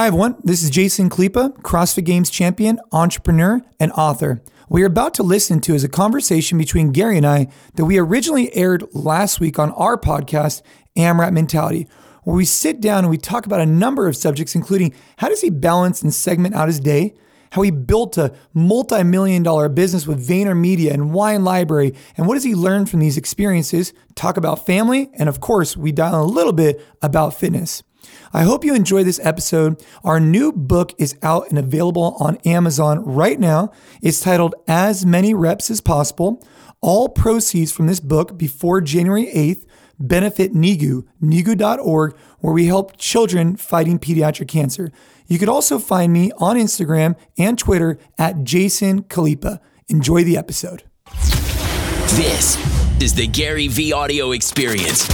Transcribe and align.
Hi, 0.00 0.06
everyone. 0.06 0.36
This 0.42 0.62
is 0.62 0.70
Jason 0.70 1.10
Khalipa, 1.10 1.50
CrossFit 1.60 2.04
Games 2.04 2.30
champion, 2.30 2.80
entrepreneur, 2.90 3.60
and 3.78 3.92
author. 3.92 4.42
What 4.68 4.78
you're 4.78 4.86
about 4.86 5.12
to 5.16 5.22
listen 5.22 5.60
to 5.60 5.74
is 5.74 5.84
a 5.84 5.90
conversation 5.90 6.56
between 6.56 6.90
Gary 6.90 7.18
and 7.18 7.26
I 7.26 7.48
that 7.74 7.84
we 7.84 7.98
originally 7.98 8.50
aired 8.56 8.82
last 8.94 9.40
week 9.40 9.58
on 9.58 9.72
our 9.72 9.98
podcast, 9.98 10.62
AMRAP 10.96 11.34
Mentality, 11.34 11.86
where 12.24 12.34
we 12.34 12.46
sit 12.46 12.80
down 12.80 13.00
and 13.00 13.10
we 13.10 13.18
talk 13.18 13.44
about 13.44 13.60
a 13.60 13.66
number 13.66 14.08
of 14.08 14.16
subjects, 14.16 14.54
including 14.54 14.94
how 15.18 15.28
does 15.28 15.42
he 15.42 15.50
balance 15.50 16.00
and 16.00 16.14
segment 16.14 16.54
out 16.54 16.68
his 16.68 16.80
day, 16.80 17.12
how 17.52 17.60
he 17.60 17.70
built 17.70 18.16
a 18.16 18.34
multi 18.54 19.02
million 19.02 19.42
dollar 19.42 19.68
business 19.68 20.06
with 20.06 20.26
VaynerMedia 20.26 20.94
and 20.94 21.12
Wine 21.12 21.44
Library, 21.44 21.92
and 22.16 22.26
what 22.26 22.36
does 22.36 22.44
he 22.44 22.54
learn 22.54 22.86
from 22.86 23.00
these 23.00 23.18
experiences, 23.18 23.92
talk 24.14 24.38
about 24.38 24.64
family, 24.64 25.10
and 25.18 25.28
of 25.28 25.40
course, 25.40 25.76
we 25.76 25.92
dial 25.92 26.14
in 26.14 26.20
a 26.20 26.24
little 26.24 26.54
bit 26.54 26.82
about 27.02 27.34
fitness. 27.34 27.82
I 28.32 28.44
hope 28.44 28.64
you 28.64 28.74
enjoy 28.74 29.04
this 29.04 29.20
episode. 29.22 29.84
Our 30.04 30.20
new 30.20 30.52
book 30.52 30.94
is 30.98 31.16
out 31.22 31.48
and 31.50 31.58
available 31.58 32.16
on 32.20 32.36
Amazon 32.44 33.04
right 33.04 33.38
now. 33.38 33.72
It's 34.02 34.20
titled 34.20 34.54
As 34.68 35.04
Many 35.04 35.34
Reps 35.34 35.70
as 35.70 35.80
Possible. 35.80 36.42
All 36.80 37.08
proceeds 37.08 37.72
from 37.72 37.86
this 37.86 38.00
book 38.00 38.38
before 38.38 38.80
January 38.80 39.26
8th 39.26 39.66
benefit 40.00 40.54
NIGU, 40.54 41.06
nigu.org, 41.22 42.16
where 42.38 42.52
we 42.54 42.66
help 42.66 42.96
children 42.96 43.56
fighting 43.56 43.98
pediatric 43.98 44.48
cancer. 44.48 44.90
You 45.26 45.38
could 45.38 45.48
also 45.48 45.78
find 45.78 46.12
me 46.12 46.32
on 46.38 46.56
Instagram 46.56 47.16
and 47.38 47.58
Twitter 47.58 47.98
at 48.18 48.42
Jason 48.42 49.02
Khalipa. 49.02 49.60
Enjoy 49.88 50.24
the 50.24 50.36
episode. 50.36 50.84
This 52.16 52.56
is 53.00 53.14
the 53.14 53.26
Gary 53.26 53.68
V 53.68 53.92
audio 53.92 54.32
experience. 54.32 55.06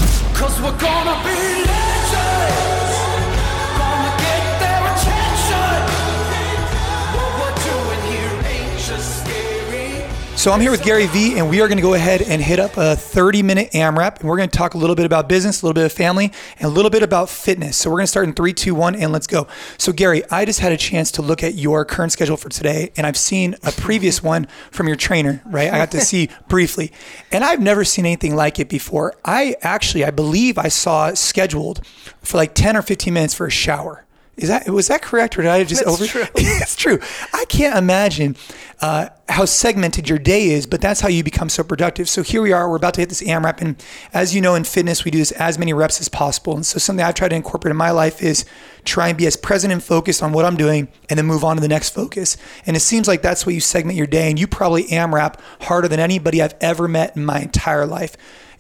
So 10.46 10.52
I'm 10.52 10.60
here 10.60 10.70
with 10.70 10.84
Gary 10.84 11.08
Vee, 11.08 11.40
and 11.40 11.50
we 11.50 11.60
are 11.60 11.66
going 11.66 11.78
to 11.78 11.82
go 11.82 11.94
ahead 11.94 12.22
and 12.22 12.40
hit 12.40 12.60
up 12.60 12.76
a 12.76 12.94
30 12.94 13.42
minute 13.42 13.72
AMRAP, 13.72 14.20
and 14.20 14.28
we're 14.28 14.36
going 14.36 14.48
to 14.48 14.56
talk 14.56 14.74
a 14.74 14.78
little 14.78 14.94
bit 14.94 15.04
about 15.04 15.28
business, 15.28 15.60
a 15.60 15.66
little 15.66 15.74
bit 15.74 15.84
of 15.84 15.90
family, 15.90 16.32
and 16.60 16.66
a 16.66 16.68
little 16.68 16.88
bit 16.88 17.02
about 17.02 17.28
fitness. 17.28 17.76
So 17.76 17.90
we're 17.90 17.96
going 17.96 18.04
to 18.04 18.10
start 18.12 18.28
in 18.28 18.32
three, 18.32 18.52
two, 18.52 18.72
one, 18.72 18.94
and 18.94 19.10
let's 19.10 19.26
go. 19.26 19.48
So 19.76 19.92
Gary, 19.92 20.22
I 20.30 20.44
just 20.44 20.60
had 20.60 20.70
a 20.70 20.76
chance 20.76 21.10
to 21.10 21.20
look 21.20 21.42
at 21.42 21.54
your 21.54 21.84
current 21.84 22.12
schedule 22.12 22.36
for 22.36 22.48
today, 22.48 22.92
and 22.96 23.08
I've 23.08 23.16
seen 23.16 23.56
a 23.64 23.72
previous 23.72 24.22
one 24.22 24.46
from 24.70 24.86
your 24.86 24.94
trainer, 24.94 25.42
right? 25.46 25.68
I 25.68 25.78
got 25.78 25.90
to 25.90 26.00
see 26.00 26.30
briefly, 26.48 26.92
and 27.32 27.42
I've 27.42 27.60
never 27.60 27.84
seen 27.84 28.06
anything 28.06 28.36
like 28.36 28.60
it 28.60 28.68
before. 28.68 29.14
I 29.24 29.56
actually, 29.62 30.04
I 30.04 30.12
believe 30.12 30.58
I 30.58 30.68
saw 30.68 31.12
scheduled 31.14 31.84
for 32.22 32.36
like 32.36 32.54
10 32.54 32.76
or 32.76 32.82
15 32.82 33.12
minutes 33.12 33.34
for 33.34 33.48
a 33.48 33.50
shower. 33.50 34.05
Is 34.36 34.50
that 34.50 34.68
was 34.68 34.88
that 34.88 35.00
correct, 35.00 35.38
or 35.38 35.42
did 35.42 35.50
I 35.50 35.64
just 35.64 35.84
That's 35.84 36.00
over? 36.00 36.06
true. 36.06 36.24
it's 36.34 36.76
true. 36.76 36.98
I 37.32 37.46
can't 37.46 37.76
imagine 37.76 38.36
uh, 38.82 39.08
how 39.30 39.46
segmented 39.46 40.10
your 40.10 40.18
day 40.18 40.50
is, 40.50 40.66
but 40.66 40.82
that's 40.82 41.00
how 41.00 41.08
you 41.08 41.24
become 41.24 41.48
so 41.48 41.64
productive. 41.64 42.06
So 42.06 42.22
here 42.22 42.42
we 42.42 42.52
are. 42.52 42.68
We're 42.68 42.76
about 42.76 42.92
to 42.94 43.00
hit 43.00 43.08
this 43.08 43.22
AMRAP, 43.22 43.62
and 43.62 43.82
as 44.12 44.34
you 44.34 44.42
know, 44.42 44.54
in 44.54 44.64
fitness, 44.64 45.06
we 45.06 45.10
do 45.10 45.16
this 45.16 45.32
as 45.32 45.58
many 45.58 45.72
reps 45.72 46.02
as 46.02 46.10
possible. 46.10 46.54
And 46.54 46.66
so 46.66 46.78
something 46.78 47.02
I've 47.02 47.14
tried 47.14 47.28
to 47.28 47.36
incorporate 47.36 47.70
in 47.70 47.78
my 47.78 47.90
life 47.92 48.22
is 48.22 48.44
try 48.84 49.08
and 49.08 49.16
be 49.16 49.26
as 49.26 49.38
present 49.38 49.72
and 49.72 49.82
focused 49.82 50.22
on 50.22 50.32
what 50.32 50.44
I'm 50.44 50.56
doing, 50.56 50.88
and 51.08 51.18
then 51.18 51.24
move 51.24 51.42
on 51.42 51.56
to 51.56 51.62
the 51.62 51.68
next 51.68 51.90
focus. 51.90 52.36
And 52.66 52.76
it 52.76 52.80
seems 52.80 53.08
like 53.08 53.22
that's 53.22 53.46
what 53.46 53.54
you 53.54 53.60
segment 53.62 53.96
your 53.96 54.06
day, 54.06 54.28
and 54.28 54.38
you 54.38 54.46
probably 54.46 54.84
AMRAP 54.88 55.40
harder 55.62 55.88
than 55.88 55.98
anybody 55.98 56.42
I've 56.42 56.56
ever 56.60 56.88
met 56.88 57.16
in 57.16 57.24
my 57.24 57.40
entire 57.40 57.86
life 57.86 58.18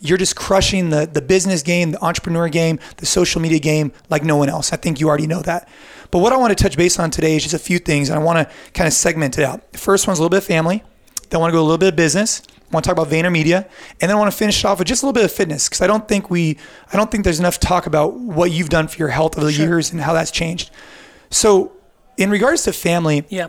you're 0.08 0.18
just 0.18 0.36
crushing 0.36 0.90
the 0.90 1.06
the 1.06 1.22
business 1.22 1.62
game, 1.62 1.92
the 1.92 2.04
entrepreneur 2.04 2.48
game, 2.48 2.78
the 2.98 3.06
social 3.06 3.40
media 3.40 3.58
game 3.58 3.92
like 4.10 4.24
no 4.24 4.36
one 4.36 4.48
else. 4.48 4.72
I 4.72 4.76
think 4.76 5.00
you 5.00 5.08
already 5.08 5.26
know 5.26 5.42
that. 5.42 5.68
But 6.10 6.18
what 6.20 6.32
I 6.32 6.36
want 6.36 6.56
to 6.56 6.62
touch 6.62 6.76
base 6.76 6.98
on 6.98 7.10
today 7.10 7.36
is 7.36 7.42
just 7.42 7.54
a 7.54 7.58
few 7.58 7.78
things, 7.78 8.08
and 8.08 8.18
I 8.18 8.22
want 8.22 8.38
to 8.38 8.54
kind 8.72 8.86
of 8.86 8.92
segment 8.94 9.38
it 9.38 9.44
out. 9.44 9.72
The 9.72 9.78
first 9.78 10.06
one's 10.06 10.18
a 10.18 10.22
little 10.22 10.30
bit 10.30 10.38
of 10.38 10.44
family. 10.44 10.82
Then 11.30 11.38
I 11.38 11.40
want 11.40 11.50
to 11.50 11.56
go 11.56 11.60
a 11.60 11.64
little 11.64 11.78
bit 11.78 11.88
of 11.88 11.96
business. 11.96 12.42
I 12.48 12.74
want 12.74 12.84
to 12.84 12.88
talk 12.90 12.98
about 12.98 13.12
VaynerMedia, 13.12 13.64
and 14.00 14.08
then 14.08 14.10
I 14.10 14.14
want 14.14 14.30
to 14.30 14.36
finish 14.36 14.64
off 14.64 14.78
with 14.78 14.88
just 14.88 15.02
a 15.02 15.06
little 15.06 15.12
bit 15.14 15.24
of 15.24 15.32
fitness 15.32 15.68
because 15.68 15.80
I 15.80 15.86
don't 15.86 16.06
think 16.08 16.30
we, 16.30 16.58
I 16.92 16.96
don't 16.96 17.10
think 17.10 17.24
there's 17.24 17.38
enough 17.40 17.58
talk 17.60 17.86
about 17.86 18.14
what 18.14 18.50
you've 18.50 18.68
done 18.68 18.88
for 18.88 18.96
your 18.98 19.08
health 19.08 19.36
over 19.36 19.46
the 19.46 19.52
years 19.52 19.92
and 19.92 20.00
how 20.00 20.12
that's 20.12 20.30
changed. 20.30 20.70
So, 21.30 21.72
in 22.16 22.30
regards 22.30 22.62
to 22.64 22.72
family, 22.72 23.24
Yeah. 23.28 23.48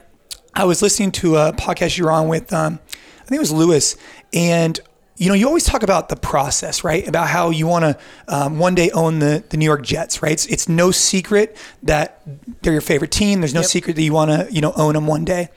I 0.54 0.66
was 0.66 0.82
listening 0.82 1.12
to 1.14 1.38
a 1.38 1.54
podcast 1.54 1.98
you 1.98 2.06
were 2.06 2.12
on 2.12 2.28
with, 2.28 2.52
um, 2.52 2.80
I 3.22 3.24
think 3.26 3.38
it 3.38 3.40
was 3.40 3.52
Lewis, 3.52 3.96
and 4.34 4.80
you 5.18 5.28
know, 5.30 5.34
you 5.34 5.48
always 5.48 5.64
talk 5.64 5.82
about 5.84 6.10
the 6.10 6.16
process, 6.16 6.84
right? 6.84 7.08
About 7.08 7.28
how 7.28 7.50
you 7.50 7.66
want 7.66 7.84
to 7.84 7.98
um, 8.28 8.60
one 8.60 8.76
day 8.76 8.92
own 8.92 9.20
the, 9.20 9.44
the 9.50 9.58
New 9.58 9.66
York 9.66 9.82
Jets, 9.84 10.22
right? 10.22 10.32
It's, 10.32 10.46
it's 10.46 10.70
no 10.70 10.92
secret 10.92 11.58
that 11.84 12.22
they're 12.62 12.74
your 12.74 12.82
favorite 12.82 13.12
team. 13.12 13.42
There's 13.42 13.54
no 13.54 13.62
Yep. 13.62 13.70
secret 13.70 13.96
that 13.96 14.04
you 14.04 14.14
want 14.14 14.30
to, 14.32 14.48
you 14.54 14.62
know, 14.62 14.74
own 14.76 14.94
them 14.94 15.08
one 15.08 15.26
day. 15.26 15.50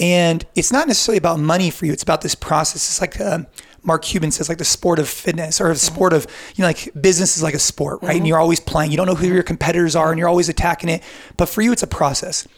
And 0.00 0.44
it's 0.54 0.72
not 0.72 0.88
necessarily 0.88 1.18
about 1.18 1.38
money 1.38 1.70
for 1.70 1.84
you. 1.84 1.92
It's 1.92 2.02
about 2.02 2.22
this 2.22 2.34
process. 2.34 2.88
It's 2.88 3.00
like 3.02 3.20
um, 3.20 3.46
Mark 3.82 4.02
Cuban 4.02 4.30
says, 4.30 4.48
like 4.48 4.58
the 4.58 4.64
sport 4.64 4.98
of 4.98 5.08
fitness 5.08 5.60
or 5.60 5.68
the 5.68 5.78
sport 5.78 6.14
of, 6.14 6.26
you 6.56 6.62
know, 6.62 6.68
like 6.68 6.88
business 6.98 7.36
is 7.36 7.42
like 7.42 7.54
a 7.54 7.58
sport, 7.58 8.00
right? 8.02 8.16
And 8.16 8.26
you're 8.26 8.38
always 8.38 8.60
playing. 8.60 8.90
You 8.92 8.96
don't 8.96 9.06
know 9.06 9.14
who 9.14 9.26
your 9.26 9.42
competitors 9.42 9.94
are 9.94 10.10
and 10.10 10.18
you're 10.18 10.28
always 10.28 10.48
attacking 10.48 10.88
it. 10.88 11.02
But 11.36 11.50
for 11.50 11.60
you, 11.60 11.70
it's 11.72 11.82
a 11.82 11.86
process. 11.86 12.48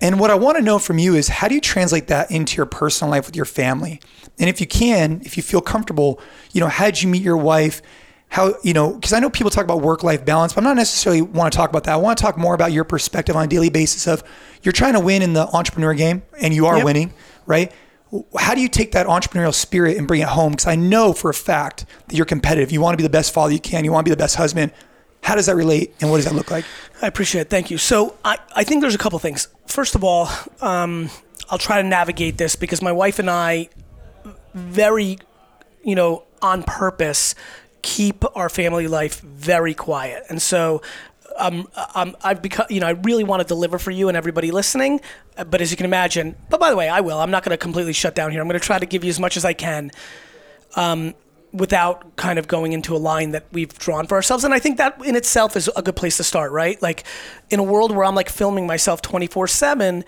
And 0.00 0.20
what 0.20 0.30
I 0.30 0.34
want 0.34 0.58
to 0.58 0.62
know 0.62 0.78
from 0.78 0.98
you 0.98 1.14
is 1.14 1.28
how 1.28 1.48
do 1.48 1.54
you 1.54 1.60
translate 1.60 2.08
that 2.08 2.30
into 2.30 2.56
your 2.56 2.66
personal 2.66 3.10
life 3.10 3.26
with 3.26 3.36
your 3.36 3.44
family? 3.44 4.00
And 4.38 4.50
if 4.50 4.60
you 4.60 4.66
can, 4.66 5.22
if 5.24 5.36
you 5.36 5.42
feel 5.42 5.60
comfortable, 5.60 6.20
you 6.52 6.60
know, 6.60 6.68
how 6.68 6.86
did 6.86 7.02
you 7.02 7.08
meet 7.08 7.22
your 7.22 7.36
wife? 7.36 7.80
How, 8.28 8.54
you 8.64 8.72
know, 8.72 8.94
because 8.94 9.12
I 9.12 9.20
know 9.20 9.30
people 9.30 9.50
talk 9.50 9.64
about 9.64 9.80
work 9.80 10.02
life 10.02 10.24
balance, 10.24 10.52
but 10.52 10.60
I'm 10.60 10.64
not 10.64 10.76
necessarily 10.76 11.22
want 11.22 11.52
to 11.52 11.56
talk 11.56 11.70
about 11.70 11.84
that. 11.84 11.92
I 11.92 11.96
want 11.96 12.18
to 12.18 12.22
talk 12.22 12.36
more 12.36 12.54
about 12.54 12.72
your 12.72 12.82
perspective 12.84 13.36
on 13.36 13.44
a 13.44 13.46
daily 13.46 13.70
basis 13.70 14.08
of 14.08 14.24
you're 14.62 14.72
trying 14.72 14.94
to 14.94 15.00
win 15.00 15.22
in 15.22 15.34
the 15.34 15.46
entrepreneur 15.54 15.94
game 15.94 16.22
and 16.40 16.52
you 16.52 16.66
are 16.66 16.76
Yep. 16.76 16.84
winning, 16.84 17.14
right? 17.46 17.70
How 18.36 18.54
do 18.54 18.60
you 18.60 18.68
take 18.68 18.92
that 18.92 19.06
entrepreneurial 19.06 19.54
spirit 19.54 19.96
and 19.96 20.08
bring 20.08 20.20
it 20.20 20.28
home? 20.28 20.52
Because 20.52 20.66
I 20.66 20.74
know 20.74 21.12
for 21.12 21.30
a 21.30 21.34
fact 21.34 21.86
that 22.08 22.16
you're 22.16 22.26
competitive. 22.26 22.72
You 22.72 22.80
want 22.80 22.94
to 22.94 22.96
be 22.96 23.02
the 23.04 23.10
best 23.10 23.32
father 23.32 23.52
you 23.52 23.60
can. 23.60 23.84
You 23.84 23.92
want 23.92 24.04
to 24.04 24.10
be 24.10 24.14
the 24.14 24.22
best 24.22 24.36
husband. 24.36 24.72
How 25.24 25.34
does 25.34 25.46
that 25.46 25.56
relate 25.56 25.94
and 26.02 26.10
what 26.10 26.18
does 26.18 26.26
that 26.26 26.34
look 26.34 26.50
like? 26.50 26.66
I 27.00 27.06
appreciate 27.06 27.40
it. 27.40 27.50
Thank 27.50 27.70
you. 27.70 27.78
So 27.78 28.14
I, 28.22 28.36
I 28.54 28.62
think 28.62 28.82
there's 28.82 28.94
a 28.94 28.98
couple 28.98 29.18
things. 29.18 29.48
First 29.66 29.94
of 29.94 30.04
all, 30.04 30.28
um, 30.60 31.08
I'll 31.48 31.56
try 31.56 31.80
to 31.80 31.88
navigate 31.88 32.36
this 32.36 32.56
because 32.56 32.82
my 32.82 32.92
wife 32.92 33.18
and 33.18 33.30
I 33.30 33.70
very, 34.52 35.16
you 35.82 35.94
know, 35.94 36.24
on 36.42 36.62
purpose, 36.62 37.34
keep 37.80 38.22
our 38.36 38.50
family 38.50 38.86
life 38.86 39.22
very 39.22 39.72
quiet. 39.72 40.24
And 40.28 40.42
so 40.42 40.82
um, 41.38 41.68
um, 41.94 42.14
I've 42.22 42.42
become, 42.42 42.66
you 42.68 42.80
know, 42.80 42.86
I 42.86 42.90
really 42.90 43.24
want 43.24 43.40
to 43.40 43.48
deliver 43.48 43.78
for 43.78 43.92
you 43.92 44.08
and 44.08 44.16
everybody 44.18 44.50
listening. 44.50 45.00
But 45.36 45.62
as 45.62 45.70
you 45.70 45.78
can 45.78 45.86
imagine, 45.86 46.36
but 46.50 46.60
by 46.60 46.68
the 46.68 46.76
way, 46.76 46.90
I 46.90 47.00
will. 47.00 47.18
I'm 47.18 47.30
not 47.30 47.44
going 47.44 47.50
to 47.50 47.56
completely 47.56 47.94
shut 47.94 48.14
down 48.14 48.30
here. 48.30 48.42
I'm 48.42 48.46
going 48.46 48.60
to 48.60 48.64
try 48.64 48.78
to 48.78 48.86
give 48.86 49.04
you 49.04 49.10
as 49.10 49.18
much 49.18 49.38
as 49.38 49.46
I 49.46 49.54
can 49.54 49.90
um, 50.76 51.14
without 51.54 52.16
kind 52.16 52.36
of 52.38 52.48
going 52.48 52.72
into 52.72 52.96
a 52.96 52.98
line 52.98 53.30
that 53.30 53.46
we've 53.52 53.78
drawn 53.78 54.08
for 54.08 54.16
ourselves. 54.16 54.42
And 54.42 54.52
I 54.52 54.58
think 54.58 54.76
that 54.78 55.00
in 55.04 55.14
itself 55.14 55.56
is 55.56 55.70
a 55.76 55.82
good 55.82 55.94
place 55.94 56.16
to 56.16 56.24
start, 56.24 56.50
right? 56.50 56.80
Like 56.82 57.04
in 57.48 57.60
a 57.60 57.62
world 57.62 57.94
where 57.94 58.04
I'm 58.04 58.16
like 58.16 58.28
filming 58.28 58.66
myself 58.66 59.00
24 59.02 59.46
7, 59.46 60.04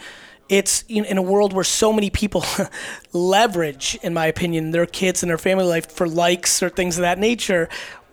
it's 0.48 0.84
in, 0.88 1.16
a 1.16 1.22
world 1.22 1.52
where 1.52 1.64
so 1.64 1.92
many 1.92 2.10
people 2.10 2.44
leverage, 3.12 3.96
in 4.02 4.12
my 4.12 4.26
opinion, 4.26 4.72
their 4.72 4.86
kids 4.86 5.22
and 5.22 5.30
their 5.30 5.38
family 5.38 5.64
life 5.64 5.90
for 5.90 6.08
likes 6.08 6.62
or 6.62 6.68
things 6.68 6.98
of 6.98 7.02
that 7.02 7.18
nature. 7.18 7.68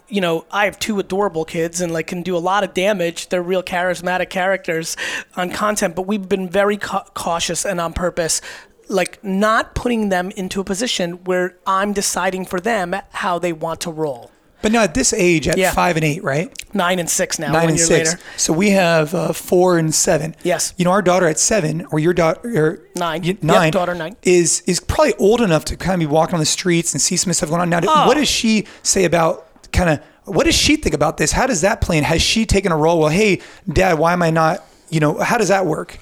You 0.09 0.21
know, 0.21 0.45
I 0.51 0.65
have 0.65 0.77
two 0.77 0.99
adorable 0.99 1.43
kids 1.43 1.81
and 1.81 1.91
like 1.91 2.07
can 2.07 2.21
do 2.21 2.37
a 2.37 2.39
lot 2.39 2.63
of 2.63 2.75
damage. 2.75 3.29
They're 3.29 3.41
real 3.41 3.63
charismatic 3.63 4.29
characters 4.29 4.95
on 5.35 5.49
content, 5.49 5.95
but 5.95 6.03
we've 6.03 6.29
been 6.29 6.49
very 6.49 6.77
ca- 6.77 7.05
cautious 7.15 7.65
and 7.65 7.81
on 7.81 7.93
purpose 7.93 8.41
like 8.89 9.23
not 9.23 9.75
putting 9.75 10.09
them 10.09 10.31
into 10.31 10.59
a 10.61 10.63
position 10.63 11.23
where 11.23 11.57
I'm 11.65 11.93
deciding 11.93 12.45
for 12.45 12.59
them 12.59 12.95
how 13.11 13.39
they 13.39 13.53
want 13.53 13.81
to 13.81 13.91
roll. 13.91 14.29
But 14.61 14.71
now 14.71 14.83
at 14.83 14.93
this 14.93 15.11
age, 15.11 15.49
at 15.49 15.57
Yeah. 15.57 15.71
five 15.71 15.97
and 15.97 16.05
eight, 16.05 16.23
right? 16.23 16.49
Nine 16.73 16.97
and 16.97 17.09
six 17.09 17.37
now. 17.37 17.47
nine 17.51 17.63
one 17.63 17.69
and 17.71 17.77
year 17.77 17.85
six. 17.85 18.09
later. 18.11 18.21
So 18.37 18.53
we 18.53 18.69
have 18.69 19.13
uh, 19.13 19.33
four 19.33 19.77
and 19.77 19.93
seven. 19.93 20.35
Yes. 20.41 20.73
You 20.77 20.85
know, 20.85 20.91
our 20.91 21.01
daughter 21.01 21.27
at 21.27 21.37
seven, 21.37 21.85
or 21.91 21.99
your 21.99 22.13
daughter, 22.13 22.39
or 22.57 22.79
Nine. 22.95 23.21
y- 23.21 23.27
Yep, 23.27 23.43
nine, 23.43 23.71
daughter 23.73 23.93
nine. 23.93 24.15
is 24.23 24.63
is 24.65 24.79
probably 24.79 25.15
old 25.15 25.41
enough 25.41 25.65
to 25.65 25.75
kind 25.75 25.95
of 25.95 25.99
be 25.99 26.05
walking 26.11 26.35
on 26.35 26.39
the 26.39 26.45
streets 26.45 26.93
and 26.93 27.01
see 27.01 27.17
some 27.17 27.33
stuff 27.33 27.49
going 27.49 27.61
on. 27.61 27.69
Now, 27.69 27.81
Oh. 27.85 28.07
what 28.07 28.15
does 28.15 28.29
she 28.29 28.65
say 28.83 29.03
about 29.03 29.45
kind 29.73 29.89
of 29.89 29.99
what 30.25 30.45
does 30.45 30.55
she 30.55 30.77
think 30.77 30.95
about 30.95 31.17
this? 31.17 31.33
How 31.33 31.45
does 31.45 31.59
that 31.59 31.81
play? 31.81 31.97
in? 31.97 32.05
Has 32.05 32.21
she 32.21 32.45
taken 32.45 32.71
a 32.71 32.77
role? 32.77 32.99
Well, 33.01 33.09
hey, 33.09 33.41
Dad, 33.71 33.99
why 33.99 34.13
am 34.13 34.23
I 34.23 34.29
not? 34.29 34.63
You 34.89 35.01
know, 35.01 35.17
how 35.17 35.37
does 35.37 35.49
that 35.49 35.65
work? 35.65 35.97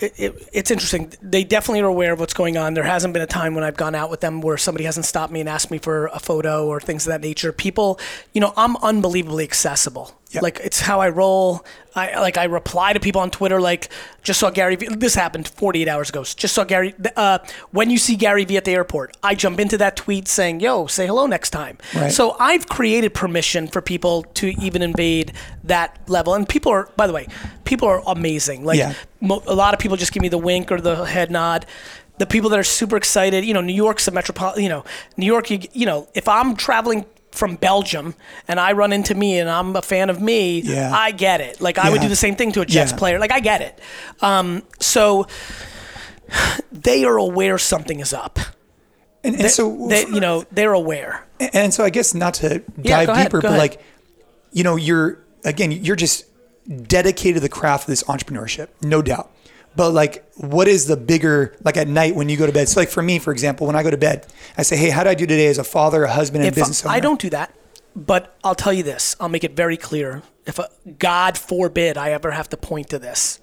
It, 0.00 0.12
it, 0.18 0.48
it's 0.52 0.70
interesting. 0.70 1.12
They 1.22 1.44
definitely 1.44 1.80
are 1.80 1.86
aware 1.86 2.12
of 2.12 2.20
what's 2.20 2.34
going 2.34 2.56
on. 2.56 2.74
There 2.74 2.84
hasn't 2.84 3.14
been 3.14 3.22
a 3.22 3.26
time 3.26 3.54
when 3.54 3.64
I've 3.64 3.76
gone 3.76 3.94
out 3.94 4.10
with 4.10 4.20
them 4.20 4.40
where 4.40 4.58
somebody 4.58 4.84
hasn't 4.84 5.06
stopped 5.06 5.32
me 5.32 5.40
and 5.40 5.48
asked 5.48 5.70
me 5.70 5.78
for 5.78 6.06
a 6.08 6.18
photo 6.18 6.66
or 6.66 6.80
things 6.80 7.06
of 7.06 7.10
that 7.12 7.22
nature. 7.22 7.52
People, 7.52 7.98
you 8.32 8.40
know, 8.40 8.52
I'm 8.56 8.76
unbelievably 8.78 9.44
accessible. 9.44 10.12
Yep. 10.32 10.42
Like 10.42 10.60
it's 10.64 10.80
how 10.80 11.00
I 11.00 11.08
roll. 11.08 11.64
I 11.94 12.20
like 12.20 12.36
I 12.36 12.44
reply 12.44 12.92
to 12.92 13.00
people 13.00 13.20
on 13.20 13.30
Twitter 13.30 13.60
like 13.60 13.88
just 14.22 14.40
saw 14.40 14.50
Gary. 14.50 14.74
V. 14.76 14.88
This 14.88 15.14
happened 15.14 15.46
48 15.48 15.86
hours 15.88 16.08
ago. 16.10 16.24
Just 16.24 16.52
saw 16.54 16.64
Gary. 16.64 16.94
Uh, 17.14 17.38
when 17.70 17.90
you 17.90 17.96
see 17.96 18.16
Gary 18.16 18.44
V 18.44 18.56
at 18.56 18.64
the 18.64 18.72
airport, 18.72 19.16
I 19.22 19.36
jump 19.36 19.60
into 19.60 19.78
that 19.78 19.94
tweet 19.96 20.26
saying, 20.26 20.60
"Yo, 20.60 20.88
say 20.88 21.06
hello 21.06 21.26
next 21.26 21.50
time." 21.50 21.78
Right. 21.94 22.10
So 22.12 22.36
I've 22.40 22.66
created 22.68 23.14
permission 23.14 23.68
for 23.68 23.80
people 23.80 24.24
to 24.34 24.48
even 24.60 24.82
invade 24.82 25.32
that 25.64 25.96
level, 26.08 26.34
and 26.34 26.46
people 26.48 26.72
are. 26.72 26.88
By 26.96 27.06
the 27.06 27.12
way, 27.12 27.28
people 27.64 27.88
are 27.88 28.02
amazing. 28.06 28.64
Like 28.64 28.78
Yeah. 28.78 28.94
mo- 29.20 29.42
a 29.46 29.54
lot 29.54 29.74
of 29.74 29.80
people 29.80 29.96
just 29.96 30.12
give 30.12 30.22
me 30.22 30.28
the 30.28 30.38
wink 30.38 30.72
or 30.72 30.80
the 30.80 31.04
head 31.04 31.30
nod. 31.30 31.66
The 32.18 32.26
people 32.26 32.50
that 32.50 32.58
are 32.58 32.64
super 32.64 32.96
excited, 32.96 33.44
you 33.44 33.54
know, 33.54 33.60
New 33.60 33.74
York's 33.74 34.08
a 34.08 34.10
metropolitan. 34.10 34.64
You 34.64 34.70
know, 34.70 34.84
New 35.16 35.26
York. 35.26 35.50
You, 35.50 35.60
you 35.72 35.86
know, 35.86 36.08
if 36.14 36.26
I'm 36.28 36.56
traveling 36.56 37.04
from 37.32 37.56
Belgium 37.56 38.14
and 38.48 38.58
I 38.58 38.72
run 38.72 38.92
into 38.92 39.14
me 39.14 39.38
and 39.38 39.48
I'm 39.50 39.76
a 39.76 39.82
fan 39.82 40.08
of 40.10 40.20
me, 40.22 40.60
Yeah. 40.60 40.90
I 40.94 41.10
get 41.10 41.40
it. 41.40 41.60
Like 41.60 41.76
I 41.78 41.90
would 41.90 42.00
do 42.00 42.08
the 42.08 42.16
same 42.16 42.34
thing 42.36 42.52
to 42.52 42.60
a 42.62 42.66
Jets 42.66 42.92
Yeah. 42.92 42.98
player. 42.98 43.18
Like 43.18 43.32
I 43.32 43.40
get 43.40 43.60
it. 43.60 43.78
Um, 44.22 44.62
so 44.80 45.26
they 46.72 47.04
are 47.04 47.16
aware 47.16 47.58
something 47.58 48.00
is 48.00 48.12
up. 48.12 48.38
And, 49.22 49.36
and 49.40 49.50
so, 49.50 49.86
They, 49.88 50.02
you 50.06 50.20
know, 50.20 50.44
they're 50.52 50.72
aware. 50.72 51.26
and 51.40 51.74
so 51.74 51.84
I 51.84 51.90
guess 51.90 52.14
not 52.14 52.34
to 52.34 52.62
Yeah, 52.82 52.96
dive 52.98 53.08
ahead, 53.10 53.26
deeper, 53.26 53.40
but 53.40 53.48
ahead. 53.48 53.58
like, 53.58 53.80
you 54.52 54.64
know, 54.64 54.76
you're 54.76 55.18
again, 55.44 55.72
you're 55.72 55.96
just 55.96 56.24
dedicated 56.86 57.34
to 57.36 57.40
the 57.40 57.48
craft 57.48 57.84
of 57.84 57.88
this 57.88 58.02
entrepreneurship, 58.04 58.68
no 58.82 59.02
doubt. 59.02 59.30
But 59.76 59.90
like, 59.90 60.28
what 60.36 60.68
is 60.68 60.86
the 60.86 60.96
bigger 60.96 61.54
like 61.62 61.76
at 61.76 61.86
night 61.86 62.14
when 62.14 62.28
you 62.28 62.36
go 62.36 62.46
to 62.46 62.52
bed? 62.52 62.68
So 62.68 62.80
like 62.80 62.88
for 62.88 63.02
me, 63.02 63.18
for 63.18 63.30
example, 63.30 63.66
when 63.66 63.76
I 63.76 63.82
go 63.82 63.90
to 63.90 63.96
bed, 63.96 64.26
I 64.56 64.62
say, 64.62 64.76
hey, 64.76 64.90
how 64.90 65.04
do 65.04 65.10
I 65.10 65.14
do 65.14 65.26
today 65.26 65.46
as 65.46 65.58
a 65.58 65.64
father, 65.64 66.04
a 66.04 66.10
husband, 66.10 66.44
and 66.44 66.48
if 66.48 66.54
business 66.54 66.84
owner? 66.84 66.94
I 66.94 67.00
don't 67.00 67.20
do 67.20 67.30
that, 67.30 67.54
but 67.94 68.36
I'll 68.42 68.54
tell 68.54 68.72
you 68.72 68.82
this. 68.82 69.14
I'll 69.20 69.28
make 69.28 69.44
it 69.44 69.54
very 69.54 69.76
clear. 69.76 70.22
If 70.46 70.58
a, 70.58 70.68
God 70.98 71.36
forbid 71.36 71.98
I 71.98 72.10
ever 72.10 72.30
have 72.30 72.48
to 72.50 72.56
point 72.56 72.88
to 72.90 72.98
this, 72.98 73.38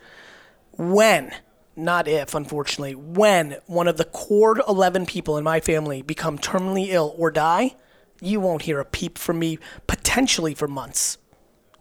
when, 0.72 1.32
not 1.76 2.08
if, 2.08 2.34
unfortunately, 2.34 2.96
when 2.96 3.58
one 3.68 3.88
of 3.88 3.98
the 3.98 4.06
core 4.06 4.60
11 4.68 5.06
people 5.06 5.38
in 5.38 5.44
my 5.44 5.60
family 5.60 6.02
become 6.02 6.40
terminally 6.40 6.88
ill 6.90 7.14
or 7.18 7.30
die, 7.30 7.76
you 8.22 8.40
won't 8.40 8.64
hear 8.64 8.80
a 8.80 8.86
peep 8.86 9.18
from 9.18 9.38
me 9.40 9.60
potentially 9.86 10.56
for 10.56 10.68
months. 10.68 11.18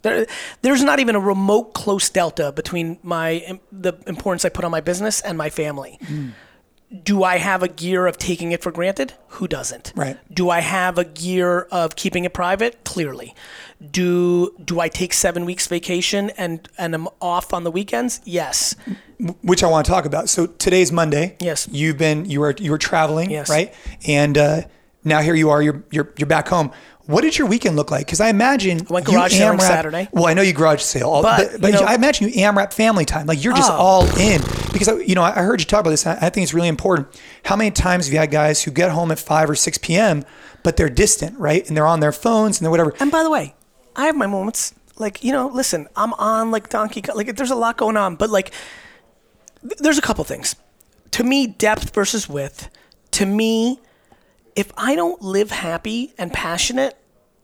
There, 0.02 0.26
there's 0.62 0.82
not 0.82 0.98
even 1.00 1.14
a 1.16 1.20
remote 1.20 1.74
close 1.74 2.10
delta 2.10 2.52
between 2.52 2.98
my 3.02 3.58
the 3.70 3.94
importance 4.06 4.44
I 4.44 4.48
put 4.48 4.64
on 4.64 4.70
my 4.70 4.80
business 4.80 5.20
and 5.20 5.38
my 5.38 5.48
family. 5.50 5.98
Do 7.04 7.22
I 7.22 7.38
have 7.38 7.62
a 7.62 7.68
gear 7.68 8.06
of 8.06 8.18
taking 8.18 8.52
it 8.52 8.62
for 8.62 8.70
granted? 8.70 9.14
Who 9.28 9.48
doesn't? 9.48 9.94
Right. 9.96 10.18
Do 10.34 10.50
I 10.50 10.60
have 10.60 10.98
a 10.98 11.04
gear 11.04 11.62
of 11.70 11.96
keeping 11.96 12.26
it 12.26 12.34
private? 12.34 12.84
Clearly. 12.84 13.34
Do 13.90 14.54
do 14.62 14.78
I 14.78 14.88
take 14.88 15.14
seven 15.14 15.46
weeks 15.46 15.66
vacation 15.66 16.30
and 16.36 16.68
and 16.76 16.94
I'm 16.94 17.08
off 17.20 17.54
on 17.54 17.64
the 17.64 17.70
weekends? 17.70 18.20
Yes. 18.24 18.76
which 19.42 19.62
I 19.62 19.68
want 19.68 19.86
to 19.86 19.90
talk 19.92 20.04
about. 20.04 20.28
So 20.28 20.46
today's 20.46 20.92
Monday. 20.92 21.36
Yes. 21.40 21.66
You've 21.72 21.96
been 21.96 22.26
you 22.26 22.40
were 22.40 22.54
you 22.58 22.70
were 22.70 22.78
traveling, 22.78 23.30
Yes. 23.30 23.48
right? 23.48 23.72
And 24.06 24.36
uh, 24.36 24.62
now 25.02 25.22
here 25.22 25.34
you 25.34 25.48
are. 25.48 25.62
You're 25.62 25.82
you're 25.90 26.12
you're 26.18 26.26
back 26.28 26.48
home. 26.48 26.72
What 27.12 27.22
did 27.22 27.36
your 27.38 27.46
weekend 27.46 27.76
look 27.76 27.90
like? 27.90 28.06
Because 28.06 28.20
I 28.20 28.28
imagine 28.28 28.80
I 28.88 28.92
went 28.92 29.06
you 29.06 29.12
garage 29.14 29.40
AMRAP 29.40 29.60
Saturday. 29.60 30.08
Well, 30.12 30.26
I 30.26 30.34
know 30.34 30.42
you 30.42 30.52
garage 30.52 30.80
sale, 30.82 31.08
all, 31.10 31.22
But, 31.22 31.52
but, 31.52 31.60
but, 31.60 31.72
you 31.74 31.80
know- 31.80 31.86
I 31.86 31.94
imagine 31.94 32.28
you 32.28 32.34
AMRAP 32.42 32.72
family 32.72 33.04
time. 33.04 33.26
Like 33.26 33.42
you're 33.44 33.54
just 33.54 33.70
Oh. 33.70 33.74
all 33.76 34.18
in. 34.18 34.40
Because 34.72 34.88
I- 34.88 34.94
you 34.96 35.14
know 35.14 35.22
I 35.22 35.32
heard 35.32 35.60
you 35.60 35.66
talk 35.66 35.80
about 35.80 35.90
this. 35.90 36.06
And 36.06 36.18
I 36.20 36.30
think 36.30 36.44
it's 36.44 36.54
really 36.54 36.68
important. 36.68 37.08
How 37.44 37.56
many 37.56 37.70
times 37.70 38.06
have 38.06 38.12
you 38.12 38.18
had 38.18 38.30
guys 38.30 38.62
who 38.62 38.70
get 38.70 38.90
home 38.90 39.10
at 39.12 39.18
five 39.18 39.48
or 39.50 39.54
six 39.54 39.78
p.m. 39.78 40.24
but 40.64 40.76
they're 40.76 40.88
distant, 40.88 41.38
right? 41.38 41.66
And 41.68 41.76
they're 41.76 41.86
on 41.86 42.00
their 42.00 42.12
phones 42.12 42.58
and 42.58 42.64
they're 42.64 42.70
whatever. 42.70 42.94
And 43.00 43.10
by 43.10 43.22
the 43.22 43.30
way, 43.30 43.54
I 43.96 44.06
have 44.06 44.16
my 44.16 44.26
moments. 44.26 44.74
Like 44.98 45.24
you 45.24 45.32
know, 45.32 45.48
listen, 45.48 45.88
I'm 45.96 46.12
on 46.14 46.50
like 46.50 46.68
Donkey. 46.68 47.02
Kong. 47.02 47.16
Like 47.16 47.34
there's 47.36 47.50
a 47.50 47.56
lot 47.56 47.76
going 47.76 47.96
on, 47.96 48.16
but 48.16 48.30
like 48.30 48.52
th- 49.62 49.78
there's 49.78 49.98
a 49.98 50.02
couple 50.02 50.22
things. 50.24 50.54
To 51.12 51.24
me, 51.24 51.46
depth 51.46 51.94
versus 51.94 52.28
width. 52.28 52.68
To 53.12 53.26
me, 53.26 53.80
if 54.56 54.72
I 54.76 54.94
don't 54.94 55.20
live 55.20 55.50
happy 55.50 56.14
and 56.16 56.32
passionate, 56.32 56.96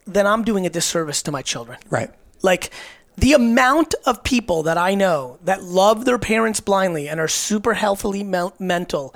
then 0.09 0.27
I'm 0.27 0.43
doing 0.43 0.67
a 0.67 0.71
disservice 0.71 1.23
to 1.23 1.33
my 1.33 1.43
children. 1.43 1.79
Right. 1.91 2.11
Like 2.43 2.71
the 3.17 3.33
amount 3.33 3.95
of 4.07 4.25
people 4.25 4.63
that 4.65 4.79
I 4.79 4.95
know 4.95 5.39
that 5.45 5.63
love 5.63 6.05
their 6.05 6.19
parents 6.19 6.61
blindly 6.61 7.09
and 7.09 7.21
are 7.21 7.29
super 7.29 7.75
healthily 7.75 8.25
mel- 8.25 8.55
mental, 8.59 9.15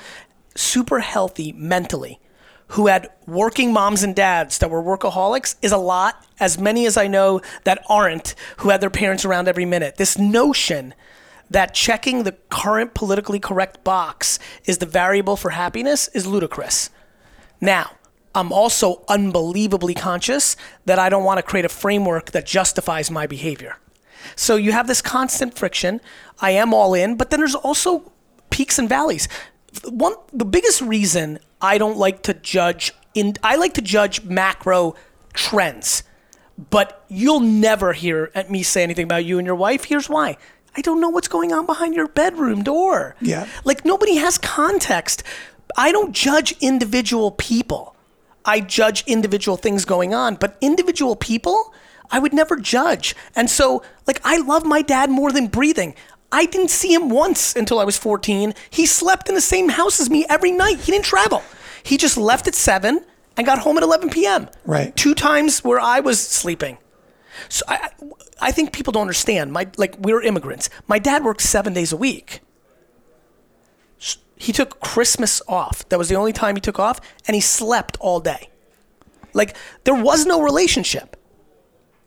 super 0.54 1.00
healthy 1.00 1.52
mentally, 1.52 2.20
who 2.68 2.86
had 2.88 3.08
working 3.26 3.72
moms 3.72 4.02
and 4.02 4.16
dads 4.16 4.58
that 4.58 4.70
were 4.70 4.82
workaholics 4.82 5.56
is 5.62 5.72
a 5.72 5.76
lot. 5.78 6.26
As 6.40 6.58
many 6.58 6.86
as 6.86 6.96
I 6.96 7.06
know 7.06 7.40
that 7.64 7.84
aren't, 7.88 8.34
who 8.58 8.70
had 8.70 8.80
their 8.80 8.90
parents 8.90 9.24
around 9.24 9.46
every 9.46 9.64
minute. 9.64 9.96
This 9.96 10.18
notion 10.18 10.94
that 11.50 11.74
checking 11.74 12.22
the 12.22 12.32
current 12.48 12.94
politically 12.94 13.38
correct 13.38 13.84
box 13.84 14.38
is 14.64 14.78
the 14.78 14.86
variable 14.86 15.36
for 15.36 15.50
happiness 15.50 16.08
is 16.08 16.26
ludicrous. 16.26 16.90
Now, 17.60 17.92
I'm 18.34 18.52
also 18.52 19.04
unbelievably 19.08 19.94
conscious 19.94 20.56
that 20.86 20.98
I 20.98 21.08
don't 21.08 21.24
want 21.24 21.38
to 21.38 21.42
create 21.42 21.64
a 21.64 21.68
framework 21.68 22.32
that 22.32 22.46
justifies 22.46 23.10
my 23.10 23.26
behavior. 23.26 23.76
So 24.36 24.56
you 24.56 24.72
have 24.72 24.86
this 24.86 25.02
constant 25.02 25.54
friction. 25.54 26.00
I 26.40 26.52
am 26.52 26.72
all 26.72 26.94
in, 26.94 27.16
but 27.16 27.30
then 27.30 27.40
there's 27.40 27.54
also 27.54 28.12
peaks 28.50 28.78
and 28.78 28.88
valleys. 28.88 29.28
One 29.88 30.14
the 30.32 30.44
biggest 30.44 30.80
reason 30.80 31.38
I 31.60 31.78
don't 31.78 31.96
like 31.96 32.22
to 32.24 32.34
judge 32.34 32.92
in 33.14 33.34
I 33.42 33.56
like 33.56 33.74
to 33.74 33.82
judge 33.82 34.22
macro 34.24 34.94
trends. 35.32 36.04
But 36.70 37.04
you'll 37.08 37.40
never 37.40 37.92
hear 37.92 38.30
me 38.48 38.62
say 38.62 38.82
anything 38.82 39.04
about 39.04 39.24
you 39.24 39.38
and 39.38 39.46
your 39.46 39.56
wife. 39.56 39.84
Here's 39.84 40.08
why. 40.08 40.36
I 40.76 40.80
don't 40.80 41.00
know 41.00 41.08
what's 41.08 41.28
going 41.28 41.52
on 41.52 41.66
behind 41.66 41.94
your 41.94 42.08
bedroom 42.08 42.62
door. 42.62 43.16
Yeah. 43.20 43.46
Like 43.64 43.84
nobody 43.84 44.16
has 44.16 44.38
context. 44.38 45.22
I 45.76 45.92
don't 45.92 46.12
judge 46.12 46.54
individual 46.60 47.32
people. 47.32 47.91
I 48.44 48.60
judge 48.60 49.04
individual 49.06 49.56
things 49.56 49.84
going 49.84 50.14
on, 50.14 50.36
but 50.36 50.56
individual 50.60 51.16
people, 51.16 51.72
I 52.10 52.18
would 52.18 52.32
never 52.32 52.56
judge. 52.56 53.14
And 53.36 53.48
so, 53.50 53.82
like, 54.06 54.20
I 54.24 54.38
love 54.38 54.64
my 54.64 54.82
dad 54.82 55.10
more 55.10 55.32
than 55.32 55.46
breathing. 55.46 55.94
I 56.30 56.46
didn't 56.46 56.70
see 56.70 56.92
him 56.94 57.08
once 57.10 57.54
until 57.54 57.78
I 57.78 57.84
was 57.84 57.96
14. 57.98 58.54
He 58.70 58.86
slept 58.86 59.28
in 59.28 59.34
the 59.34 59.40
same 59.40 59.68
house 59.70 60.00
as 60.00 60.08
me 60.10 60.24
every 60.28 60.50
night. 60.50 60.80
He 60.80 60.92
didn't 60.92 61.04
travel. 61.04 61.42
He 61.82 61.96
just 61.96 62.16
left 62.16 62.46
at 62.48 62.54
7 62.54 63.04
and 63.36 63.46
got 63.46 63.58
home 63.60 63.76
at 63.76 63.82
11 63.82 64.10
p.m. 64.10 64.48
Right. 64.64 64.94
Two 64.96 65.14
times 65.14 65.62
where 65.62 65.80
I 65.80 66.00
was 66.00 66.20
sleeping. 66.26 66.78
So 67.48 67.64
I, 67.68 67.90
I- 68.40 68.52
think 68.52 68.72
people 68.72 68.92
don't 68.92 69.02
understand. 69.02 69.52
My 69.52 69.68
like 69.78 69.96
we're 69.98 70.22
immigrants. 70.22 70.68
My 70.86 70.98
dad 70.98 71.24
worked 71.24 71.40
seven 71.40 71.72
days 71.72 71.92
a 71.92 71.96
week. 71.96 72.40
He 74.46 74.52
took 74.52 74.80
Christmas 74.80 75.40
off. 75.46 75.88
That 75.88 75.98
was 75.98 76.08
the 76.08 76.16
only 76.16 76.32
time 76.32 76.56
he 76.56 76.60
took 76.60 76.78
off, 76.86 77.00
and 77.26 77.34
he 77.34 77.40
slept 77.40 77.96
all 78.00 78.18
day. 78.20 78.48
Like 79.34 79.56
there 79.84 79.94
was 79.94 80.26
no 80.26 80.42
relationship. 80.42 81.16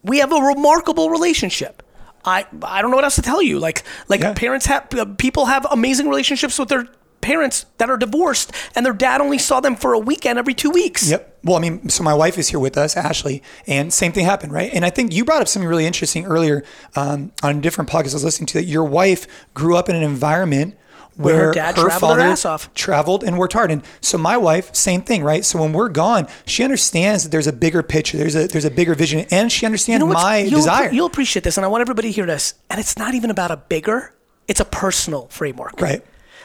We 0.03 0.19
have 0.19 0.31
a 0.31 0.41
remarkable 0.53 1.09
relationship. 1.09 1.81
I 2.25 2.45
I 2.61 2.81
don't 2.81 2.91
know 2.91 2.97
what 2.97 3.05
else 3.05 3.15
to 3.15 3.21
tell 3.21 3.41
you. 3.41 3.59
Like 3.59 3.83
like 4.09 4.21
Yeah. 4.21 4.33
parents 4.33 4.65
have 4.65 4.87
uh, 4.93 5.05
people 5.17 5.45
have 5.45 5.65
amazing 5.71 6.07
relationships 6.09 6.59
with 6.59 6.69
their 6.69 6.87
parents 7.21 7.65
that 7.79 7.89
are 7.89 7.97
divorced, 7.97 8.51
and 8.75 8.85
their 8.85 8.93
dad 8.93 9.19
only 9.21 9.39
saw 9.39 9.59
them 9.59 9.75
for 9.75 9.93
a 9.93 9.99
weekend 9.99 10.37
every 10.37 10.53
two 10.53 10.69
weeks. 10.69 11.09
Yep. 11.09 11.39
Well, 11.43 11.55
I 11.55 11.59
mean, 11.59 11.89
so 11.89 12.03
my 12.03 12.13
wife 12.13 12.37
is 12.37 12.49
here 12.49 12.59
with 12.59 12.77
us, 12.77 12.95
Ashley, 12.97 13.41
and 13.65 13.91
same 13.93 14.11
thing 14.11 14.25
happened, 14.25 14.51
right? 14.51 14.69
And 14.73 14.85
I 14.85 14.91
think 14.91 15.13
you 15.13 15.23
brought 15.25 15.41
up 15.41 15.47
something 15.47 15.67
really 15.67 15.85
interesting 15.87 16.25
earlier 16.25 16.63
um, 16.95 17.31
on 17.41 17.57
a 17.57 17.61
different 17.61 17.89
podcast 17.89 18.11
I 18.11 18.19
was 18.19 18.23
listening 18.23 18.47
to 18.47 18.57
that 18.59 18.65
your 18.65 18.83
wife 18.83 19.25
grew 19.55 19.75
up 19.75 19.89
in 19.89 19.95
an 19.95 20.03
environment 20.03 20.75
Where 21.17 21.47
her 21.47 21.53
dad 21.53 21.75
traveled 21.75 22.17
her 22.17 22.21
ass 22.21 22.43
off. 22.43 22.73
traveled 22.73 23.23
and 23.23 23.37
worked 23.37 23.53
hard. 23.53 23.71
And 23.71 23.83
so 24.01 24.17
my 24.17 24.35
wife, 24.35 24.75
same 24.75 25.01
thing, 25.01 25.23
right? 25.23 25.45
So 25.45 25.61
when 25.61 25.71
we're 25.71 25.89
gone, 25.89 26.27
she 26.45 26.63
understands 26.63 27.23
that 27.23 27.29
there's 27.29 27.47
a 27.47 27.53
bigger 27.53 27.81
picture, 27.83 28.17
there's 28.17 28.35
a 28.35 28.47
there's 28.47 28.65
a 28.65 28.71
bigger 28.71 28.95
vision, 28.95 29.25
and 29.31 29.51
she 29.51 29.65
understands 29.65 30.05
know 30.05 30.11
my 30.11 30.39
you'll, 30.39 30.59
desire. 30.59 30.91
You'll 30.91 31.07
appreciate 31.07 31.43
this, 31.43 31.57
and 31.57 31.63
I 31.65 31.69
want 31.69 31.81
everybody 31.81 32.09
to 32.09 32.13
hear 32.13 32.25
this. 32.25 32.55
And 32.69 32.79
it's 32.79 32.97
not 32.97 33.13
even 33.13 33.29
about 33.29 33.51
a 33.51 33.57
bigger; 33.57 34.13
it's 34.47 34.59
a 34.59 34.65
personal 34.65 35.27
framework. 35.27 35.79
Right. 35.79 36.03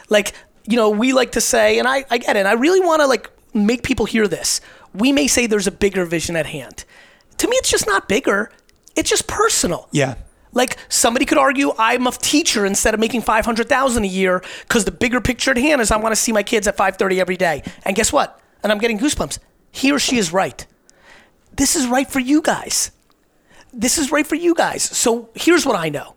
Like 0.09 0.35
you 0.67 0.77
know, 0.77 0.91
we 0.91 1.13
like 1.13 1.33
to 1.33 1.41
say, 1.41 1.79
and 1.79 1.89
I, 1.89 2.05
I 2.11 2.19
get 2.19 2.37
it. 2.37 2.41
And 2.41 2.49
I 2.49 2.53
really 2.53 2.81
want 2.81 3.01
to 3.01 3.07
like 3.07 3.31
make 3.53 3.83
people 3.83 4.07
hear 4.07 4.29
this. 4.29 4.61
We 4.95 5.13
may 5.13 5.27
say 5.27 5.47
there's 5.47 5.67
a 5.67 5.73
bigger 5.73 6.05
vision 6.05 6.37
at 6.37 6.47
hand. 6.47 6.85
To 7.39 7.49
me, 7.49 7.57
it's 7.57 7.71
just 7.71 7.87
not 7.87 8.09
bigger. 8.09 8.51
It's 8.95 9.11
just 9.11 9.27
personal. 9.27 9.89
yeah. 9.93 10.15
Like 10.53 10.77
somebody 10.89 11.25
could 11.25 11.39
argue 11.39 11.73
I'm 11.79 12.07
a 12.07 12.13
teacher 12.13 12.67
instead 12.67 12.95
of 12.95 13.01
making 13.01 13.23
500,000 13.23 14.05
a 14.05 14.07
year 14.07 14.43
because 14.63 14.85
the 14.85 14.91
bigger 14.91 15.21
picture 15.21 15.53
at 15.53 15.57
hand 15.57 15.81
is 15.81 15.91
I 15.91 15.97
want 15.97 16.13
to 16.13 16.21
see 16.21 16.33
my 16.33 16.43
kids 16.43 16.67
at 16.67 16.77
5:30 16.77 17.21
every 17.21 17.37
day. 17.37 17.63
And 17.85 17.95
guess 17.95 18.13
what? 18.13 18.41
And 18.63 18.73
I'm 18.73 18.79
getting 18.79 18.99
goosebumps. 18.99 19.39
He 19.71 19.93
or 19.93 19.99
she 19.99 20.19
is 20.19 20.33
right. 20.33 20.67
This 21.57 21.77
is 21.77 21.87
right 21.87 22.11
for 22.11 22.21
you 22.21 22.43
guys. 22.43 22.91
This 23.73 23.99
is 23.99 24.11
right 24.11 24.27
for 24.27 24.35
you 24.35 24.55
guys. 24.55 24.83
So 24.83 25.31
here's 25.35 25.65
what 25.65 25.77
I 25.77 25.89
know. 25.89 26.17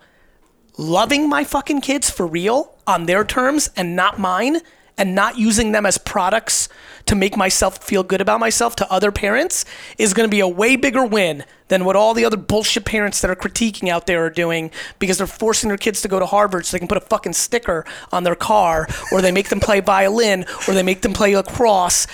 Loving 0.77 1.29
my 1.29 1.43
fucking 1.43 1.81
kids 1.81 2.09
for 2.09 2.25
real 2.25 2.75
on 2.87 3.05
their 3.05 3.23
terms 3.23 3.69
and 3.75 3.95
not 3.95 4.17
mine 4.17 4.61
and 4.97 5.15
not 5.15 5.38
using 5.38 5.71
them 5.71 5.85
as 5.85 5.97
products 5.97 6.69
to 7.05 7.15
make 7.15 7.35
myself 7.35 7.83
feel 7.83 8.03
good 8.03 8.21
about 8.21 8.39
myself 8.39 8.75
to 8.77 8.91
other 8.91 9.12
parents 9.12 9.65
is 9.97 10.13
going 10.13 10.27
to 10.29 10.31
be 10.31 10.39
a 10.39 10.47
way 10.47 10.75
bigger 10.75 11.05
win 11.05 11.43
than 11.67 11.83
what 11.83 11.95
all 11.95 12.13
the 12.13 12.23
other 12.23 12.38
bullshit 12.38 12.85
parents 12.85 13.19
that 13.21 13.29
are 13.31 13.35
critiquing 13.35 13.89
out 13.89 14.05
there 14.05 14.23
are 14.23 14.29
doing 14.29 14.69
because 15.00 15.17
they're 15.17 15.25
forcing 15.27 15.67
their 15.67 15.77
kids 15.77 16.01
to 16.01 16.07
go 16.07 16.19
to 16.19 16.25
Harvard 16.25 16.65
so 16.65 16.75
they 16.75 16.79
can 16.79 16.88
put 16.88 16.97
a 16.97 17.01
fucking 17.01 17.33
sticker 17.33 17.83
on 18.12 18.23
their 18.23 18.35
car 18.35 18.88
or 19.12 19.21
they 19.21 19.31
make 19.31 19.50
them 19.50 19.59
play 19.59 19.79
violin 19.79 20.45
or 20.67 20.73
they 20.73 20.83
make 20.83 21.01
them 21.01 21.13
play 21.13 21.35
lacrosse. 21.35 22.05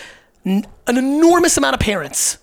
An 0.46 0.66
enormous 0.88 1.58
amount 1.58 1.74
of 1.76 1.80
parents 1.82 2.38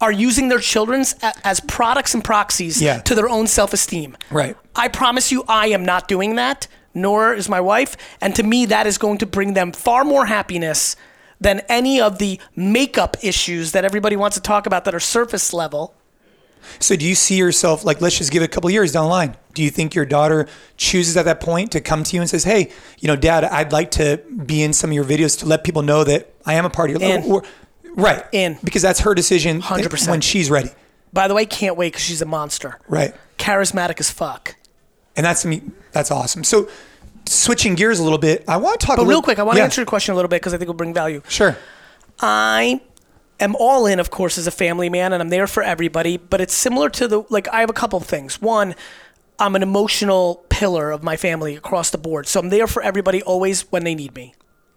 are 0.00 0.12
using 0.12 0.48
their 0.48 0.58
children's 0.60 1.14
as 1.44 1.60
products 1.60 2.14
and 2.14 2.22
proxies 2.22 2.80
Yeah. 2.80 3.00
to 3.00 3.14
their 3.14 3.28
own 3.28 3.46
self-esteem. 3.46 4.16
Right. 4.30 4.56
I 4.76 4.88
promise 4.88 5.32
you, 5.32 5.44
I 5.48 5.68
am 5.68 5.84
not 5.84 6.06
doing 6.08 6.36
that, 6.36 6.68
nor 6.94 7.34
is 7.34 7.48
my 7.48 7.60
wife. 7.60 7.96
And 8.20 8.34
to 8.36 8.42
me, 8.42 8.66
that 8.66 8.86
is 8.86 8.98
going 8.98 9.18
to 9.18 9.26
bring 9.26 9.54
them 9.54 9.72
far 9.72 10.04
more 10.04 10.26
happiness 10.26 10.96
than 11.40 11.60
any 11.68 12.00
of 12.00 12.18
the 12.18 12.38
makeup 12.54 13.16
issues 13.22 13.72
that 13.72 13.84
everybody 13.84 14.16
wants 14.16 14.36
to 14.36 14.42
talk 14.42 14.66
about 14.66 14.84
that 14.84 14.94
are 14.94 15.00
surface 15.00 15.52
level. 15.52 15.94
So 16.78 16.94
do 16.94 17.06
you 17.06 17.14
see 17.14 17.36
yourself 17.36 17.84
like 17.86 18.02
let's 18.02 18.18
just 18.18 18.30
give 18.30 18.42
it 18.42 18.44
a 18.44 18.48
couple 18.48 18.68
years 18.70 18.92
down 18.92 19.04
the 19.04 19.10
line? 19.10 19.36
Do 19.54 19.62
you 19.62 19.70
think 19.70 19.94
your 19.94 20.04
daughter 20.04 20.46
chooses 20.76 21.16
at 21.16 21.24
that 21.24 21.40
point 21.40 21.72
to 21.72 21.80
come 21.80 22.04
to 22.04 22.14
you 22.14 22.20
and 22.20 22.28
says, 22.28 22.44
"Hey, 22.44 22.70
you 22.98 23.08
know, 23.08 23.16
Dad, 23.16 23.44
I'd 23.44 23.72
like 23.72 23.90
to 23.92 24.18
be 24.44 24.62
in 24.62 24.74
some 24.74 24.90
of 24.90 24.94
your 24.94 25.04
videos 25.04 25.38
to 25.40 25.46
let 25.46 25.64
people 25.64 25.80
know 25.80 26.04
that 26.04 26.32
I 26.44 26.54
am 26.54 26.66
a 26.66 26.70
part 26.70 26.90
of 26.90 27.00
your 27.00 27.10
In. 27.10 27.24
or, 27.24 27.42
right 27.94 28.24
In. 28.32 28.58
because 28.62 28.82
that's 28.82 29.00
her 29.00 29.14
decision 29.14 29.62
100%. 29.62 30.08
when 30.10 30.20
she's 30.20 30.50
ready, 30.50 30.70
By 31.14 31.26
the 31.28 31.34
way, 31.34 31.46
can't 31.46 31.76
wait 31.78 31.94
because 31.94 32.02
she's 32.04 32.20
a 32.22 32.26
monster. 32.26 32.78
right? 32.88 33.14
Charismatic 33.38 33.98
as 33.98 34.10
fuck. 34.10 34.54
And 35.16 35.24
that's 35.24 35.46
mean, 35.46 35.72
that's 35.92 36.10
awesome. 36.10 36.44
So 36.44 36.68
switching 37.26 37.74
gears 37.74 37.98
a 37.98 38.02
little 38.02 38.18
bit, 38.18 38.44
I 38.48 38.56
want 38.56 38.80
to 38.80 38.86
talk. 38.86 38.96
But 38.96 39.02
real 39.02 39.08
little, 39.08 39.22
quick, 39.22 39.38
I 39.38 39.42
want 39.42 39.56
to 39.58 39.62
answer 39.62 39.80
your 39.80 39.86
question 39.86 40.12
a 40.12 40.16
little 40.16 40.28
bit 40.28 40.40
because 40.40 40.54
I 40.54 40.56
think 40.56 40.64
it'll 40.64 40.74
bring 40.74 40.94
value. 40.94 41.22
Sure. 41.28 41.56
I 42.20 42.80
am 43.38 43.56
all 43.56 43.86
in, 43.86 43.98
of 44.00 44.10
course, 44.10 44.36
as 44.38 44.46
a 44.46 44.50
family 44.50 44.88
man, 44.88 45.12
and 45.12 45.22
I'm 45.22 45.28
there 45.28 45.46
for 45.46 45.62
everybody. 45.62 46.16
But 46.16 46.40
it's 46.40 46.54
similar 46.54 46.90
to 46.90 47.08
the 47.08 47.24
like. 47.30 47.48
I 47.48 47.60
have 47.60 47.70
a 47.70 47.74
couple 47.74 47.98
of 47.98 48.06
things. 48.06 48.40
One, 48.40 48.74
I'm 49.38 49.56
an 49.56 49.62
emotional 49.62 50.44
pillar 50.48 50.90
of 50.90 51.02
my 51.02 51.16
family 51.16 51.56
across 51.56 51.90
the 51.90 51.98
board, 51.98 52.26
so 52.26 52.40
I'm 52.40 52.50
there 52.50 52.66
for 52.66 52.82
everybody 52.82 53.22
always 53.22 53.62
when 53.72 53.84
they 53.84 53.94
need 53.94 54.14
me, 54.14 54.34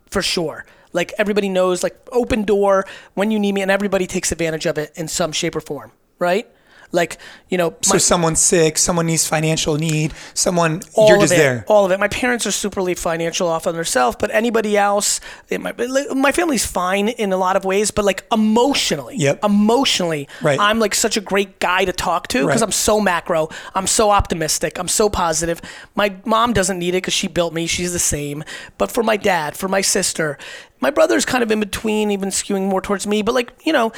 for 0.08 0.22
sure. 0.22 0.66
Like 0.94 1.12
everybody 1.18 1.50
knows, 1.50 1.82
like 1.82 1.98
open 2.12 2.44
door 2.44 2.86
when 3.16 3.32
you 3.32 3.40
need 3.40 3.54
me, 3.54 3.62
and 3.62 3.72
everybody 3.72 4.08
takes 4.08 4.32
advantage 4.32 4.66
of 4.66 4.78
it 4.78 4.94
in 4.96 5.08
some 5.08 5.32
shape 5.32 5.56
or 5.56 5.62
form, 5.62 5.92
right? 6.20 6.48
Like 6.94 7.18
you 7.50 7.58
know, 7.58 7.76
So 7.82 7.96
my- 7.96 7.98
someone's 7.98 8.40
sick, 8.40 8.78
someone 8.78 9.06
needs 9.08 9.28
financial 9.28 9.76
need, 9.76 10.14
someone 10.34 10.82
all 10.94 11.08
you're 11.08 11.18
of 11.18 11.22
just 11.24 11.34
it, 11.34 11.38
there. 11.38 11.66
All 11.68 11.86
of 11.86 11.92
it. 11.92 12.00
My 12.00 12.08
parents 12.08 12.48
are 12.48 12.52
superly 12.52 12.98
financial 12.98 13.48
off 13.48 13.68
on 13.68 13.76
themselves, 13.76 14.16
but 14.20 14.30
anybody 14.34 14.78
else, 14.78 15.20
it 15.50 15.60
might, 15.62 15.78
like, 15.78 16.16
my 16.16 16.32
family's 16.32 16.66
fine 16.66 17.10
in 17.10 17.32
a 17.34 17.38
lot 17.38 17.56
of 17.56 17.66
ways, 17.66 17.92
but 17.92 18.06
like 18.06 18.24
emotionally, 18.32 19.16
Yep. 19.18 19.44
emotionally, 19.44 20.28
Right. 20.42 20.60
I'm 20.60 20.80
like 20.80 20.96
such 20.96 21.18
a 21.18 21.22
great 21.22 21.60
guy 21.60 21.84
to 21.86 21.92
talk 21.94 22.28
to 22.30 22.46
because 22.46 22.62
Right. 22.62 22.68
I'm 22.68 22.72
so 22.72 23.00
macro. 23.00 23.50
I'm 23.76 23.88
so 23.88 24.10
optimistic. 24.12 24.80
I'm 24.80 24.88
so 24.88 25.10
positive. 25.10 25.62
My 25.96 26.14
mom 26.26 26.54
doesn't 26.54 26.80
need 26.80 26.90
it 26.96 27.02
because 27.04 27.14
she 27.14 27.28
built 27.28 27.54
me. 27.54 27.68
She's 27.68 27.92
the 27.94 28.00
same. 28.00 28.44
But 28.78 28.92
for 28.92 29.04
my 29.04 29.18
dad, 29.18 29.58
for 29.58 29.68
my 29.68 29.82
sister, 29.82 30.38
my 30.80 30.90
brother's 30.90 31.26
kind 31.26 31.44
of 31.44 31.52
in 31.52 31.60
between, 31.60 32.10
even 32.12 32.30
skewing 32.30 32.68
more 32.70 32.82
towards 32.82 33.06
me. 33.08 33.22
But 33.22 33.36
like 33.36 33.52
you 33.64 33.74
know, 33.74 33.92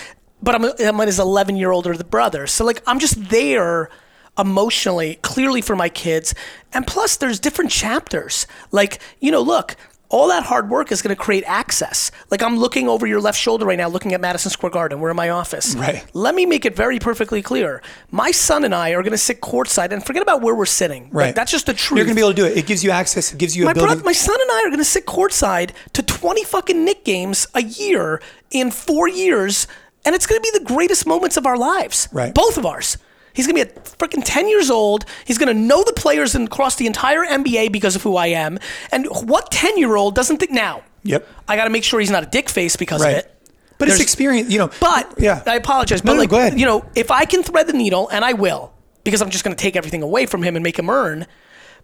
but 0.46 0.56
I'm, 0.56 0.66
I'm 0.80 1.08
his 1.08 1.20
11 1.20 1.56
year 1.58 1.72
older 1.72 1.96
the 1.98 2.04
brother, 2.04 2.48
so 2.48 2.64
like 2.64 2.82
I'm 2.88 3.00
just 3.00 3.30
there 3.30 3.90
emotionally, 4.38 5.16
clearly 5.22 5.62
for 5.62 5.76
my 5.76 5.90
kids. 5.90 6.34
And 6.74 6.86
plus, 6.86 7.18
there's 7.18 7.40
different 7.40 7.72
chapters. 7.72 8.48
Like, 8.72 9.00
you 9.22 9.32
know, 9.32 9.42
look, 9.42 9.76
all 10.10 10.28
that 10.28 10.44
hard 10.44 10.70
work 10.70 10.92
is 10.92 11.02
going 11.02 11.16
to 11.16 11.22
create 11.22 11.44
access. 11.48 12.12
Like, 12.30 12.44
I'm 12.44 12.58
looking 12.58 12.88
over 12.88 13.08
your 13.08 13.20
left 13.22 13.40
shoulder 13.40 13.66
right 13.66 13.78
now, 13.78 13.88
looking 13.88 14.14
at 14.14 14.22
Madison 14.22 14.52
Square 14.52 14.72
Garden. 14.72 15.00
We're 15.00 15.10
in 15.12 15.16
my 15.16 15.30
office. 15.30 15.74
Right. 15.76 16.06
Let 16.14 16.36
me 16.36 16.46
make 16.46 16.66
it 16.66 16.76
very 16.76 17.00
perfectly 17.00 17.42
clear. 17.42 17.82
My 18.12 18.32
son 18.32 18.64
and 18.66 18.76
I 18.76 18.92
are 18.92 19.02
going 19.02 19.12
to 19.14 19.18
sit 19.18 19.42
courtside 19.42 19.92
and 19.92 20.06
forget 20.06 20.22
about 20.22 20.42
where 20.42 20.54
we're 20.54 20.66
sitting. 20.66 21.06
Like, 21.06 21.14
Right. 21.14 21.36
that's 21.36 21.52
just 21.52 21.66
the 21.66 21.74
truth. 21.74 21.98
You're 21.98 22.06
gonna 22.06 22.16
be 22.16 22.22
able 22.22 22.32
to 22.32 22.36
do 22.36 22.46
it. 22.46 22.58
It 22.58 22.68
gives 22.68 22.84
you 22.84 22.92
access. 22.92 23.34
It 23.34 23.40
gives 23.40 23.56
you 23.58 23.66
my 23.66 23.74
brother, 23.74 24.04
my 24.04 24.12
son 24.14 24.38
and 24.40 24.52
I 24.52 24.60
are 24.62 24.68
going 24.70 24.78
to 24.80 24.84
sit 24.86 25.06
courtside 25.06 25.72
to 25.94 26.04
20 26.04 26.44
fucking 26.44 26.84
Knick 26.86 27.04
games 27.06 27.48
a 27.56 27.64
year 27.64 28.22
in 28.52 28.70
four 28.70 29.08
years, 29.10 29.66
and 30.06 30.16
it's 30.16 30.26
going 30.26 30.42
to 30.42 30.52
be 30.52 30.58
the 30.60 30.64
greatest 30.66 31.06
moments 31.08 31.38
of 31.38 31.46
our 31.46 31.58
lives. 31.58 32.08
Right. 32.12 32.34
Both 32.34 32.58
of 32.58 32.66
ours. 32.66 32.98
He's 33.34 33.48
going 33.48 33.58
to 33.58 33.66
be 33.66 33.72
a 33.72 33.82
freaking 33.82 34.22
10 34.24 34.48
years 34.48 34.70
old. 34.70 35.04
He's 35.26 35.38
going 35.38 35.54
to 35.54 35.60
know 35.62 35.84
the 35.84 35.92
players 35.92 36.36
and 36.36 36.48
across 36.48 36.78
the 36.78 36.88
entire 36.88 37.26
NBA 37.26 37.72
because 37.72 37.96
of 37.98 38.02
who 38.04 38.16
I 38.16 38.28
am. 38.28 38.58
And 38.94 39.08
what 39.08 39.52
10 39.52 39.78
year 39.78 39.96
old 39.98 40.16
doesn't 40.16 40.38
think 40.38 40.52
now? 40.52 40.84
Yep. 41.04 41.28
I 41.48 41.58
got 41.58 41.66
to 41.66 41.70
make 41.70 41.84
sure 41.84 42.00
he's 42.00 42.10
not 42.12 42.24
a 42.24 42.28
dick 42.28 42.50
face 42.50 42.78
because 42.78 43.02
Right. 43.02 43.12
of 43.12 43.18
it. 43.26 43.32
But 43.78 43.90
it's 43.90 44.00
experience, 44.00 44.50
you 44.52 44.58
know. 44.58 44.70
But 44.80 45.16
yeah, 45.18 45.44
I 45.46 45.56
apologize. 45.58 46.02
No, 46.02 46.12
But 46.12 46.14
no, 46.14 46.20
like, 46.22 46.30
go 46.30 46.38
ahead. 46.40 46.58
you 46.58 46.66
know, 46.66 46.86
if 46.96 47.12
I 47.12 47.26
can 47.26 47.44
thread 47.44 47.68
the 47.68 47.74
needle, 47.74 48.08
and 48.08 48.24
I 48.24 48.32
will, 48.32 48.72
because 49.04 49.22
I'm 49.22 49.30
just 49.30 49.44
going 49.44 49.54
to 49.54 49.62
take 49.62 49.76
everything 49.76 50.02
away 50.02 50.26
from 50.28 50.42
him 50.44 50.56
and 50.56 50.64
make 50.64 50.80
him 50.80 50.90
earn. 50.90 51.28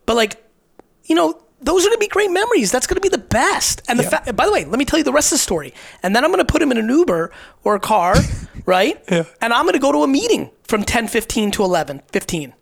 But 0.06 0.16
like, 0.16 0.42
you 1.04 1.16
know, 1.16 1.38
those 1.62 1.86
are 1.86 1.90
going 1.90 1.98
to 1.98 2.00
be 2.00 2.08
great 2.08 2.32
memories. 2.32 2.72
That's 2.72 2.88
going 2.88 2.96
to 2.96 3.02
be 3.02 3.10
the 3.10 3.18
best. 3.18 3.82
And 3.88 4.00
the 4.00 4.04
Yeah. 4.04 4.10
fact, 4.10 4.36
by 4.36 4.46
the 4.46 4.52
way, 4.52 4.66
let 4.66 4.80
me 4.80 4.86
tell 4.86 4.98
you 4.98 5.04
the 5.04 5.14
rest 5.14 5.32
of 5.32 5.36
the 5.36 5.44
story. 5.44 5.74
And 6.04 6.16
then 6.16 6.24
I'm 6.26 6.32
going 6.32 6.46
to 6.46 6.52
put 6.52 6.62
him 6.62 6.72
in 6.72 6.78
an 6.78 6.90
Uber 6.90 7.32
or 7.64 7.76
a 7.76 7.80
car, 7.80 8.16
right? 8.66 9.02
Yeah. 9.12 9.24
And 9.42 9.54
I'm 9.54 9.64
going 9.66 9.74
to 9.74 9.80
go 9.80 9.92
to 9.92 10.04
a 10.04 10.08
meeting 10.08 10.50
from 10.64 10.84
10, 10.84 11.08
15 11.08 11.52
to 11.52 11.64
11, 11.64 12.02
15. 12.12 12.54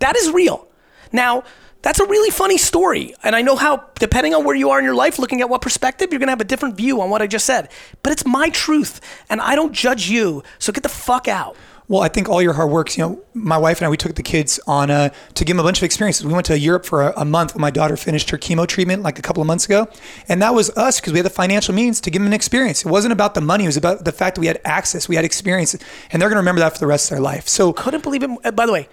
That 0.00 0.16
is 0.16 0.30
real. 0.30 0.66
Now, 1.12 1.44
that's 1.82 2.00
a 2.00 2.06
really 2.06 2.30
funny 2.30 2.58
story. 2.58 3.14
And 3.22 3.34
I 3.36 3.42
know 3.42 3.56
how, 3.56 3.84
depending 3.98 4.34
on 4.34 4.44
where 4.44 4.54
you 4.56 4.68
are 4.70 4.78
in 4.78 4.84
your 4.84 4.94
life, 4.94 5.18
looking 5.18 5.40
at 5.40 5.48
what 5.48 5.62
perspective, 5.62 6.10
you're 6.12 6.18
going 6.18 6.26
to 6.26 6.32
have 6.32 6.40
a 6.40 6.44
different 6.44 6.76
view 6.76 7.00
on 7.00 7.08
what 7.08 7.22
I 7.22 7.26
just 7.26 7.46
said. 7.46 7.70
But 8.02 8.12
it's 8.12 8.26
my 8.26 8.50
truth. 8.50 9.00
And 9.30 9.40
I 9.40 9.54
don't 9.54 9.72
judge 9.72 10.08
you. 10.10 10.42
So 10.58 10.72
get 10.72 10.82
the 10.82 10.88
fuck 10.90 11.28
out. 11.28 11.56
Well, 11.90 12.02
I 12.02 12.08
think 12.08 12.28
all 12.28 12.40
your 12.40 12.52
hard 12.52 12.70
work. 12.70 12.96
You 12.96 13.02
know, 13.02 13.22
my 13.34 13.58
wife 13.58 13.78
and 13.78 13.86
I 13.86 13.90
we 13.90 13.96
took 13.96 14.14
the 14.14 14.22
kids 14.22 14.60
on 14.68 14.92
uh, 14.92 15.08
to 15.34 15.44
give 15.44 15.56
them 15.56 15.64
a 15.64 15.66
bunch 15.66 15.78
of 15.78 15.82
experiences. 15.82 16.24
We 16.24 16.32
went 16.32 16.46
to 16.46 16.56
Europe 16.56 16.84
for 16.84 17.02
a, 17.02 17.12
a 17.16 17.24
month 17.24 17.52
when 17.52 17.62
my 17.62 17.72
daughter 17.72 17.96
finished 17.96 18.30
her 18.30 18.38
chemo 18.38 18.64
treatment 18.64 19.02
like 19.02 19.18
a 19.18 19.22
couple 19.22 19.40
of 19.40 19.48
months 19.48 19.64
ago, 19.64 19.88
and 20.28 20.40
that 20.40 20.54
was 20.54 20.70
us 20.76 21.00
because 21.00 21.12
we 21.12 21.18
had 21.18 21.26
the 21.26 21.30
financial 21.30 21.74
means 21.74 22.00
to 22.02 22.10
give 22.12 22.22
them 22.22 22.28
an 22.28 22.32
experience. 22.32 22.84
It 22.84 22.88
wasn't 22.88 23.10
about 23.12 23.34
the 23.34 23.40
money; 23.40 23.64
it 23.64 23.66
was 23.66 23.76
about 23.76 24.04
the 24.04 24.12
fact 24.12 24.36
that 24.36 24.40
we 24.40 24.46
had 24.46 24.60
access, 24.64 25.08
we 25.08 25.16
had 25.16 25.24
experience, 25.24 25.74
and 25.74 26.22
they're 26.22 26.28
going 26.28 26.36
to 26.36 26.42
remember 26.42 26.60
that 26.60 26.74
for 26.74 26.78
the 26.78 26.86
rest 26.86 27.10
of 27.10 27.16
their 27.16 27.22
life. 27.22 27.48
So, 27.48 27.72
Couldn't 27.72 28.04
believe 28.04 28.22
it. 28.22 28.30
Uh, 28.44 28.52
By 28.52 28.66
the 28.66 28.72
way, 28.72 28.88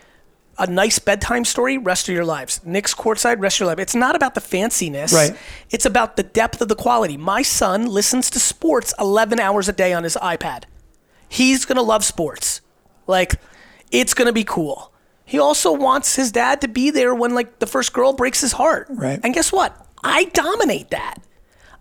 a 0.57 0.65
nice 0.65 0.97
bedtime 0.97 1.45
story, 1.45 1.77
rest 1.77 2.09
of 2.09 2.15
your 2.15 2.25
lives. 2.25 2.61
Knicks 2.65 2.95
courtside, 2.95 3.39
rest 3.39 3.57
of 3.57 3.59
your 3.59 3.67
life. 3.67 3.77
It's 3.77 3.93
not 3.93 4.15
about 4.15 4.33
the 4.33 4.41
fanciness. 4.41 5.13
Right. 5.13 5.37
It's 5.69 5.85
about 5.85 6.17
the 6.17 6.23
depth 6.23 6.63
of 6.63 6.67
the 6.67 6.75
quality. 6.75 7.15
My 7.15 7.43
son 7.43 7.85
listens 7.85 8.31
to 8.31 8.39
sports 8.39 8.91
11 8.99 9.39
hours 9.39 9.69
a 9.69 9.71
day 9.71 9.93
on 9.93 10.03
his 10.03 10.15
iPad. 10.15 10.63
He's 11.29 11.63
going 11.63 11.75
to 11.75 11.83
love 11.83 12.03
sports. 12.03 12.61
Like, 13.07 13.35
it's 13.91 14.13
going 14.13 14.27
to 14.27 14.33
be 14.33 14.43
cool. 14.43 14.91
He 15.25 15.39
also 15.39 15.71
wants 15.73 16.15
his 16.15 16.31
dad 16.31 16.61
to 16.61 16.67
be 16.67 16.89
there 16.89 17.13
when, 17.15 17.33
like, 17.33 17.59
the 17.59 17.67
first 17.67 17.91
girl 17.93 18.13
breaks 18.13 18.41
his 18.41 18.53
heart. 18.53 18.87
Right. 18.89 19.19
And 19.23 19.33
guess 19.33 19.51
what? 19.51 19.85
I 20.03 20.25
dominate 20.25 20.91
that. 20.91 21.15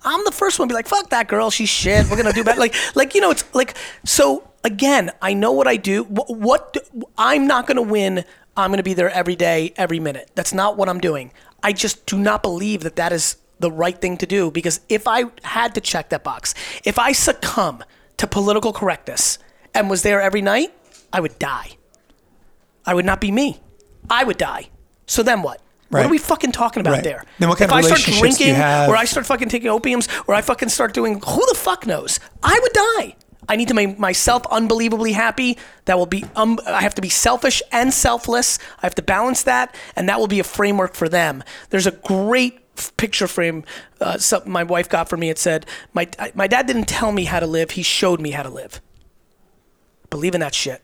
I'm 0.05 0.25
the 0.25 0.33
first 0.33 0.59
one 0.59 0.69
to 0.69 0.73
be 0.73 0.77
like, 0.77 0.87
fuck 0.89 1.11
that 1.11 1.27
girl, 1.29 1.51
she's 1.51 1.69
shit. 1.69 2.09
We're 2.09 2.17
gonna 2.17 2.33
do 2.33 2.45
better. 2.45 2.61
like, 2.61 2.75
like 2.95 3.15
you 3.15 3.21
know, 3.21 3.31
it's 3.31 3.45
like 3.55 3.77
so. 4.05 4.49
Again, 4.65 5.13
I 5.23 5.33
know 5.33 5.53
what 5.53 5.69
I 5.69 5.77
do. 5.77 6.03
What, 6.05 6.29
what 6.29 6.73
do- 6.73 7.03
I'm 7.17 7.47
not 7.47 7.67
gonna 7.69 7.83
win. 7.83 8.25
I'm 8.57 8.71
gonna 8.73 8.83
be 8.83 8.95
there 8.95 9.11
every 9.11 9.37
day, 9.37 9.73
every 9.77 10.01
minute. 10.01 10.31
That's 10.35 10.53
not 10.53 10.77
what 10.77 10.89
I'm 10.89 10.99
doing. 10.99 11.31
I 11.63 11.73
just 11.73 12.05
do 12.07 12.19
not 12.19 12.43
believe 12.43 12.83
that 12.83 12.97
that 12.97 13.13
is 13.13 13.37
the 13.61 13.71
right 13.71 14.01
thing 14.01 14.17
to 14.19 14.27
do 14.27 14.51
because 14.51 14.81
if 14.89 15.07
I 15.07 15.25
had 15.45 15.75
to 15.77 15.81
check 15.81 16.09
that 16.11 16.25
box, 16.25 16.55
if 16.85 16.99
I 16.99 17.13
succumb 17.13 17.85
to 18.17 18.27
political 18.27 18.73
correctness 18.73 19.39
and 19.73 19.89
was 19.89 20.03
there 20.03 20.21
every 20.21 20.43
night, 20.43 20.73
I 21.13 21.21
would 21.21 21.39
die. 21.39 21.71
I 22.85 22.95
would 22.95 23.05
not 23.05 23.21
be 23.21 23.31
me. 23.33 23.61
I 24.11 24.25
would 24.25 24.39
die. 24.39 24.69
So 25.07 25.23
then 25.23 25.43
what? 25.43 25.61
What 25.89 26.05
are 26.05 26.09
we 26.09 26.19
fucking 26.19 26.53
talking 26.53 26.81
about 26.81 26.95
Right. 26.95 27.05
there? 27.05 27.25
Then 27.39 27.49
what 27.49 27.59
kind 27.59 27.71
if 27.71 27.73
of 27.73 27.79
I 27.79 27.81
start 27.83 27.99
relationships 28.07 28.37
do 28.39 28.45
you 28.45 28.51
drinking, 28.51 28.55
have? 28.57 28.89
or 28.89 28.97
I 28.97 29.05
start 29.05 29.25
fucking 29.27 29.49
taking 29.49 29.71
opiums, 29.71 30.09
or 30.27 30.35
I 30.35 30.43
fucking 30.43 30.69
start 30.69 30.93
doing 30.95 31.15
who 31.25 31.47
the 31.47 31.55
fuck 31.57 31.87
knows? 31.87 32.19
I 32.43 32.59
would 32.61 32.73
die. 32.73 33.17
I 33.49 33.55
need 33.55 33.69
to 33.69 33.75
make 33.75 33.97
myself 33.97 34.43
unbelievably 34.51 35.13
happy. 35.13 35.57
That 35.85 35.97
will 35.97 36.07
be. 36.07 36.25
Um, 36.35 36.59
I 36.67 36.83
have 36.83 36.97
to 36.97 37.03
be 37.03 37.09
selfish 37.09 37.63
and 37.71 37.95
selfless. 37.95 38.59
I 38.83 38.87
have 38.87 38.97
to 38.97 39.03
balance 39.03 39.45
that, 39.45 39.75
and 39.95 40.09
that 40.09 40.19
will 40.19 40.27
be 40.27 40.41
a 40.41 40.45
framework 40.45 40.95
for 40.97 41.09
them. 41.09 41.45
There's 41.71 41.87
a 41.87 41.93
great 41.93 42.61
picture 42.97 43.29
frame 43.29 43.63
uh, 44.01 44.19
something 44.19 44.51
my 44.53 44.65
wife 44.65 44.89
got 44.89 45.09
for 45.09 45.17
me. 45.17 45.31
It 45.31 45.39
said, 45.39 45.67
"My 45.95 46.09
my 46.35 46.49
dad 46.49 46.67
didn't 46.67 46.89
tell 46.89 47.13
me 47.13 47.25
how 47.27 47.39
to 47.39 47.47
live. 47.47 47.71
He 47.73 47.83
showed 47.85 48.21
me 48.21 48.33
how 48.33 48.43
to 48.43 48.51
live." 48.51 48.81
Believe 50.11 50.35
in 50.35 50.41
that 50.41 50.55
shit. 50.55 50.83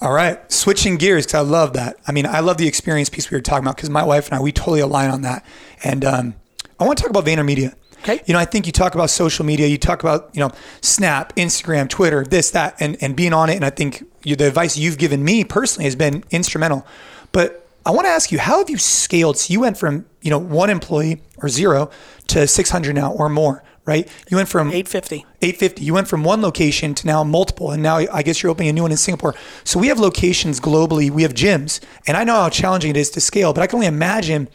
All 0.00 0.12
right, 0.12 0.50
switching 0.50 0.96
gears 0.96 1.26
because 1.26 1.34
I 1.34 1.48
love 1.48 1.72
that. 1.72 1.96
I 2.06 2.12
mean, 2.12 2.26
I 2.26 2.40
love 2.40 2.56
the 2.56 2.68
experience 2.68 3.08
piece 3.08 3.30
we 3.30 3.36
were 3.36 3.42
talking 3.42 3.64
about 3.64 3.76
because 3.76 3.90
my 3.90 4.04
wife 4.04 4.28
and 4.28 4.38
I 4.38 4.40
we 4.40 4.52
totally 4.52 4.80
align 4.80 5.10
on 5.10 5.22
that. 5.22 5.44
And 5.82 6.04
um, 6.04 6.34
I 6.78 6.84
want 6.84 6.98
to 6.98 7.02
talk 7.02 7.10
about 7.10 7.24
VaynerMedia. 7.24 7.74
Okay. 8.02 8.22
You 8.26 8.32
know, 8.32 8.38
I 8.38 8.44
think 8.44 8.66
you 8.66 8.72
talk 8.72 8.94
about 8.94 9.10
social 9.10 9.44
media, 9.44 9.66
you 9.66 9.76
talk 9.76 10.02
about, 10.02 10.30
you 10.32 10.40
know, 10.40 10.52
Snap, 10.80 11.34
Instagram, 11.34 11.88
Twitter, 11.88 12.24
this, 12.24 12.52
that, 12.52 12.76
and, 12.78 12.96
and 13.00 13.16
being 13.16 13.32
on 13.32 13.50
it. 13.50 13.56
And 13.56 13.64
I 13.64 13.70
think 13.70 14.04
you, 14.22 14.36
the 14.36 14.46
advice 14.46 14.76
you've 14.76 14.98
given 14.98 15.24
me 15.24 15.42
personally 15.42 15.84
has 15.84 15.96
been 15.96 16.22
instrumental. 16.30 16.86
But 17.32 17.68
I 17.84 17.90
want 17.90 18.06
to 18.06 18.10
ask 18.10 18.30
you, 18.30 18.38
how 18.38 18.58
have 18.58 18.70
you 18.70 18.78
scaled? 18.78 19.36
So 19.36 19.52
you 19.52 19.60
went 19.60 19.78
from, 19.78 20.06
you 20.22 20.30
know, 20.30 20.38
one 20.38 20.70
employee 20.70 21.22
or 21.38 21.48
zero 21.48 21.90
to 22.28 22.46
600 22.46 22.94
now 22.94 23.12
or 23.12 23.28
more, 23.28 23.64
right? 23.88 24.06
You 24.28 24.36
went 24.36 24.50
from 24.50 24.68
850. 24.68 25.24
850. 25.40 25.82
You 25.82 25.94
went 25.94 26.08
from 26.08 26.22
one 26.22 26.42
location 26.42 26.94
to 26.94 27.06
now 27.06 27.24
multiple, 27.24 27.70
and 27.70 27.82
now 27.82 27.96
I 27.96 28.22
guess 28.22 28.42
you're 28.42 28.50
opening 28.50 28.68
a 28.68 28.72
new 28.74 28.82
one 28.82 28.90
in 28.90 28.98
Singapore. 28.98 29.34
So 29.64 29.80
we 29.80 29.88
have 29.88 29.98
locations 29.98 30.60
globally. 30.60 31.10
We 31.10 31.22
have 31.22 31.32
gyms, 31.32 31.80
and 32.06 32.14
I 32.14 32.22
know 32.22 32.34
how 32.34 32.50
challenging 32.50 32.90
it 32.90 32.98
is 32.98 33.08
to 33.12 33.20
scale, 33.22 33.54
but 33.54 33.62
I 33.62 33.66
can 33.66 33.76
only 33.76 33.86
imagine. 33.86 34.50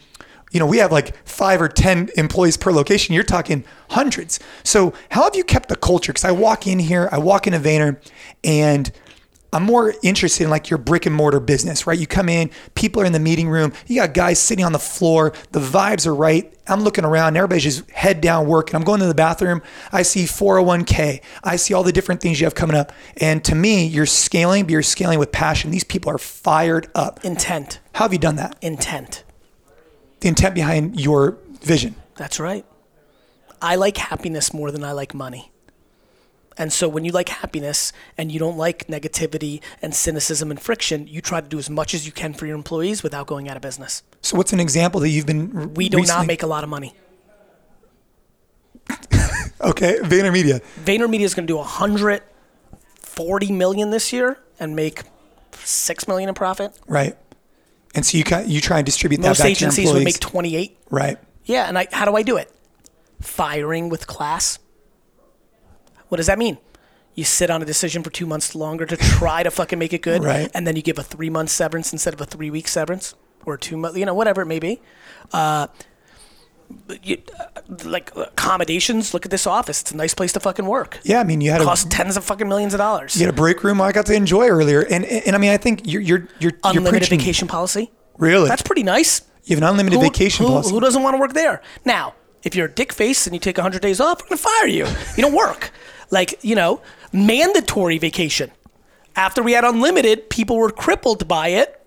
You 0.52 0.60
know, 0.60 0.66
we 0.66 0.78
have 0.78 0.92
like 0.92 1.16
five 1.26 1.60
or 1.60 1.68
ten 1.68 2.10
employees 2.16 2.56
per 2.56 2.70
location. 2.70 3.12
You're 3.12 3.24
talking 3.24 3.64
hundreds. 3.90 4.38
So 4.62 4.94
how 5.10 5.24
have 5.24 5.34
you 5.34 5.42
kept 5.42 5.68
the 5.68 5.74
culture? 5.74 6.12
Because 6.12 6.24
I 6.24 6.30
walk 6.30 6.68
in 6.68 6.78
here, 6.78 7.08
I 7.10 7.18
walk 7.18 7.48
into 7.48 7.58
Vayner, 7.58 8.00
and 8.44 8.92
I'm 9.54 9.62
more 9.62 9.94
interested 10.02 10.42
in 10.42 10.50
like 10.50 10.68
your 10.68 10.78
brick 10.78 11.06
and 11.06 11.14
mortar 11.14 11.38
business, 11.38 11.86
right? 11.86 11.96
You 11.96 12.08
come 12.08 12.28
in, 12.28 12.50
people 12.74 13.00
are 13.02 13.04
in 13.04 13.12
the 13.12 13.20
meeting 13.20 13.48
room, 13.48 13.72
you 13.86 13.94
got 13.94 14.12
guys 14.12 14.40
sitting 14.40 14.64
on 14.64 14.72
the 14.72 14.80
floor, 14.80 15.32
the 15.52 15.60
vibes 15.60 16.08
are 16.08 16.14
right. 16.14 16.52
I'm 16.66 16.82
looking 16.82 17.04
around, 17.04 17.36
everybody's 17.36 17.62
just 17.62 17.88
head 17.92 18.20
down 18.20 18.48
working. 18.48 18.74
I'm 18.74 18.82
going 18.82 18.98
to 18.98 19.06
the 19.06 19.14
bathroom, 19.14 19.62
I 19.92 20.02
see 20.02 20.24
401k, 20.24 21.22
I 21.44 21.54
see 21.54 21.72
all 21.72 21.84
the 21.84 21.92
different 21.92 22.20
things 22.20 22.40
you 22.40 22.46
have 22.46 22.56
coming 22.56 22.74
up. 22.74 22.90
And 23.18 23.44
to 23.44 23.54
me, 23.54 23.86
you're 23.86 24.06
scaling, 24.06 24.64
but 24.64 24.72
you're 24.72 24.82
scaling 24.82 25.20
with 25.20 25.30
passion. 25.30 25.70
These 25.70 25.84
people 25.84 26.10
are 26.10 26.18
fired 26.18 26.88
up. 26.96 27.24
Intent. 27.24 27.78
How 27.92 28.06
have 28.06 28.12
you 28.12 28.18
done 28.18 28.34
that? 28.36 28.56
Intent. 28.60 29.22
The 30.18 30.26
intent 30.26 30.56
behind 30.56 31.00
your 31.00 31.38
vision. 31.62 31.94
That's 32.16 32.40
right. 32.40 32.66
I 33.62 33.76
like 33.76 33.98
happiness 33.98 34.52
more 34.52 34.72
than 34.72 34.82
I 34.82 34.90
like 34.90 35.14
money. 35.14 35.52
And 36.56 36.72
so 36.72 36.88
when 36.88 37.04
you 37.04 37.10
like 37.12 37.28
happiness 37.28 37.92
and 38.16 38.30
you 38.30 38.38
don't 38.38 38.56
like 38.56 38.86
negativity 38.86 39.60
and 39.82 39.94
cynicism 39.94 40.50
and 40.50 40.60
friction, 40.60 41.06
you 41.08 41.20
try 41.20 41.40
to 41.40 41.48
do 41.48 41.58
as 41.58 41.68
much 41.68 41.94
as 41.94 42.06
you 42.06 42.12
can 42.12 42.32
for 42.34 42.46
your 42.46 42.54
employees 42.54 43.02
without 43.02 43.26
going 43.26 43.48
out 43.48 43.56
of 43.56 43.62
business. 43.62 44.02
So 44.22 44.36
what's 44.36 44.52
an 44.52 44.60
example 44.60 45.00
that 45.00 45.08
you've 45.08 45.26
been 45.26 45.74
We 45.74 45.88
do 45.88 45.96
recently- 45.98 46.20
not 46.20 46.26
make 46.26 46.42
a 46.42 46.46
lot 46.46 46.62
of 46.64 46.70
money. 46.70 46.94
Okay, 49.60 49.96
VaynerMedia. 50.02 50.60
VaynerMedia 50.84 51.20
is 51.22 51.32
going 51.34 51.46
to 51.46 51.50
do 51.50 51.56
140 51.56 53.52
million 53.52 53.90
this 53.90 54.12
year 54.12 54.38
and 54.60 54.76
make 54.76 55.02
6 55.52 56.06
million 56.08 56.28
in 56.28 56.34
profit. 56.34 56.72
Right. 56.86 57.16
And 57.94 58.04
so 58.04 58.18
you 58.18 58.24
you 58.46 58.60
try 58.60 58.78
and 58.78 58.84
distribute 58.86 59.20
Most 59.22 59.38
that 59.38 59.44
back 59.44 59.54
to 59.56 59.60
your 59.60 59.68
agencies 59.68 59.92
would 59.92 60.04
make 60.04 60.20
28. 60.20 60.76
right. 60.90 61.18
Yeah, 61.46 61.66
and 61.68 61.78
I, 61.78 61.86
how 61.92 62.04
do 62.04 62.14
I 62.16 62.22
do 62.22 62.36
it? 62.36 62.50
Firing 63.20 63.88
with 63.88 64.06
class. 64.06 64.58
What 66.14 66.18
does 66.18 66.28
that 66.28 66.38
mean? 66.38 66.58
You 67.16 67.24
sit 67.24 67.50
on 67.50 67.60
a 67.60 67.64
decision 67.64 68.04
for 68.04 68.10
two 68.10 68.24
months 68.24 68.54
longer 68.54 68.86
to 68.86 68.96
try 68.96 69.42
to 69.42 69.50
fucking 69.50 69.80
make 69.80 69.92
it 69.92 70.00
good, 70.00 70.22
Right. 70.22 70.48
and 70.54 70.64
then 70.64 70.76
you 70.76 70.82
give 70.82 70.96
a 70.96 71.02
three 71.02 71.28
month 71.28 71.50
severance 71.50 71.92
instead 71.92 72.14
of 72.14 72.20
a 72.20 72.24
three 72.24 72.50
week 72.50 72.68
severance 72.68 73.16
or 73.44 73.56
two 73.58 73.76
month, 73.76 73.96
you 73.96 74.06
know, 74.06 74.14
whatever 74.14 74.40
it 74.42 74.46
may 74.46 74.60
be. 74.60 74.80
Uh, 75.32 75.66
you, 77.02 77.18
uh, 77.40 77.46
like 77.84 78.14
accommodations. 78.14 79.12
Look 79.12 79.24
at 79.24 79.32
this 79.32 79.44
office; 79.44 79.80
it's 79.80 79.90
a 79.90 79.96
nice 79.96 80.14
place 80.14 80.32
to 80.34 80.40
fucking 80.40 80.66
work. 80.66 81.00
Yeah, 81.02 81.18
I 81.18 81.24
mean, 81.24 81.40
you 81.40 81.50
had 81.50 81.60
a 81.60 81.64
Cost 81.64 81.90
tens 81.90 82.16
of 82.16 82.22
fucking 82.24 82.48
millions 82.48 82.74
of 82.74 82.78
dollars. 82.78 83.16
you 83.16 83.26
had 83.26 83.34
a 83.34 83.36
break 83.36 83.64
room 83.64 83.80
I 83.80 83.90
got 83.90 84.06
to 84.06 84.14
enjoy 84.14 84.46
earlier, 84.46 84.82
and 84.82 85.04
and, 85.04 85.26
and 85.26 85.34
I 85.34 85.38
mean, 85.40 85.50
I 85.50 85.56
think 85.56 85.82
you're 85.84 86.00
you're 86.00 86.28
you're, 86.38 86.52
you're 86.52 86.52
Unlimited 86.62 87.08
preaching. 87.08 87.18
vacation 87.18 87.48
policy. 87.48 87.90
Really, 88.18 88.48
That's 88.48 88.62
pretty 88.62 88.84
nice. 88.84 89.22
you 89.46 89.56
have 89.56 89.62
an 89.64 89.68
unlimited 89.68 89.98
Who- 89.98 90.06
vacation 90.06 90.46
who, 90.46 90.52
policy. 90.52 90.70
Who 90.70 90.78
doesn't 90.80 91.02
want 91.02 91.14
to 91.14 91.18
work 91.18 91.32
there? 91.32 91.60
Now, 91.84 92.14
if 92.44 92.54
you're 92.54 92.66
a 92.66 92.70
dick 92.70 92.92
face 92.92 93.26
and 93.26 93.34
you 93.34 93.40
take 93.40 93.56
100 93.56 93.82
days 93.82 93.98
off, 94.00 94.20
we're 94.22 94.28
going 94.28 94.36
to 94.38 94.42
fire 94.44 94.66
you. 94.68 94.86
You 95.16 95.22
don't 95.22 95.34
work. 95.34 95.72
Like, 96.10 96.38
you 96.42 96.54
know, 96.54 96.80
mandatory 97.12 97.98
vacation. 97.98 98.50
After 99.16 99.42
we 99.42 99.52
had 99.52 99.64
unlimited, 99.64 100.28
people 100.30 100.56
were 100.56 100.70
crippled 100.70 101.28
by 101.28 101.48
it 101.48 101.80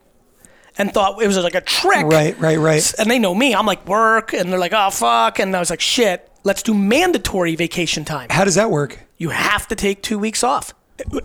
and 0.77 0.93
thought 0.93 1.21
it 1.21 1.27
was 1.27 1.37
like 1.37 1.55
a 1.55 1.61
trick. 1.61 2.05
Right, 2.05 2.39
right, 2.39 2.57
right. 2.57 2.93
And 2.99 3.09
they 3.11 3.19
know 3.19 3.35
me. 3.35 3.53
I'm 3.53 3.65
like, 3.65 3.85
work. 3.87 4.33
And 4.33 4.51
they're 4.51 4.59
like, 4.59 4.73
oh, 4.73 4.89
fuck. 4.91 5.39
And 5.39 5.55
I 5.55 5.59
was 5.59 5.69
like, 5.69 5.81
shit, 5.81 6.29
let's 6.43 6.63
do 6.63 6.73
mandatory 6.73 7.55
vacation 7.55 8.05
time. 8.05 8.27
How 8.29 8.45
does 8.45 8.55
that 8.55 8.71
work? 8.71 8.99
You 9.17 9.29
have 9.29 9.67
to 9.69 9.75
take 9.75 10.01
two 10.03 10.19
weeks 10.19 10.43
off. 10.43 10.73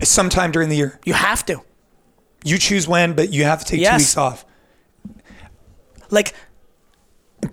Sometime 0.03 0.51
during 0.51 0.69
the 0.69 0.75
year, 0.75 0.99
You 1.05 1.13
have 1.13 1.45
to. 1.45 1.61
you 2.43 2.57
choose 2.57 2.87
when, 2.87 3.13
but 3.13 3.31
you 3.31 3.43
have 3.45 3.59
to 3.59 3.65
take 3.65 3.85
two 3.87 3.91
weeks 3.95 4.17
off. 4.17 4.45
Like, 6.09 6.33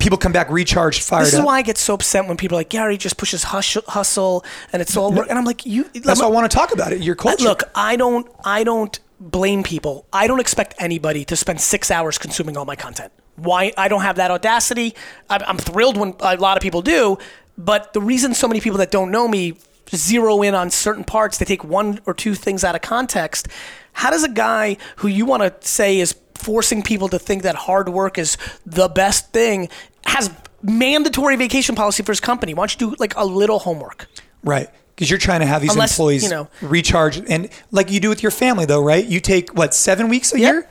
people 0.01 0.17
come 0.17 0.31
back 0.31 0.49
recharged, 0.49 1.03
fired 1.03 1.27
this 1.27 1.33
is 1.33 1.39
up. 1.39 1.45
why 1.45 1.57
I 1.57 1.61
get 1.61 1.77
so 1.77 1.93
upset 1.93 2.27
when 2.27 2.37
people 2.37 2.57
are 2.57 2.61
like, 2.61 2.69
Gary 2.69 2.97
just 2.97 3.17
pushes 3.17 3.43
hush- 3.43 3.77
hustle 3.87 4.43
and 4.73 4.81
it's 4.81 4.97
all 4.97 5.11
work. 5.11 5.27
And 5.29 5.37
I'm 5.37 5.45
like, 5.45 5.65
you. 5.65 5.85
That's 5.93 6.19
why 6.19 6.27
I 6.27 6.29
want 6.29 6.49
to 6.49 6.55
talk 6.55 6.73
about 6.73 6.91
it. 6.91 7.01
Your 7.01 7.15
uh, 7.15 7.23
culture. 7.23 7.43
Look, 7.43 7.63
I 7.75 7.95
don't 7.95 8.27
I 8.43 8.63
don't 8.63 8.99
blame 9.19 9.63
people. 9.63 10.05
I 10.11 10.27
don't 10.27 10.39
expect 10.39 10.73
anybody 10.79 11.23
to 11.25 11.35
spend 11.35 11.61
6 11.61 11.91
hours 11.91 12.17
consuming 12.17 12.57
all 12.57 12.65
my 12.65 12.75
content. 12.75 13.13
Why 13.35 13.71
I 13.77 13.87
don't 13.87 14.01
have 14.01 14.15
that 14.17 14.31
audacity. 14.31 14.95
I'm, 15.29 15.41
I'm 15.45 15.57
thrilled 15.57 15.97
when 15.97 16.15
a 16.19 16.35
lot 16.37 16.57
of 16.57 16.63
people 16.63 16.81
do, 16.81 17.17
but 17.57 17.93
the 17.93 18.01
reason 18.01 18.33
so 18.33 18.47
many 18.47 18.59
people 18.59 18.79
that 18.79 18.91
don't 18.91 19.11
know 19.11 19.27
me 19.27 19.57
zero 19.95 20.41
in 20.41 20.55
on 20.55 20.69
certain 20.69 21.03
parts, 21.03 21.37
they 21.37 21.45
take 21.45 21.63
one 21.63 21.99
or 22.05 22.13
two 22.13 22.33
things 22.33 22.63
out 22.63 22.75
of 22.75 22.81
context. 22.81 23.47
How 23.93 24.09
does 24.09 24.23
a 24.23 24.29
guy 24.29 24.77
who 24.97 25.07
you 25.07 25.25
want 25.25 25.43
to 25.43 25.67
say 25.67 25.99
is 25.99 26.13
forcing 26.41 26.81
people 26.81 27.07
to 27.09 27.19
think 27.19 27.43
that 27.43 27.55
hard 27.55 27.89
work 27.89 28.17
is 28.17 28.37
the 28.65 28.87
best 28.87 29.31
thing 29.31 29.69
has 30.05 30.29
mandatory 30.61 31.35
vacation 31.35 31.75
policy 31.75 32.03
for 32.03 32.11
his 32.11 32.19
company? 32.19 32.53
Why 32.53 32.63
don't 32.67 32.81
you 32.81 32.89
do 32.91 32.95
like 32.99 33.15
a 33.15 33.25
little 33.25 33.59
homework? 33.59 34.07
Right. 34.43 34.69
Because 34.95 35.09
you're 35.09 35.19
trying 35.19 35.39
to 35.39 35.45
have 35.45 35.61
these 35.61 35.71
Unless, 35.73 35.93
employees 35.97 36.23
you 36.23 36.29
know- 36.29 36.47
recharge, 36.61 37.17
and 37.29 37.49
like 37.71 37.91
you 37.91 37.99
do 37.99 38.09
with 38.09 38.21
your 38.21 38.31
family, 38.31 38.65
though, 38.65 38.83
right? 38.83 39.03
You 39.05 39.19
take 39.19 39.51
what 39.55 39.73
seven 39.73 40.09
weeks 40.09 40.33
a 40.33 40.39
Yep. 40.39 40.53
year, 40.53 40.67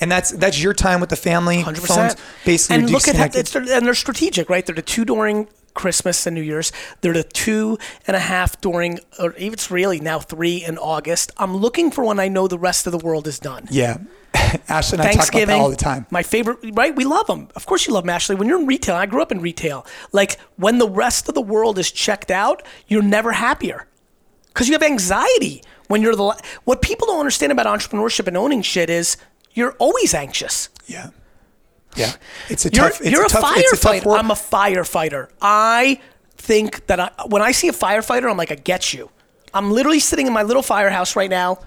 and 0.00 0.10
that's 0.10 0.30
that's 0.32 0.60
your 0.60 0.72
time 0.74 1.00
with 1.00 1.10
the 1.10 1.16
family. 1.16 1.60
Hundred 1.60 1.82
Phones, 1.86 2.14
percent. 2.14 2.20
basically, 2.44 2.76
and 2.76 2.90
look 2.90 3.06
at 3.06 3.14
how 3.16 3.28
it's 3.32 3.54
and 3.54 3.66
they're 3.86 3.94
strategic, 3.94 4.48
right? 4.50 4.64
They're 4.66 4.74
the 4.74 4.82
two 4.82 5.04
during 5.04 5.46
Christmas 5.78 6.26
and 6.26 6.34
New 6.34 6.42
Year's. 6.42 6.72
They're 7.00 7.12
the 7.12 7.22
two 7.22 7.78
and 8.06 8.16
a 8.16 8.20
half 8.20 8.60
during, 8.60 8.98
or 9.18 9.32
even 9.36 9.54
it's 9.54 9.70
really 9.70 10.00
now 10.00 10.18
three 10.18 10.62
in 10.64 10.76
August. 10.76 11.30
I'm 11.38 11.56
looking 11.56 11.90
for 11.90 12.04
when 12.04 12.18
I 12.18 12.28
know 12.28 12.48
the 12.48 12.58
rest 12.58 12.86
of 12.86 12.92
the 12.92 12.98
world 12.98 13.26
is 13.26 13.38
done. 13.38 13.66
yeah. 13.70 13.98
Ashley 14.68 14.98
and 14.98 15.08
I 15.08 15.12
talk 15.12 15.28
about 15.30 15.46
that 15.46 15.58
all 15.58 15.70
the 15.70 15.76
time. 15.76 16.06
My 16.10 16.22
favorite, 16.22 16.58
right? 16.74 16.94
We 16.94 17.04
love 17.04 17.26
them. 17.26 17.48
Of 17.56 17.64
course, 17.64 17.86
you 17.86 17.94
love 17.94 18.04
them, 18.04 18.10
Ashley. 18.10 18.36
When 18.36 18.46
you're 18.46 18.60
in 18.60 18.66
retail, 18.66 18.94
I 18.94 19.06
grew 19.06 19.22
up 19.22 19.32
in 19.32 19.40
retail. 19.40 19.86
Like 20.12 20.38
when 20.56 20.78
the 20.78 20.88
rest 20.88 21.28
of 21.28 21.34
the 21.34 21.40
world 21.40 21.78
is 21.78 21.90
checked 21.90 22.30
out, 22.30 22.62
you're 22.88 23.02
never 23.02 23.32
happier 23.32 23.86
because 24.48 24.68
you 24.68 24.74
have 24.74 24.82
anxiety 24.82 25.62
when 25.86 26.02
you're 26.02 26.14
the. 26.14 26.42
What 26.64 26.82
people 26.82 27.06
don't 27.06 27.20
understand 27.20 27.52
about 27.52 27.66
entrepreneurship 27.66 28.26
and 28.26 28.36
owning 28.36 28.60
shit 28.62 28.90
is 28.90 29.16
you're 29.54 29.72
always 29.78 30.12
anxious. 30.12 30.68
Yeah. 30.86 31.10
Yeah. 31.96 32.12
It's 32.48 32.66
a 32.66 32.70
You're, 32.70 32.88
tough. 32.90 33.00
It's 33.00 33.10
you're 33.10 33.22
a, 33.22 33.26
a, 33.26 33.28
tough. 33.28 33.56
A 33.56 33.60
firefighter. 33.60 34.04
work. 34.04 34.18
I'm 34.18 34.30
a 34.30 34.34
firefighter. 34.34 35.28
I 35.40 36.00
think 36.36 36.86
that 36.86 37.00
I, 37.00 37.10
when 37.26 37.42
I 37.42 37.52
see 37.52 37.68
a 37.68 37.72
firefighter, 37.72 38.30
I'm 38.30 38.36
like, 38.36 38.52
I 38.52 38.56
get 38.56 38.92
you. 38.92 39.10
I'm 39.54 39.70
literally 39.72 40.00
sitting 40.00 40.26
in 40.26 40.32
my 40.32 40.42
little 40.42 40.62
firehouse 40.62 41.16
right 41.16 41.30
now, 41.30 41.58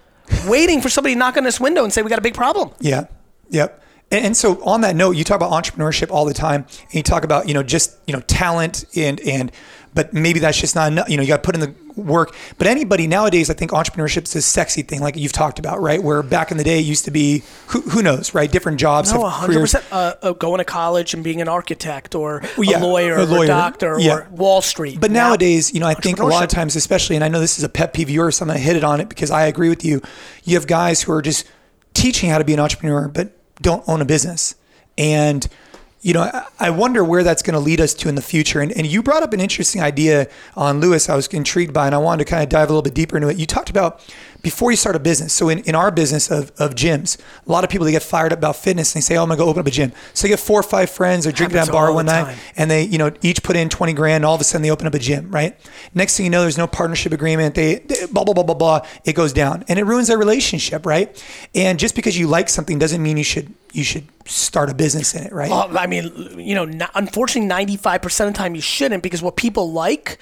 waiting 0.47 0.81
for 0.81 0.89
somebody 0.89 1.15
to 1.15 1.19
knock 1.19 1.37
on 1.37 1.43
this 1.43 1.59
window 1.59 1.83
and 1.83 1.91
say, 1.91 2.01
we 2.01 2.09
got 2.09 2.19
a 2.19 2.23
big 2.23 2.35
problem. 2.35 2.71
Yeah. 2.79 3.05
Yep. 3.49 3.81
And, 4.11 4.25
and 4.27 4.37
so 4.37 4.63
on 4.63 4.81
that 4.81 4.95
note, 4.95 5.15
you 5.15 5.23
talk 5.23 5.37
about 5.37 5.51
entrepreneurship 5.51 6.11
all 6.11 6.25
the 6.25 6.33
time, 6.33 6.65
and 6.83 6.93
you 6.93 7.03
talk 7.03 7.23
about 7.23 7.47
you 7.47 7.53
know 7.53 7.63
just 7.63 7.97
you 8.07 8.13
know 8.13 8.21
talent 8.21 8.85
and 8.95 9.19
and 9.21 9.51
but 9.93 10.13
maybe 10.13 10.39
that's 10.39 10.59
just 10.59 10.75
not 10.75 10.91
enough. 10.91 11.09
You 11.09 11.17
know, 11.17 11.23
you 11.23 11.27
got 11.27 11.37
to 11.37 11.41
put 11.43 11.55
in 11.55 11.61
the 11.61 11.73
work. 11.95 12.33
But 12.57 12.67
anybody 12.67 13.07
nowadays, 13.07 13.49
I 13.49 13.53
think 13.53 13.71
entrepreneurship 13.71 14.23
is 14.23 14.35
a 14.35 14.41
sexy 14.41 14.81
thing, 14.81 15.01
like 15.01 15.17
you've 15.17 15.33
talked 15.33 15.59
about, 15.59 15.81
right? 15.81 16.01
Where 16.01 16.23
back 16.23 16.51
in 16.51 16.57
the 16.57 16.63
day, 16.63 16.79
it 16.79 16.85
used 16.85 17.05
to 17.05 17.11
be 17.11 17.43
who, 17.67 17.81
who 17.81 18.01
knows, 18.01 18.33
right? 18.33 18.49
Different 18.49 18.79
jobs, 18.79 19.13
No, 19.13 19.27
have 19.27 19.49
100%. 19.49 19.83
Uh, 19.91 20.13
uh, 20.21 20.31
going 20.33 20.59
to 20.59 20.63
college 20.65 21.13
and 21.13 21.23
being 21.23 21.41
an 21.41 21.49
architect 21.49 22.15
or 22.15 22.41
yeah, 22.57 22.79
a 22.79 22.85
lawyer 22.85 23.15
a 23.15 23.25
or 23.29 23.43
a 23.43 23.47
doctor 23.47 23.97
Yeah. 23.99 24.15
or 24.15 24.27
Wall 24.31 24.61
Street. 24.61 24.99
But 25.01 25.11
Now- 25.11 25.27
nowadays, 25.29 25.73
you 25.73 25.79
know, 25.81 25.87
I 25.87 25.93
think 25.93 26.19
a 26.19 26.25
lot 26.25 26.43
of 26.43 26.49
times, 26.49 26.75
especially, 26.75 27.15
and 27.17 27.25
I 27.25 27.27
know 27.27 27.39
this 27.41 27.57
is 27.57 27.63
a 27.63 27.69
pet 27.69 27.93
peeve 27.93 28.07
of 28.07 28.11
yours, 28.11 28.37
so 28.37 28.43
I'm 28.43 28.47
going 28.47 28.59
to 28.59 28.63
hit 28.63 28.75
it 28.77 28.83
on 28.83 29.01
it 29.01 29.09
because 29.09 29.29
I 29.31 29.45
agree 29.45 29.69
with 29.69 29.83
you. 29.83 30.01
You 30.45 30.55
have 30.55 30.67
guys 30.67 31.01
who 31.01 31.11
are 31.11 31.21
just 31.21 31.45
teaching 31.93 32.29
how 32.29 32.37
to 32.37 32.45
be 32.45 32.53
an 32.53 32.59
entrepreneur, 32.59 33.09
but 33.09 33.31
don't 33.61 33.83
own 33.87 34.01
a 34.01 34.05
business. 34.05 34.55
And, 34.97 35.47
you 36.01 36.13
know, 36.13 36.29
I- 36.59 36.69
wonder 36.71 37.03
where 37.03 37.23
that's 37.23 37.43
going 37.43 37.53
to 37.53 37.59
lead 37.59 37.79
us 37.79 37.93
to 37.93 38.09
in 38.09 38.15
the 38.15 38.21
future. 38.21 38.59
And, 38.59 38.71
and 38.71 38.87
you 38.87 39.03
brought 39.03 39.23
up 39.23 39.33
an 39.33 39.39
interesting 39.39 39.81
idea 39.81 40.27
on 40.55 40.79
Lewis 40.79 41.09
I 41.09 41.15
was 41.15 41.27
intrigued 41.27 41.73
by, 41.73 41.85
and 41.85 41.93
I 41.93 41.99
wanted 41.99 42.25
to 42.25 42.29
kind 42.29 42.41
of 42.41 42.49
dive 42.49 42.69
a 42.69 42.73
little 42.73 42.81
bit 42.81 42.93
deeper 42.95 43.17
into 43.17 43.29
it. 43.29 43.37
You 43.37 43.45
talked 43.45 43.69
about 43.69 44.01
before 44.41 44.71
you 44.71 44.77
start 44.77 44.95
a 44.95 44.99
business. 44.99 45.33
So 45.33 45.49
in, 45.49 45.59
in 45.59 45.75
our 45.75 45.91
business 45.91 46.31
of, 46.31 46.51
of 46.57 46.73
gyms, 46.73 47.19
a 47.45 47.51
lot 47.51 47.63
of 47.63 47.69
people, 47.69 47.85
they 47.85 47.91
get 47.91 48.01
fired 48.03 48.33
up 48.33 48.39
about 48.39 48.55
fitness 48.55 48.95
and 48.95 49.01
they 49.01 49.05
say, 49.05 49.15
oh, 49.17 49.21
I'm 49.23 49.27
going 49.27 49.37
to 49.37 49.43
go 49.43 49.49
open 49.49 49.59
up 49.59 49.67
a 49.67 49.71
gym. 49.71 49.91
So 50.13 50.23
they 50.23 50.29
get 50.29 50.39
four 50.39 50.59
or 50.59 50.63
five 50.63 50.89
friends, 50.89 51.25
they're 51.25 51.33
drinking 51.33 51.59
at 51.59 51.69
a 51.69 51.71
bar 51.71 51.93
one 51.93 52.07
night 52.07 52.23
time. 52.25 52.37
and 52.57 52.71
they, 52.71 52.83
you 52.83 52.97
know, 52.97 53.11
each 53.21 53.43
put 53.43 53.55
in 53.55 53.69
20 53.69 53.93
grand 53.93 54.15
and 54.17 54.25
all 54.25 54.33
of 54.35 54.41
a 54.41 54.43
sudden 54.43 54.63
they 54.63 54.71
open 54.71 54.87
up 54.87 54.93
a 54.95 54.99
gym, 54.99 55.29
right? 55.29 55.55
Next 55.93 56.17
thing 56.17 56.25
you 56.25 56.29
know, 56.31 56.41
there's 56.41 56.57
no 56.57 56.67
partnership 56.67 57.11
agreement. 57.11 57.53
They, 57.55 57.75
they 57.75 58.07
blah, 58.07 58.23
blah, 58.23 58.33
blah, 58.33 58.43
blah, 58.43 58.55
blah. 58.55 58.87
It 59.05 59.13
goes 59.13 59.33
down 59.33 59.63
and 59.67 59.77
it 59.77 59.83
ruins 59.83 60.07
their 60.07 60.17
relationship, 60.17 60.85
right? 60.85 61.23
And 61.53 61.77
just 61.77 61.95
because 61.95 62.17
you 62.17 62.27
like 62.27 62.49
something 62.49 62.79
doesn't 62.79 63.01
mean 63.03 63.17
you 63.17 63.23
should, 63.23 63.53
you 63.71 63.83
should 63.83 64.07
start 64.25 64.69
a 64.69 64.73
business 64.73 65.13
in 65.15 65.23
it, 65.23 65.33
right? 65.33 65.49
Well, 65.49 65.77
I 65.77 65.87
mean, 65.87 66.39
you 66.39 66.55
know, 66.55 66.87
unfortunately, 66.95 67.49
95% 67.49 68.27
of 68.27 68.33
the 68.33 68.37
time 68.37 68.55
you 68.55 68.61
shouldn't 68.61 69.03
because 69.03 69.21
what 69.21 69.35
people 69.35 69.71
like 69.71 70.19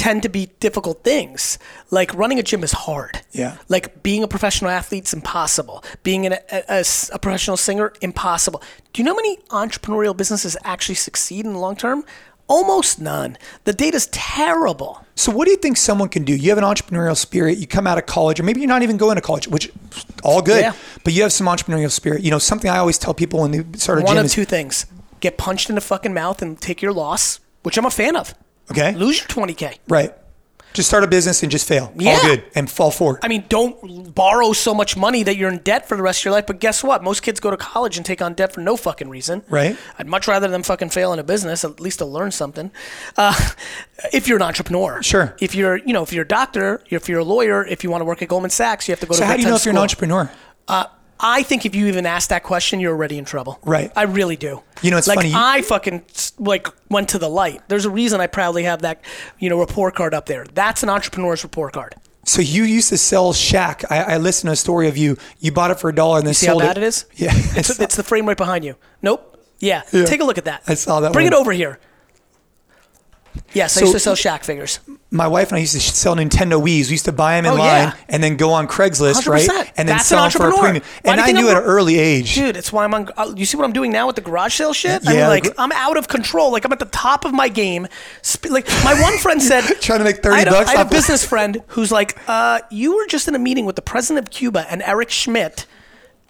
tend 0.00 0.22
to 0.22 0.30
be 0.30 0.46
difficult 0.60 1.04
things. 1.04 1.58
Like 1.90 2.14
running 2.14 2.38
a 2.38 2.42
gym 2.42 2.64
is 2.64 2.72
hard. 2.72 3.20
Yeah. 3.32 3.58
Like 3.68 4.02
being 4.02 4.22
a 4.22 4.28
professional 4.28 4.70
athlete's 4.70 5.12
impossible. 5.12 5.84
Being 6.02 6.24
an, 6.24 6.32
a, 6.50 6.64
a 6.68 6.84
a 7.12 7.18
professional 7.18 7.58
singer, 7.58 7.92
impossible. 8.00 8.62
Do 8.92 9.02
you 9.02 9.04
know 9.04 9.12
how 9.12 9.16
many 9.16 9.36
entrepreneurial 9.50 10.16
businesses 10.16 10.56
actually 10.64 10.94
succeed 10.94 11.44
in 11.44 11.52
the 11.52 11.58
long 11.58 11.76
term? 11.76 12.04
Almost 12.50 13.00
none. 13.00 13.38
The 13.64 13.72
data's 13.72 14.08
terrible. 14.08 15.04
So, 15.14 15.30
what 15.30 15.44
do 15.44 15.52
you 15.52 15.56
think 15.56 15.76
someone 15.76 16.08
can 16.08 16.24
do? 16.24 16.34
You 16.34 16.48
have 16.50 16.58
an 16.58 16.64
entrepreneurial 16.64 17.16
spirit. 17.16 17.58
You 17.58 17.66
come 17.66 17.86
out 17.86 17.96
of 17.96 18.06
college, 18.06 18.40
or 18.40 18.42
maybe 18.42 18.60
you're 18.60 18.68
not 18.68 18.82
even 18.82 18.96
going 18.96 19.14
to 19.16 19.20
college, 19.22 19.46
which 19.46 19.70
all 20.24 20.42
good. 20.42 20.60
Yeah. 20.62 20.72
But 21.04 21.12
you 21.12 21.22
have 21.22 21.32
some 21.32 21.46
entrepreneurial 21.46 21.90
spirit. 21.90 22.22
You 22.22 22.30
know, 22.30 22.38
something 22.38 22.70
I 22.70 22.78
always 22.78 22.98
tell 22.98 23.14
people 23.14 23.40
when 23.40 23.52
they 23.52 23.78
start 23.78 24.00
a 24.00 24.02
One 24.02 24.14
gym 24.16 24.18
of 24.20 24.24
is, 24.26 24.32
two 24.32 24.44
things: 24.44 24.86
get 25.20 25.38
punched 25.38 25.68
in 25.68 25.76
the 25.76 25.80
fucking 25.80 26.12
mouth 26.12 26.42
and 26.42 26.60
take 26.60 26.82
your 26.82 26.92
loss, 26.92 27.38
which 27.62 27.78
I'm 27.78 27.86
a 27.86 27.90
fan 27.90 28.16
of. 28.16 28.34
okay, 28.70 28.94
Lose 28.94 29.18
your 29.20 29.28
20k. 29.28 29.78
right, 29.88 30.12
just 30.72 30.88
start 30.88 31.04
a 31.04 31.06
business 31.08 31.42
and 31.42 31.50
just 31.50 31.66
fail. 31.66 31.92
Yeah. 31.96 32.12
All 32.12 32.22
good 32.22 32.44
and 32.54 32.70
fall 32.70 32.90
forward. 32.90 33.20
I 33.22 33.28
mean, 33.28 33.44
don't 33.48 34.14
borrow 34.14 34.52
so 34.52 34.74
much 34.74 34.96
money 34.96 35.22
that 35.22 35.36
you're 35.36 35.50
in 35.50 35.58
debt 35.58 35.88
for 35.88 35.96
the 35.96 36.02
rest 36.02 36.20
of 36.20 36.26
your 36.26 36.32
life. 36.32 36.46
But 36.46 36.60
guess 36.60 36.84
what? 36.84 37.02
Most 37.02 37.22
kids 37.22 37.40
go 37.40 37.50
to 37.50 37.56
college 37.56 37.96
and 37.96 38.06
take 38.06 38.22
on 38.22 38.34
debt 38.34 38.52
for 38.52 38.60
no 38.60 38.76
fucking 38.76 39.08
reason. 39.08 39.42
Right. 39.48 39.76
I'd 39.98 40.06
much 40.06 40.28
rather 40.28 40.48
them 40.48 40.62
fucking 40.62 40.90
fail 40.90 41.12
in 41.12 41.18
a 41.18 41.24
business. 41.24 41.64
At 41.64 41.80
least 41.80 41.98
they'll 41.98 42.12
learn 42.12 42.30
something. 42.30 42.70
Uh, 43.16 43.50
if 44.12 44.28
you're 44.28 44.36
an 44.36 44.42
entrepreneur, 44.42 45.02
Sure. 45.02 45.34
If 45.40 45.54
you're, 45.54 45.76
you 45.78 45.92
know, 45.92 46.02
if 46.02 46.12
you're 46.12 46.24
a 46.24 46.28
doctor, 46.28 46.82
if 46.90 47.08
you're 47.08 47.20
a 47.20 47.24
lawyer, 47.24 47.64
if 47.66 47.82
you 47.82 47.90
want 47.90 48.00
to 48.02 48.04
work 48.04 48.22
at 48.22 48.28
Goldman 48.28 48.50
Sachs, 48.50 48.86
you 48.88 48.92
have 48.92 49.00
to 49.00 49.06
go 49.06 49.14
so, 49.14 49.20
to. 49.20 49.26
how 49.26 49.36
do 49.36 49.42
you 49.42 49.48
know 49.48 49.56
if 49.56 49.64
you're 49.64 49.72
an 49.72 49.78
entrepreneur? 49.78 50.30
Uh, 50.68 50.84
I 51.22 51.42
think 51.42 51.66
if 51.66 51.74
you 51.74 51.86
even 51.86 52.06
ask 52.06 52.30
that 52.30 52.42
question, 52.42 52.80
you're 52.80 52.92
already 52.92 53.18
in 53.18 53.24
trouble. 53.24 53.58
Right. 53.62 53.92
I 53.94 54.04
really 54.04 54.36
do. 54.36 54.62
You 54.82 54.90
know, 54.90 54.96
it's 54.96 55.06
like 55.06 55.18
funny, 55.18 55.32
I 55.34 55.62
fucking 55.62 56.02
like 56.38 56.66
went 56.88 57.10
to 57.10 57.18
the 57.18 57.28
light. 57.28 57.62
There's 57.68 57.84
a 57.84 57.90
reason 57.90 58.20
I 58.20 58.26
proudly 58.26 58.62
have 58.64 58.82
that, 58.82 59.02
you 59.38 59.50
know, 59.50 59.58
report 59.60 59.94
card 59.94 60.14
up 60.14 60.26
there. 60.26 60.46
That's 60.54 60.82
an 60.82 60.88
entrepreneur's 60.88 61.42
report 61.42 61.74
card. 61.74 61.94
So, 62.24 62.42
you 62.42 62.64
used 62.64 62.90
to 62.90 62.98
sell 62.98 63.32
Shaq. 63.32 63.84
I, 63.90 64.14
I 64.14 64.16
listened 64.18 64.48
to 64.48 64.52
a 64.52 64.56
story 64.56 64.88
of 64.88 64.96
you. 64.96 65.16
You 65.40 65.52
bought 65.52 65.70
it 65.70 65.80
for 65.80 65.88
a 65.88 65.94
dollar 65.94 66.18
and 66.18 66.26
then 66.26 66.34
See 66.34 66.46
how 66.46 66.52
sold 66.52 66.62
bad 66.62 66.76
it 66.76 66.84
is? 66.84 67.06
Yeah, 67.14 67.30
It's, 67.32 67.80
it's 67.80 67.96
the 67.96 68.02
frame 68.02 68.26
right 68.26 68.36
behind 68.36 68.64
you. 68.64 68.76
Nope. 69.02 69.42
Yeah. 69.58 69.82
Yeah. 69.92 70.04
Take 70.04 70.20
a 70.20 70.24
look 70.24 70.38
at 70.38 70.44
that. 70.44 70.62
I 70.66 70.74
saw 70.74 71.00
that 71.00 71.12
Bring 71.12 71.26
one. 71.26 71.32
it 71.32 71.36
over 71.36 71.52
here. 71.52 71.78
Yes, 73.52 73.76
I 73.76 73.80
used 73.80 73.92
to 73.92 73.98
sell 74.00 74.14
Shaq 74.14 74.44
figures. 74.44 74.78
my 75.10 75.26
wife 75.26 75.48
and 75.48 75.56
I 75.56 75.60
used 75.60 75.72
to 75.74 75.80
sell 75.80 76.14
Nintendo 76.16 76.60
Wii's. 76.62 76.88
We 76.88 76.92
used 76.92 77.04
to 77.06 77.12
buy 77.12 77.34
them 77.36 77.46
in 77.46 77.52
Oh, 77.52 77.56
line 77.56 77.88
yeah. 77.88 77.94
and 78.08 78.22
then 78.22 78.36
go 78.36 78.52
on 78.52 78.66
Craigslist, 78.68 79.26
right? 79.28 79.48
100%. 79.48 79.70
And 79.76 79.88
then 79.88 79.96
That's 79.96 80.06
sell 80.06 80.24
an 80.24 80.30
them 80.30 80.40
for 80.40 80.48
a 80.50 80.58
premium. 80.58 80.84
Why 81.02 81.12
And 81.12 81.20
I 81.20 81.32
knew 81.32 81.48
I'm- 81.48 81.56
at 81.56 81.62
an 81.62 81.68
early 81.68 81.98
age. 81.98 82.34
Dude, 82.34 82.56
it's 82.56 82.72
why 82.72 82.84
I'm 82.84 82.94
on. 82.94 83.08
uh, 83.16 83.32
You 83.36 83.44
see 83.46 83.56
what 83.56 83.64
I'm 83.64 83.72
doing 83.72 83.90
now 83.92 84.06
with 84.06 84.16
the 84.16 84.22
garage 84.22 84.54
sale 84.54 84.72
shit? 84.72 85.02
Yeah, 85.04 85.10
I'm 85.24 85.28
like, 85.28 85.44
gr- 85.44 85.50
I'm 85.58 85.72
out 85.72 85.96
of 85.96 86.06
control. 86.08 86.52
Like 86.52 86.64
I'm 86.64 86.72
at 86.72 86.78
the 86.80 86.84
top 86.86 87.24
of 87.24 87.32
my 87.32 87.48
game. 87.48 87.86
Like 88.48 88.68
my 88.84 89.00
one 89.00 89.16
friend 89.18 89.42
said, 89.42 89.62
Trying 89.80 89.98
to 90.00 90.04
make 90.04 90.22
30 90.22 90.34
I 90.34 90.38
had 90.40 90.48
a- 90.48 90.50
bucks 90.52 90.70
I 90.70 90.76
had 90.78 90.86
a 90.86 90.90
business 90.90 91.24
friend 91.24 91.62
who's 91.68 91.90
like, 91.90 92.18
uh, 92.28 92.60
you 92.70 92.96
were 92.96 93.06
just 93.06 93.26
in 93.28 93.34
a 93.34 93.38
meeting 93.40 93.64
with 93.64 93.76
the 93.76 93.82
president 93.82 94.26
of 94.26 94.30
Cuba 94.32 94.66
and 94.70 94.82
Eric 94.82 95.10
Schmidt, 95.10 95.66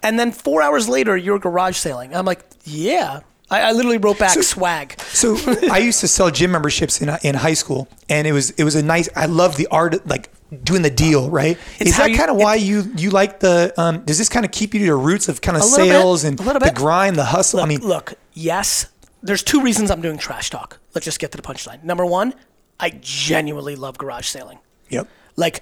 and 0.03 0.19
then 0.19 0.31
four 0.31 0.61
hours 0.61 0.87
later 0.89 1.15
you're 1.17 1.39
garage 1.39 1.77
sailing. 1.77 2.15
I'm 2.15 2.25
like, 2.25 2.43
yeah. 2.63 3.19
I, 3.51 3.61
I 3.61 3.71
literally 3.73 3.97
wrote 3.97 4.17
back 4.17 4.41
swag. 4.41 4.99
So 5.01 5.37
I 5.71 5.79
used 5.79 5.99
to 5.99 6.07
sell 6.07 6.31
gym 6.31 6.51
memberships 6.51 7.01
in 7.01 7.09
in 7.23 7.35
high 7.35 7.53
school, 7.53 7.87
and 8.09 8.25
it 8.25 8.31
was 8.31 8.51
it 8.51 8.63
was 8.63 8.75
a 8.75 8.81
nice. 8.81 9.09
I 9.15 9.25
love 9.27 9.57
the 9.57 9.67
art, 9.67 10.07
like 10.07 10.31
doing 10.63 10.81
the 10.81 10.89
deal, 10.89 11.29
right? 11.29 11.57
It's 11.79 11.91
Is 11.91 11.97
that 11.97 12.13
kind 12.15 12.31
of 12.31 12.37
why 12.37 12.55
you 12.55 12.91
you 12.95 13.09
like 13.11 13.41
the? 13.41 13.73
Um, 13.77 14.03
does 14.05 14.17
this 14.17 14.29
kind 14.29 14.45
of 14.45 14.51
keep 14.51 14.73
you 14.73 14.79
to 14.79 14.85
your 14.85 14.97
roots 14.97 15.27
of 15.29 15.41
kind 15.41 15.57
of 15.57 15.63
little 15.63 15.85
bit, 15.85 15.91
sales 15.91 16.23
and 16.23 16.37
the 16.39 16.71
grind, 16.73 17.17
the 17.17 17.25
hustle? 17.25 17.57
Look, 17.57 17.65
I 17.65 17.69
mean, 17.69 17.81
look, 17.81 18.13
yes, 18.33 18.87
there's 19.21 19.43
two 19.43 19.61
reasons 19.61 19.91
I'm 19.91 20.01
doing 20.01 20.17
trash 20.17 20.49
talk. 20.49 20.79
Let's 20.95 21.05
just 21.05 21.19
get 21.19 21.31
to 21.31 21.37
the 21.37 21.43
punchline. 21.43 21.83
Number 21.83 22.05
one, 22.05 22.33
I 22.79 22.89
genuinely 23.01 23.75
love 23.75 23.97
garage 23.97 24.27
sailing. 24.27 24.59
yep. 24.89 25.07
Like, 25.37 25.61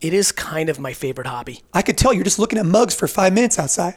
it 0.00 0.12
is 0.14 0.30
kind 0.30 0.68
of 0.68 0.78
my 0.78 0.92
favorite 0.92 1.26
hobby. 1.26 1.62
I 1.74 1.82
could 1.82 1.98
tell 1.98 2.12
you're 2.12 2.22
just 2.24 2.38
looking 2.38 2.58
at 2.58 2.66
mugs 2.66 2.94
for 2.94 3.08
five 3.08 3.32
minutes 3.32 3.58
outside. 3.58 3.96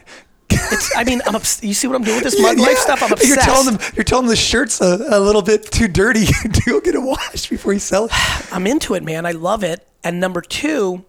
It's, 0.50 0.96
I 0.96 1.04
mean, 1.04 1.20
I'm 1.26 1.36
obs- 1.36 1.62
you 1.62 1.74
see 1.74 1.86
what 1.86 1.96
I'm 1.96 2.02
doing 2.04 2.16
with 2.16 2.24
this 2.24 2.40
mug 2.40 2.58
life 2.58 2.78
stuff? 2.78 3.02
I'm 3.02 3.12
obsessed. 3.12 3.28
You're 3.28 3.36
telling 3.36 3.66
them 3.66 3.92
you're 3.94 4.04
telling 4.04 4.26
them 4.26 4.30
the 4.30 4.36
shirt's 4.36 4.80
a, 4.80 5.04
a 5.10 5.20
little 5.20 5.42
bit 5.42 5.70
too 5.70 5.88
dirty. 5.88 6.26
Go 6.66 6.80
get 6.80 6.94
it 6.94 7.02
washed 7.02 7.50
before 7.50 7.72
you 7.72 7.78
sell 7.78 8.06
it. 8.06 8.12
I'm 8.52 8.66
into 8.66 8.94
it, 8.94 9.02
man. 9.02 9.26
I 9.26 9.32
love 9.32 9.64
it. 9.64 9.86
And 10.04 10.18
number 10.20 10.40
two, 10.40 11.04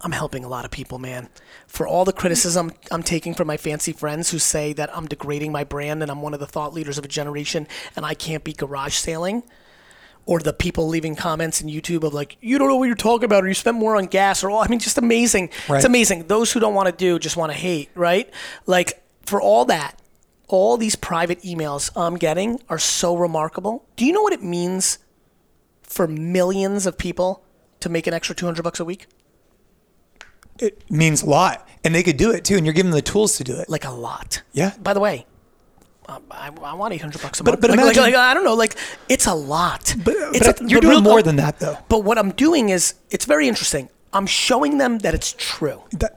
I'm 0.00 0.12
helping 0.12 0.44
a 0.44 0.48
lot 0.48 0.64
of 0.64 0.70
people, 0.70 0.98
man. 0.98 1.28
For 1.66 1.86
all 1.86 2.04
the 2.04 2.12
criticism 2.12 2.72
I'm 2.90 3.02
taking 3.02 3.34
from 3.34 3.46
my 3.46 3.56
fancy 3.56 3.92
friends 3.92 4.30
who 4.30 4.38
say 4.38 4.72
that 4.74 4.94
I'm 4.96 5.06
degrading 5.06 5.52
my 5.52 5.64
brand 5.64 6.02
and 6.02 6.10
I'm 6.10 6.22
one 6.22 6.34
of 6.34 6.40
the 6.40 6.46
thought 6.46 6.72
leaders 6.72 6.98
of 6.98 7.04
a 7.04 7.08
generation 7.08 7.66
and 7.96 8.06
I 8.06 8.14
can't 8.14 8.44
be 8.44 8.52
garage 8.52 8.94
sailing, 8.94 9.42
or 10.28 10.40
the 10.40 10.52
people 10.52 10.86
leaving 10.86 11.16
comments 11.16 11.62
in 11.62 11.68
YouTube 11.68 12.04
of 12.04 12.12
like, 12.12 12.36
you 12.42 12.58
don't 12.58 12.68
know 12.68 12.76
what 12.76 12.84
you're 12.84 12.94
talking 12.94 13.24
about, 13.24 13.44
or 13.44 13.48
you 13.48 13.54
spend 13.54 13.78
more 13.78 13.96
on 13.96 14.04
gas, 14.04 14.44
or 14.44 14.50
all, 14.50 14.60
I 14.60 14.68
mean, 14.68 14.78
just 14.78 14.98
amazing. 14.98 15.48
Right. 15.66 15.76
It's 15.76 15.86
amazing. 15.86 16.26
Those 16.26 16.52
who 16.52 16.60
don't 16.60 16.74
want 16.74 16.86
to 16.86 16.94
do 16.94 17.18
just 17.18 17.38
want 17.38 17.50
to 17.50 17.56
hate, 17.56 17.88
right? 17.94 18.30
Like, 18.66 19.02
for 19.24 19.40
all 19.40 19.64
that, 19.64 19.98
all 20.46 20.76
these 20.76 20.96
private 20.96 21.40
emails 21.40 21.90
I'm 21.96 22.16
getting 22.16 22.60
are 22.68 22.78
so 22.78 23.16
remarkable. 23.16 23.86
Do 23.96 24.04
you 24.04 24.12
know 24.12 24.20
what 24.20 24.34
it 24.34 24.42
means 24.42 24.98
for 25.82 26.06
millions 26.06 26.84
of 26.84 26.98
people 26.98 27.42
to 27.80 27.88
make 27.88 28.06
an 28.06 28.12
extra 28.12 28.36
200 28.36 28.62
bucks 28.62 28.80
a 28.80 28.84
week? 28.84 29.06
It 30.58 30.90
means 30.90 31.22
a 31.22 31.26
lot, 31.26 31.66
and 31.82 31.94
they 31.94 32.02
could 32.02 32.18
do 32.18 32.32
it 32.32 32.44
too. 32.44 32.56
And 32.56 32.66
you're 32.66 32.74
giving 32.74 32.90
them 32.90 32.98
the 32.98 33.02
tools 33.02 33.38
to 33.38 33.44
do 33.44 33.56
it. 33.56 33.70
Like 33.70 33.86
a 33.86 33.92
lot. 33.92 34.42
Yeah. 34.52 34.74
By 34.82 34.92
the 34.92 35.00
way, 35.00 35.24
I, 36.08 36.50
I 36.62 36.74
want 36.74 36.94
800 36.94 37.20
bucks 37.20 37.40
a 37.40 37.44
But- 37.44 37.50
month. 37.52 37.60
but 37.60 37.70
like, 37.70 37.78
like- 37.78 37.84
imagine- 37.96 38.02
like, 38.02 38.14
I 38.14 38.32
don't 38.34 38.44
know. 38.44 38.54
Like, 38.54 38.76
it's 39.08 39.26
a 39.26 39.34
lot. 39.34 39.94
But, 40.04 40.14
it's 40.34 40.46
but 40.46 40.60
a- 40.60 40.64
you're 40.68 40.80
but 40.80 40.88
doing 40.88 41.02
more 41.02 41.22
than 41.22 41.36
that, 41.36 41.58
though. 41.58 41.76
But 41.88 42.04
what 42.04 42.16
I'm 42.18 42.30
doing 42.32 42.70
is, 42.70 42.94
it's 43.10 43.26
very 43.26 43.46
interesting. 43.48 43.88
I'm 44.12 44.26
showing 44.26 44.78
them 44.78 44.98
that 45.00 45.12
it's 45.14 45.34
true. 45.36 45.82
That, 45.92 46.16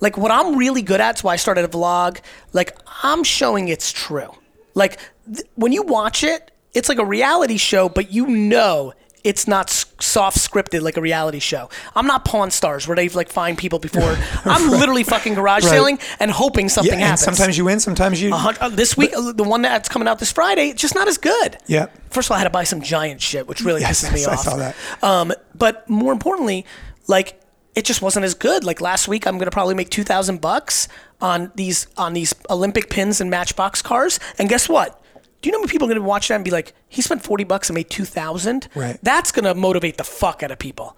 Like 0.00 0.18
what 0.18 0.30
I'm 0.30 0.56
really 0.56 0.82
good 0.82 1.00
at, 1.00 1.16
is 1.16 1.24
why 1.24 1.32
I 1.32 1.36
started 1.36 1.64
a 1.64 1.68
vlog. 1.68 2.18
Like 2.52 2.76
I'm 3.02 3.24
showing 3.24 3.68
it's 3.68 3.90
true. 3.90 4.30
Like 4.74 4.98
th- 5.24 5.46
when 5.54 5.72
you 5.72 5.82
watch 5.82 6.22
it, 6.22 6.50
it's 6.74 6.90
like 6.90 6.98
a 6.98 7.04
reality 7.06 7.56
show, 7.56 7.88
but 7.88 8.12
you 8.12 8.26
know 8.26 8.92
it's 9.26 9.48
not 9.48 9.68
soft 9.98 10.38
scripted 10.38 10.82
like 10.82 10.96
a 10.96 11.00
reality 11.00 11.40
show. 11.40 11.68
I'm 11.96 12.06
not 12.06 12.24
Pawn 12.24 12.52
Stars 12.52 12.86
where 12.86 12.94
they 12.94 13.08
like 13.08 13.28
find 13.28 13.58
people 13.58 13.80
before. 13.80 14.16
I'm 14.44 14.70
literally 14.70 15.02
fucking 15.02 15.34
garage 15.34 15.64
Right. 15.64 15.70
sailing 15.70 15.98
and 16.20 16.30
hoping 16.30 16.68
something 16.68 16.90
yeah, 16.92 16.98
and 16.98 17.18
happens. 17.18 17.22
sometimes 17.24 17.58
you 17.58 17.64
win, 17.64 17.80
sometimes 17.80 18.22
you. 18.22 18.30
Uh, 18.32 18.68
this 18.68 18.96
week, 18.96 19.10
uh, 19.16 19.32
the 19.32 19.42
one 19.42 19.62
that's 19.62 19.88
coming 19.88 20.06
out 20.06 20.20
this 20.20 20.30
Friday, 20.30 20.72
just 20.74 20.94
not 20.94 21.08
as 21.08 21.18
good. 21.18 21.58
Yeah. 21.66 21.86
First 22.10 22.28
of 22.28 22.30
all, 22.30 22.36
I 22.36 22.38
had 22.38 22.44
to 22.44 22.50
buy 22.50 22.62
some 22.64 22.80
giant 22.80 23.20
shit, 23.20 23.48
which 23.48 23.62
really 23.62 23.80
Yes, 23.80 24.04
pisses 24.04 24.14
me 24.14 24.24
I 24.28 24.32
off. 24.34 24.38
saw 24.40 24.56
that. 24.56 24.76
Um, 25.02 25.32
but 25.56 25.90
more 25.90 26.12
importantly, 26.12 26.64
like 27.08 27.40
it 27.74 27.84
just 27.84 28.00
wasn't 28.02 28.24
as 28.24 28.34
good. 28.34 28.62
Like 28.62 28.80
last 28.80 29.08
week, 29.08 29.26
I'm 29.26 29.38
gonna 29.38 29.50
probably 29.50 29.74
make 29.74 29.90
two 29.90 30.04
thousand 30.04 30.40
bucks 30.40 30.86
on 31.20 31.50
these 31.56 31.88
on 31.96 32.12
these 32.12 32.32
Olympic 32.48 32.90
pins 32.90 33.20
and 33.20 33.28
Matchbox 33.28 33.82
cars. 33.82 34.20
And 34.38 34.48
guess 34.48 34.68
what? 34.68 35.02
Do 35.46 35.48
you 35.48 35.52
know 35.52 35.58
how 35.58 35.62
many 35.62 35.70
people 35.70 35.86
are 35.86 35.94
gonna 35.94 36.04
watch 36.04 36.26
that 36.26 36.34
and 36.34 36.44
be 36.44 36.50
like, 36.50 36.74
he 36.88 37.02
spent 37.02 37.22
forty 37.22 37.44
bucks 37.44 37.68
and 37.70 37.76
made 37.76 37.88
two 37.88 38.04
thousand? 38.04 38.66
Right. 38.74 38.98
That's 39.04 39.30
gonna 39.30 39.54
motivate 39.54 39.96
the 39.96 40.02
fuck 40.02 40.42
out 40.42 40.50
of 40.50 40.58
people. 40.58 40.96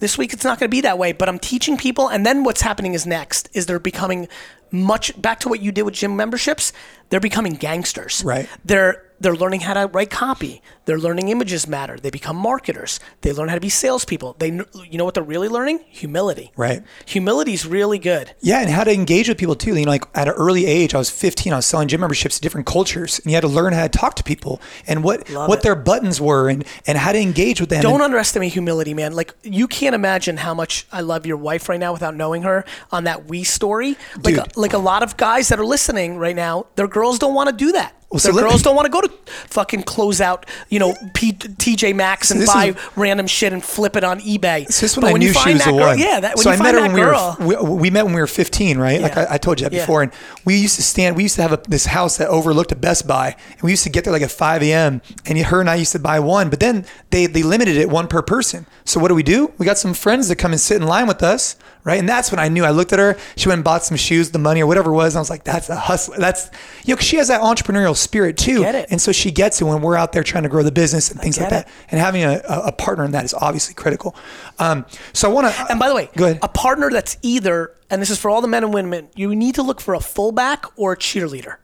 This 0.00 0.18
week 0.18 0.32
it's 0.32 0.42
not 0.42 0.58
going 0.58 0.68
to 0.68 0.74
be 0.74 0.80
that 0.80 0.98
way, 0.98 1.12
but 1.12 1.28
I'm 1.28 1.38
teaching 1.38 1.76
people, 1.76 2.08
and 2.08 2.26
then 2.26 2.42
what's 2.42 2.60
happening 2.60 2.94
is 2.94 3.06
next 3.06 3.48
is 3.52 3.66
they're 3.66 3.78
becoming 3.78 4.26
much 4.72 5.22
back 5.22 5.38
to 5.40 5.48
what 5.48 5.60
you 5.60 5.70
did 5.70 5.82
with 5.82 5.94
gym 5.94 6.16
memberships. 6.16 6.72
They're 7.10 7.20
becoming 7.20 7.52
gangsters. 7.52 8.24
Right. 8.24 8.48
They're 8.64 9.04
they're 9.24 9.34
learning 9.34 9.60
how 9.60 9.74
to 9.74 9.86
write 9.88 10.10
copy. 10.10 10.62
They're 10.84 10.98
learning 10.98 11.28
images 11.30 11.66
matter. 11.66 11.96
They 11.98 12.10
become 12.10 12.36
marketers. 12.36 13.00
They 13.22 13.32
learn 13.32 13.48
how 13.48 13.54
to 13.54 13.60
be 13.60 13.68
salespeople. 13.70 14.36
They 14.38 14.48
you 14.48 14.98
know 14.98 15.04
what 15.04 15.14
they're 15.14 15.22
really 15.24 15.48
learning? 15.48 15.80
Humility. 15.88 16.52
Right. 16.56 16.82
Humility's 17.06 17.64
really 17.66 17.98
good. 17.98 18.34
Yeah, 18.40 18.60
and 18.60 18.68
how 18.70 18.84
to 18.84 18.92
engage 18.92 19.28
with 19.28 19.38
people 19.38 19.54
too. 19.54 19.74
You 19.74 19.86
know, 19.86 19.90
like 19.90 20.04
at 20.14 20.28
an 20.28 20.34
early 20.34 20.66
age, 20.66 20.94
I 20.94 20.98
was 20.98 21.10
15. 21.10 21.52
I 21.52 21.56
was 21.56 21.66
selling 21.66 21.88
gym 21.88 22.00
memberships 22.00 22.36
to 22.36 22.40
different 22.42 22.66
cultures, 22.66 23.18
and 23.18 23.30
you 23.30 23.34
had 23.36 23.40
to 23.42 23.48
learn 23.48 23.72
how 23.72 23.82
to 23.82 23.88
talk 23.88 24.14
to 24.16 24.22
people 24.22 24.60
and 24.86 25.02
what 25.02 25.28
Love 25.30 25.48
what 25.48 25.60
it. 25.60 25.62
their 25.62 25.74
buttons 25.74 26.20
were, 26.20 26.48
and 26.48 26.64
and 26.86 26.98
how 26.98 27.12
to 27.12 27.18
engage 27.18 27.60
with 27.60 27.70
them. 27.70 27.82
Don't 27.82 27.94
And- 27.94 28.02
underestimate 28.02 28.52
humility, 28.52 28.92
man. 28.94 29.14
Like 29.14 29.32
you 29.42 29.66
can't 29.66 29.94
imagine 29.94 30.36
how 30.36 30.52
much 30.54 30.86
I 30.92 31.00
love 31.00 31.24
your 31.26 31.38
wife 31.38 31.68
right 31.68 31.80
now 31.80 31.92
without 31.92 32.14
knowing 32.14 32.42
her 32.42 32.64
on 32.92 33.04
that 33.04 33.26
we 33.26 33.42
story. 33.44 33.96
Like 34.22 34.34
Dude. 34.34 34.56
like 34.56 34.74
a 34.74 34.78
lot 34.78 35.02
of 35.02 35.16
guys 35.16 35.48
that 35.48 35.58
are 35.58 35.64
listening 35.64 36.18
right 36.18 36.36
now, 36.36 36.66
their 36.76 36.88
girls 36.88 37.18
don't 37.18 37.32
want 37.34 37.48
to 37.50 37.56
do 37.56 37.72
that. 37.72 37.94
Well, 38.14 38.20
so 38.20 38.32
girls 38.32 38.60
me- 38.60 38.62
don't 38.62 38.76
want 38.76 38.86
to 38.86 38.90
go 38.92 39.00
to 39.00 39.12
fucking 39.48 39.82
close 39.82 40.20
out, 40.20 40.46
you 40.68 40.78
know, 40.78 40.94
P- 41.14 41.32
TJ 41.32 41.94
Maxx 41.94 42.30
and 42.30 42.40
this 42.40 42.52
buy 42.52 42.66
is- 42.66 42.76
random 42.96 43.26
shit 43.26 43.52
and 43.52 43.62
flip 43.62 43.96
it 43.96 44.04
on 44.04 44.20
eBay. 44.20 44.70
So 44.72 44.82
this 44.86 44.94
But 44.94 45.04
when 45.04 45.16
I 45.16 45.18
knew 45.18 45.26
you 45.26 45.32
she 45.32 45.38
find 45.40 45.54
was 45.54 45.64
that 45.64 45.70
the 45.72 45.76
girl, 45.78 45.86
one. 45.88 45.98
yeah, 45.98 46.20
that 46.20 46.36
when 46.36 46.42
so 46.44 46.50
you 46.50 46.54
I 46.54 46.58
find 46.58 46.64
met 46.64 46.74
her 46.76 46.80
when 46.88 46.94
girl, 46.96 47.36
we 47.40 47.46
were 47.56 47.62
we, 47.64 47.78
we 47.80 47.90
met 47.90 48.04
when 48.04 48.14
we 48.14 48.20
were 48.20 48.26
15, 48.26 48.78
right? 48.78 49.00
Like 49.00 49.16
I, 49.16 49.26
I 49.30 49.38
told 49.38 49.60
you 49.60 49.68
that 49.68 49.74
Yeah. 49.74 49.82
before, 49.82 50.02
and 50.02 50.12
we 50.44 50.56
used 50.56 50.76
to 50.76 50.82
stand. 50.82 51.16
We 51.16 51.24
used 51.24 51.34
to 51.36 51.42
have 51.42 51.52
a, 51.52 51.60
this 51.68 51.86
house 51.86 52.16
that 52.18 52.28
overlooked 52.28 52.70
a 52.72 52.76
Best 52.76 53.06
Buy, 53.06 53.34
and 53.52 53.62
we 53.62 53.70
used 53.72 53.82
to 53.84 53.90
get 53.90 54.04
there 54.04 54.12
like 54.12 54.22
at 54.22 54.30
5 54.30 54.62
a.m. 54.62 55.02
And 55.26 55.36
her 55.38 55.60
and 55.60 55.68
I 55.68 55.74
used 55.74 55.92
to 55.92 55.98
buy 55.98 56.20
one, 56.20 56.50
but 56.50 56.60
then 56.60 56.86
they 57.10 57.26
they 57.26 57.42
limited 57.42 57.76
it 57.76 57.90
one 57.90 58.06
per 58.06 58.22
person. 58.22 58.66
So 58.84 59.00
what 59.00 59.08
do 59.08 59.14
we 59.14 59.22
do? 59.24 59.52
We 59.58 59.66
got 59.66 59.78
some 59.78 59.92
friends 59.94 60.28
that 60.28 60.36
come 60.36 60.52
and 60.52 60.60
sit 60.60 60.76
in 60.80 60.86
line 60.86 61.06
with 61.08 61.22
us, 61.22 61.56
right? 61.84 61.98
And 62.00 62.08
that's 62.08 62.30
when 62.32 62.38
I 62.40 62.48
knew. 62.48 62.64
I 62.64 62.70
looked 62.70 62.92
at 62.92 62.98
her. 62.98 63.16
She 63.36 63.48
went 63.48 63.58
and 63.58 63.64
bought 63.64 63.84
some 63.84 63.96
shoes, 63.96 64.30
the 64.30 64.38
money 64.38 64.62
or 64.62 64.66
whatever 64.66 64.90
it 64.90 64.94
was. 64.94 65.14
And 65.14 65.18
I 65.18 65.20
was 65.20 65.30
like, 65.30 65.44
that's 65.44 65.68
a 65.68 65.76
hustler. 65.76 66.16
That's 66.18 66.50
you 66.84 66.94
know, 66.94 66.96
'cause 66.96 67.06
she 67.06 67.16
has 67.18 67.28
that 67.28 67.40
entrepreneurial 67.42 67.96
spirit 67.96 68.36
too, 68.36 68.60
Get 68.60 68.74
it. 68.74 68.88
and 68.90 69.00
so 69.00 69.12
she 69.12 69.30
gets 69.30 69.60
it 69.60 69.64
when 69.64 69.80
we're 69.82 69.96
out 69.96 70.12
there 70.12 70.22
trying 70.22 70.42
to 70.44 70.48
grow 70.48 70.62
the 70.62 70.72
business 70.72 71.10
and 71.10 71.20
things 71.20 71.38
like 71.38 71.50
get 71.50 71.66
that. 71.66 71.68
And 71.90 72.00
having 72.00 72.22
a, 72.24 72.40
a, 72.48 72.60
a 72.66 72.72
partner 72.72 73.04
in 73.04 73.10
that 73.12 73.24
is 73.24 73.34
obviously 73.34 73.74
critical. 73.74 74.16
Um, 74.58 74.86
so 75.12 75.28
I 75.30 75.32
want 75.32 75.46
to. 75.54 75.66
And 75.70 75.78
by 75.78 75.88
the 75.88 75.94
way, 75.94 76.08
go 76.16 76.24
ahead. 76.24 76.38
a 76.42 76.48
partner 76.48 76.90
that's 76.90 77.16
either, 77.22 77.72
and 77.90 78.00
this 78.00 78.10
is 78.10 78.18
for 78.18 78.30
all 78.30 78.40
the 78.40 78.48
men 78.48 78.64
and 78.64 78.72
women, 78.72 79.08
you 79.14 79.34
need 79.34 79.54
to 79.56 79.62
look 79.62 79.80
for 79.80 79.94
a 79.94 80.00
fullback 80.00 80.64
or 80.76 80.92
a 80.92 80.96
cheerleader. 80.96 81.56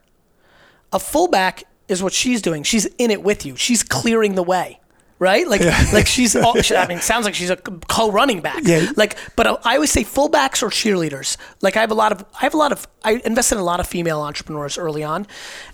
A 0.93 0.99
fullback 0.99 1.63
is 1.87 2.03
what 2.03 2.11
she's 2.13 2.41
doing. 2.41 2.63
She's 2.63 2.85
in 2.97 3.11
it 3.11 3.23
with 3.23 3.45
you. 3.45 3.55
She's 3.55 3.81
clearing 3.81 4.35
the 4.35 4.43
way. 4.43 4.80
Right, 5.21 5.47
like, 5.47 5.61
like 5.93 6.07
she's. 6.07 6.35
All, 6.35 6.55
I 6.57 6.87
mean, 6.89 6.99
sounds 6.99 7.25
like 7.25 7.35
she's 7.35 7.51
a 7.51 7.55
co-running 7.55 8.41
back. 8.41 8.63
Yeah. 8.63 8.89
Like, 8.95 9.15
but 9.35 9.45
I 9.63 9.75
always 9.75 9.91
say 9.91 10.03
fullbacks 10.03 10.63
or 10.63 10.69
cheerleaders. 10.69 11.37
Like, 11.61 11.77
I 11.77 11.81
have 11.81 11.91
a 11.91 11.93
lot 11.93 12.11
of, 12.11 12.25
I 12.33 12.39
have 12.39 12.55
a 12.55 12.57
lot 12.57 12.71
of, 12.71 12.87
I 13.03 13.21
invested 13.23 13.55
in 13.57 13.61
a 13.61 13.63
lot 13.63 13.79
of 13.79 13.85
female 13.85 14.21
entrepreneurs 14.21 14.79
early 14.79 15.03
on, 15.03 15.27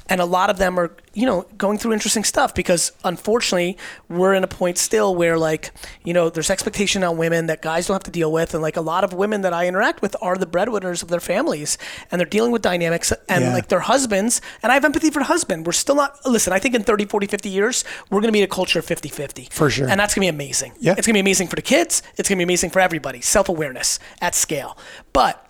and 0.09 0.19
a 0.19 0.25
lot 0.25 0.49
of 0.49 0.57
them 0.57 0.77
are, 0.77 0.91
you 1.17 1.25
know, 1.25 1.47
going 1.57 1.79
through 1.79 1.93
interesting 1.93 2.23
stuff 2.23 2.53
because 2.53 2.91
unfortunately 3.03 3.75
we're 4.07 4.35
in 4.35 4.43
a 4.43 4.47
point 4.47 4.77
still 4.77 5.15
where 5.15 5.35
like, 5.35 5.71
you 6.03 6.13
know, 6.13 6.29
there's 6.29 6.51
expectation 6.51 7.03
on 7.03 7.17
women 7.17 7.47
that 7.47 7.59
guys 7.63 7.87
don't 7.87 7.95
have 7.95 8.03
to 8.03 8.11
deal 8.11 8.31
with, 8.31 8.53
and 8.53 8.61
like 8.61 8.77
a 8.77 8.81
lot 8.81 9.03
of 9.03 9.13
women 9.13 9.41
that 9.41 9.51
I 9.51 9.65
interact 9.67 10.03
with 10.03 10.15
are 10.21 10.37
the 10.37 10.45
breadwinners 10.45 11.01
of 11.01 11.07
their 11.09 11.19
families, 11.19 11.79
and 12.11 12.19
they're 12.19 12.27
dealing 12.37 12.51
with 12.51 12.61
dynamics 12.61 13.11
and 13.27 13.45
Yeah. 13.45 13.53
like 13.53 13.67
their 13.69 13.79
husbands, 13.79 14.41
and 14.61 14.71
I 14.71 14.75
have 14.75 14.85
empathy 14.85 15.09
for 15.09 15.21
husband. 15.23 15.65
We're 15.65 15.71
still 15.71 15.95
not. 15.95 16.23
Listen, 16.23 16.53
I 16.53 16.59
think 16.59 16.75
in 16.75 16.83
30, 16.83 17.05
40, 17.05 17.25
50 17.25 17.49
years 17.49 17.83
we're 18.11 18.21
going 18.21 18.29
to 18.31 18.37
be 18.39 18.43
a 18.43 18.47
culture 18.47 18.77
of 18.77 18.85
50-50. 18.85 19.51
For 19.51 19.71
sure. 19.71 19.89
and 19.89 19.99
that's 19.99 20.13
going 20.13 20.27
to 20.27 20.31
be 20.31 20.35
amazing. 20.43 20.73
Yeah. 20.79 20.91
it's 20.97 21.07
going 21.07 21.13
to 21.15 21.17
be 21.17 21.19
amazing 21.27 21.47
for 21.47 21.55
the 21.55 21.63
kids. 21.63 22.03
It's 22.17 22.29
going 22.29 22.37
to 22.37 22.41
be 22.41 22.43
amazing 22.43 22.69
for 22.69 22.79
everybody. 22.79 23.21
Self 23.21 23.49
awareness 23.49 23.97
at 24.21 24.35
scale, 24.35 24.77
but 25.13 25.49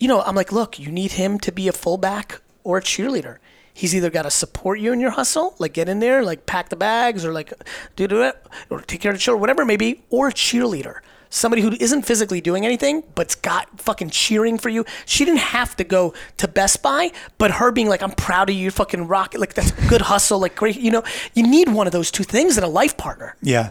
you 0.00 0.08
know, 0.08 0.22
I'm 0.22 0.34
like, 0.34 0.50
look, 0.50 0.78
you 0.78 0.90
need 0.90 1.12
him 1.12 1.38
to 1.40 1.52
be 1.52 1.68
a 1.68 1.72
fullback 1.72 2.40
or 2.64 2.78
a 2.78 2.80
cheerleader. 2.82 3.36
He's 3.78 3.94
either 3.94 4.10
got 4.10 4.22
to 4.22 4.30
support 4.32 4.80
you 4.80 4.92
in 4.92 4.98
your 4.98 5.12
hustle, 5.12 5.54
like 5.60 5.72
get 5.72 5.88
in 5.88 6.00
there, 6.00 6.24
like 6.24 6.46
pack 6.46 6.68
the 6.68 6.74
bags, 6.74 7.24
or 7.24 7.32
like 7.32 7.52
do 7.94 8.08
do 8.08 8.24
it, 8.24 8.36
or 8.70 8.80
take 8.80 9.00
care 9.00 9.12
of 9.12 9.16
the 9.16 9.20
children, 9.20 9.40
whatever 9.40 9.62
it 9.62 9.66
may 9.66 9.76
be, 9.76 10.02
or 10.10 10.32
cheerleader. 10.32 10.98
Somebody 11.30 11.62
who 11.62 11.70
isn't 11.78 12.02
physically 12.02 12.40
doing 12.40 12.66
anything, 12.66 13.04
but's 13.14 13.36
got 13.36 13.80
fucking 13.80 14.10
cheering 14.10 14.58
for 14.58 14.68
you. 14.68 14.84
She 15.06 15.24
didn't 15.24 15.42
have 15.54 15.76
to 15.76 15.84
go 15.84 16.12
to 16.38 16.48
Best 16.48 16.82
Buy, 16.82 17.12
but 17.38 17.52
her 17.52 17.70
being 17.70 17.88
like, 17.88 18.02
I'm 18.02 18.10
proud 18.10 18.50
of 18.50 18.56
you, 18.56 18.72
fucking 18.72 19.06
rock 19.06 19.34
like 19.38 19.54
that's 19.54 19.70
good 19.88 20.00
hustle, 20.00 20.40
like 20.40 20.56
great. 20.56 20.76
You 20.80 20.90
know, 20.90 21.04
you 21.34 21.44
need 21.44 21.68
one 21.68 21.86
of 21.86 21.92
those 21.92 22.10
two 22.10 22.24
things 22.24 22.58
in 22.58 22.64
a 22.64 22.68
life 22.68 22.96
partner. 22.96 23.36
Yeah. 23.40 23.70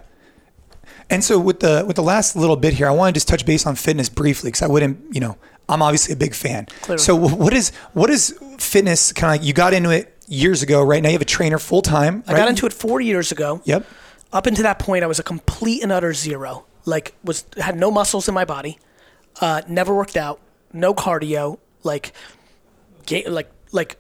And 1.10 1.22
so 1.22 1.38
with 1.38 1.60
the 1.60 1.84
with 1.86 1.98
the 1.98 2.04
last 2.04 2.38
little 2.38 2.56
bit 2.56 2.76
here, 2.76 2.88
I 2.88 2.92
want 2.92 3.14
to 3.14 3.18
just 3.18 3.28
touch 3.28 3.46
base 3.46 3.66
on 3.66 3.76
fitness 3.76 4.08
briefly 4.08 4.52
because 4.52 4.62
I 4.62 4.68
wouldn't, 4.68 5.14
you 5.14 5.20
know, 5.20 5.38
I'm 5.70 5.82
obviously 5.82 6.14
a 6.14 6.18
big 6.18 6.34
fan. 6.34 6.68
Clearly. 6.82 7.02
So 7.04 7.16
what 7.16 7.54
is 7.54 7.72
what 7.94 8.10
is 8.10 8.38
fitness 8.58 9.12
kind 9.12 9.36
of 9.36 9.42
like? 9.42 9.48
You 9.48 9.54
got 9.54 9.74
into 9.74 9.90
it 9.90 10.16
years 10.28 10.64
ago, 10.64 10.82
right? 10.84 11.02
Now 11.02 11.10
you 11.10 11.14
have 11.14 11.22
a 11.22 11.26
trainer 11.26 11.60
full 11.60 11.82
time. 11.82 12.24
I 12.28 12.34
got 12.34 12.48
into 12.50 12.66
it 12.66 12.74
four 12.74 13.02
years 13.02 13.32
ago. 13.32 13.62
Yep. 13.66 13.86
up 14.34 14.46
until 14.46 14.64
that 14.64 14.80
point, 14.80 15.04
I 15.04 15.08
was 15.08 15.20
a 15.20 15.24
complete 15.24 15.84
and 15.84 15.92
utter 15.92 16.14
zero. 16.14 16.66
Like, 16.86 17.16
was 17.24 17.46
had 17.58 17.76
no 17.78 17.92
muscles 17.92 18.28
in 18.30 18.34
my 18.34 18.46
body, 18.46 18.80
uh, 19.42 19.62
never 19.68 19.94
worked 19.94 20.16
out, 20.18 20.40
no 20.72 20.94
cardio. 20.94 21.60
Like, 21.84 22.14
ga- 23.06 23.28
like, 23.28 23.52
like, 23.72 23.98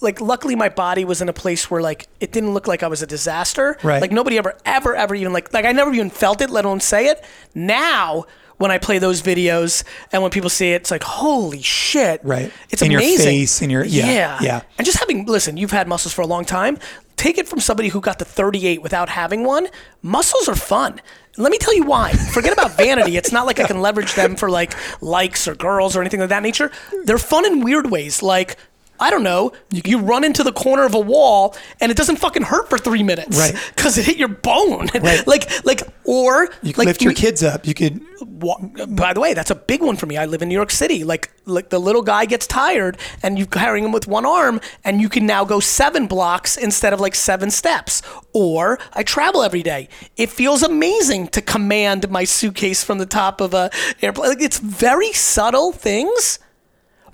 like. 0.00 0.20
Luckily, 0.20 0.54
my 0.54 0.68
body 0.70 1.04
was 1.04 1.20
in 1.22 1.28
a 1.28 1.32
place 1.34 1.70
where 1.70 1.82
like 1.82 2.08
it 2.20 2.32
didn't 2.32 2.52
look 2.54 2.66
like 2.66 2.82
I 2.82 2.88
was 2.88 3.02
a 3.02 3.06
disaster. 3.06 3.78
Right. 3.82 4.00
Like 4.00 4.12
nobody 4.12 4.38
ever, 4.38 4.56
ever, 4.64 4.94
ever 4.94 5.14
even 5.14 5.32
like 5.34 5.52
like 5.52 5.64
I 5.66 5.72
never 5.72 5.92
even 5.92 6.10
felt 6.10 6.40
it, 6.40 6.48
let 6.50 6.64
alone 6.64 6.80
say 6.80 7.06
it. 7.08 7.22
Now. 7.54 8.24
When 8.58 8.70
I 8.70 8.78
play 8.78 8.98
those 8.98 9.20
videos 9.22 9.82
and 10.12 10.22
when 10.22 10.30
people 10.30 10.48
see 10.50 10.72
it, 10.72 10.76
it's 10.82 10.90
like, 10.90 11.02
holy 11.02 11.60
shit. 11.62 12.20
Right. 12.22 12.52
It's 12.70 12.82
In 12.82 12.90
your 12.90 13.00
face, 13.00 13.60
in 13.62 13.70
your- 13.70 13.84
yeah, 13.84 14.06
yeah. 14.06 14.38
yeah. 14.42 14.60
And 14.78 14.84
just 14.84 14.98
having, 14.98 15.26
listen, 15.26 15.56
you've 15.56 15.72
had 15.72 15.88
muscles 15.88 16.12
for 16.14 16.22
a 16.22 16.26
long 16.26 16.44
time. 16.44 16.78
Take 17.16 17.38
it 17.38 17.48
from 17.48 17.60
somebody 17.60 17.88
who 17.88 18.00
got 18.00 18.18
to 18.18 18.24
38 18.24 18.82
without 18.82 19.08
having 19.08 19.44
one. 19.44 19.68
Muscles 20.02 20.48
are 20.48 20.54
fun. 20.56 21.00
Let 21.36 21.50
me 21.50 21.58
tell 21.58 21.74
you 21.74 21.84
why. 21.84 22.12
Forget 22.12 22.52
about 22.52 22.72
vanity. 22.76 23.16
It's 23.16 23.32
not 23.32 23.46
like 23.46 23.58
I 23.60 23.66
can 23.66 23.80
leverage 23.80 24.14
them 24.14 24.36
for 24.36 24.50
like 24.50 24.74
likes 25.02 25.46
or 25.48 25.54
girls 25.54 25.96
or 25.96 26.00
anything 26.00 26.20
of 26.22 26.28
that 26.28 26.42
nature. 26.42 26.70
They're 27.04 27.18
fun 27.18 27.44
in 27.46 27.60
weird 27.60 27.90
ways. 27.90 28.22
Like, 28.22 28.56
I 29.00 29.10
don't 29.10 29.22
know, 29.22 29.52
you, 29.70 29.98
run 29.98 30.24
into 30.24 30.42
the 30.42 30.52
corner 30.52 30.84
of 30.84 30.94
a 30.94 31.00
wall 31.00 31.56
and 31.80 31.90
it 31.90 31.96
doesn't 31.96 32.16
fucking 32.16 32.42
hurt 32.42 32.68
for 32.70 32.78
three 32.78 33.02
minutes. 33.02 33.38
Right. 33.38 33.54
Because 33.74 33.98
it 33.98 34.06
hit 34.06 34.16
your 34.16 34.28
bone. 34.28 34.88
Right. 35.04 35.26
like, 35.26 35.64
like, 35.66 35.82
or 36.04 36.48
You 36.62 36.72
like 36.76 36.86
lift 36.86 37.02
your 37.02 37.12
kids 37.12 37.42
up. 37.42 37.66
You 37.66 37.74
could 37.74 38.00
By 38.96 39.12
the 39.12 39.20
way, 39.20 39.34
that's 39.34 39.50
a 39.50 39.54
big 39.54 39.82
one 39.82 39.96
for 39.96 40.06
me. 40.06 40.16
I 40.16 40.24
live 40.24 40.40
in 40.40 40.48
New 40.48 40.54
York 40.54 40.70
City. 40.70 41.04
Like, 41.04 41.30
like 41.44 41.68
the 41.68 41.78
little 41.78 42.02
guy 42.02 42.24
gets 42.24 42.46
tired, 42.46 42.96
and 43.22 43.36
you're 43.36 43.46
carrying 43.46 43.84
him 43.84 43.92
with 43.92 44.06
one 44.06 44.24
arm, 44.24 44.60
and 44.84 45.00
you 45.00 45.08
can 45.08 45.26
now 45.26 45.44
go 45.44 45.60
seven 45.60 46.06
blocks 46.06 46.56
instead 46.56 46.92
of 46.92 47.00
like 47.00 47.14
seven 47.14 47.50
steps. 47.50 48.02
Or 48.32 48.78
I 48.92 49.02
travel 49.02 49.42
every 49.42 49.62
day. 49.62 49.88
It 50.16 50.30
feels 50.30 50.62
amazing 50.62 51.28
to 51.28 51.42
command 51.42 52.08
my 52.08 52.24
suitcase 52.24 52.82
from 52.84 52.98
the 52.98 53.06
top 53.06 53.40
of 53.40 53.52
a 53.52 53.70
airplane. 54.00 54.30
Like, 54.30 54.42
it's 54.42 54.58
very 54.58 55.12
subtle 55.12 55.72
things. 55.72 56.38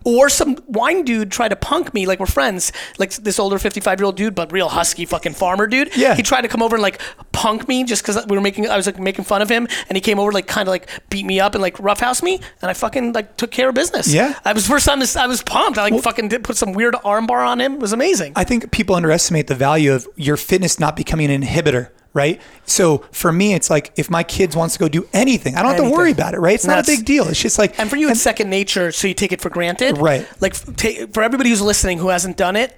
Or 0.05 0.29
some 0.29 0.57
wine 0.67 1.05
dude 1.05 1.31
tried 1.31 1.49
to 1.49 1.57
punk 1.57 1.93
me, 1.93 2.07
like 2.07 2.21
we're 2.21 2.27
friends, 2.27 2.73
like 2.99 3.13
this 3.13 3.39
older 3.39 3.59
55 3.59 4.01
year 4.01 4.05
old 4.05 4.17
dude, 4.17 4.35
but 4.35 4.51
real 4.53 4.69
husky 4.69 5.05
fucking 5.05 5.35
farmer 5.35 5.67
dude. 5.67 5.95
Yeah. 5.97 6.15
He 6.15 6.23
tried 6.23 6.43
to 6.43 6.49
come 6.49 6.63
over 6.63 6.77
and 6.77 6.83
like 6.83 7.01
punk 7.33 7.69
me 7.69 7.85
just 7.85 8.03
because 8.03 8.25
we 8.27 8.37
were 8.37 8.43
making, 8.43 8.69
I 8.69 8.77
was 8.77 8.87
like 8.87 8.99
making 8.99 9.25
fun 9.25 9.43
of 9.43 9.51
him, 9.51 9.69
and 9.89 9.97
he 9.97 10.01
came 10.01 10.19
over 10.19 10.33
like 10.33 10.47
kind 10.47 10.67
of 10.67 10.73
like 10.73 10.89
beat 11.11 11.27
me 11.27 11.41
up 11.41 11.55
and 11.55 11.63
like 11.63 11.79
roughhouse 11.79 12.23
me, 12.23 12.41
and 12.63 12.71
I 12.71 12.73
fucking 12.73 13.13
like 13.13 13.37
took 13.37 13.51
care 13.51 13.69
of 13.69 13.75
business. 13.75 14.13
Yeah. 14.13 14.39
I 14.45 14.53
was 14.53 14.67
first 14.67 14.87
time 14.87 15.01
this, 15.01 15.17
I 15.17 15.27
was 15.27 15.43
pumped. 15.43 15.79
I 15.79 15.89
like 15.89 16.03
fucking 16.03 16.29
did 16.29 16.45
put 16.45 16.57
some 16.57 16.73
weird 16.73 16.95
armbar 16.95 17.47
on 17.47 17.61
him. 17.61 17.75
It 17.75 17.81
was 17.81 17.93
amazing. 17.93 18.33
I 18.37 18.45
think 18.45 18.71
people 18.71 18.95
underestimate 18.95 19.47
the 19.47 19.55
value 19.55 19.93
of 19.93 20.09
your 20.17 20.37
fitness 20.37 20.81
not 20.81 20.97
becoming 20.97 21.31
an 21.31 21.43
inhibitor, 21.43 21.91
right? 22.13 22.41
So 22.65 22.99
for 23.13 23.33
me, 23.33 23.55
it's 23.55 23.71
like 23.71 23.93
if 23.97 24.11
my 24.11 24.23
kids 24.23 24.57
wants 24.57 24.75
to 24.75 24.81
go 24.81 24.89
do 24.89 25.09
anything, 25.13 25.55
I 25.55 25.63
don't 25.63 25.75
have 25.75 25.85
to 25.85 25.91
worry 25.91 26.13
about 26.13 26.35
it, 26.35 26.41
right? 26.41 26.55
It's 26.55 26.67
not 26.67 26.79
a 26.79 26.87
big 26.87 27.05
deal. 27.05 27.29
It's 27.29 27.41
just 27.41 27.59
like 27.59 27.79
And 27.79 27.89
for 27.89 27.97
you, 27.97 28.11
it's 28.11 28.21
second 28.21 28.51
nature, 28.51 28.93
so 28.93 29.09
you 29.09 29.15
take 29.15 29.33
it 29.33 29.41
for 29.41 29.51
granted. 29.51 29.99
Right. 29.99 30.27
Like 30.41 30.55
for 30.55 31.23
everybody 31.23 31.51
who's 31.51 31.63
listening 31.63 31.99
who 31.99 32.09
hasn't 32.09 32.37
done 32.37 32.57
it, 32.57 32.77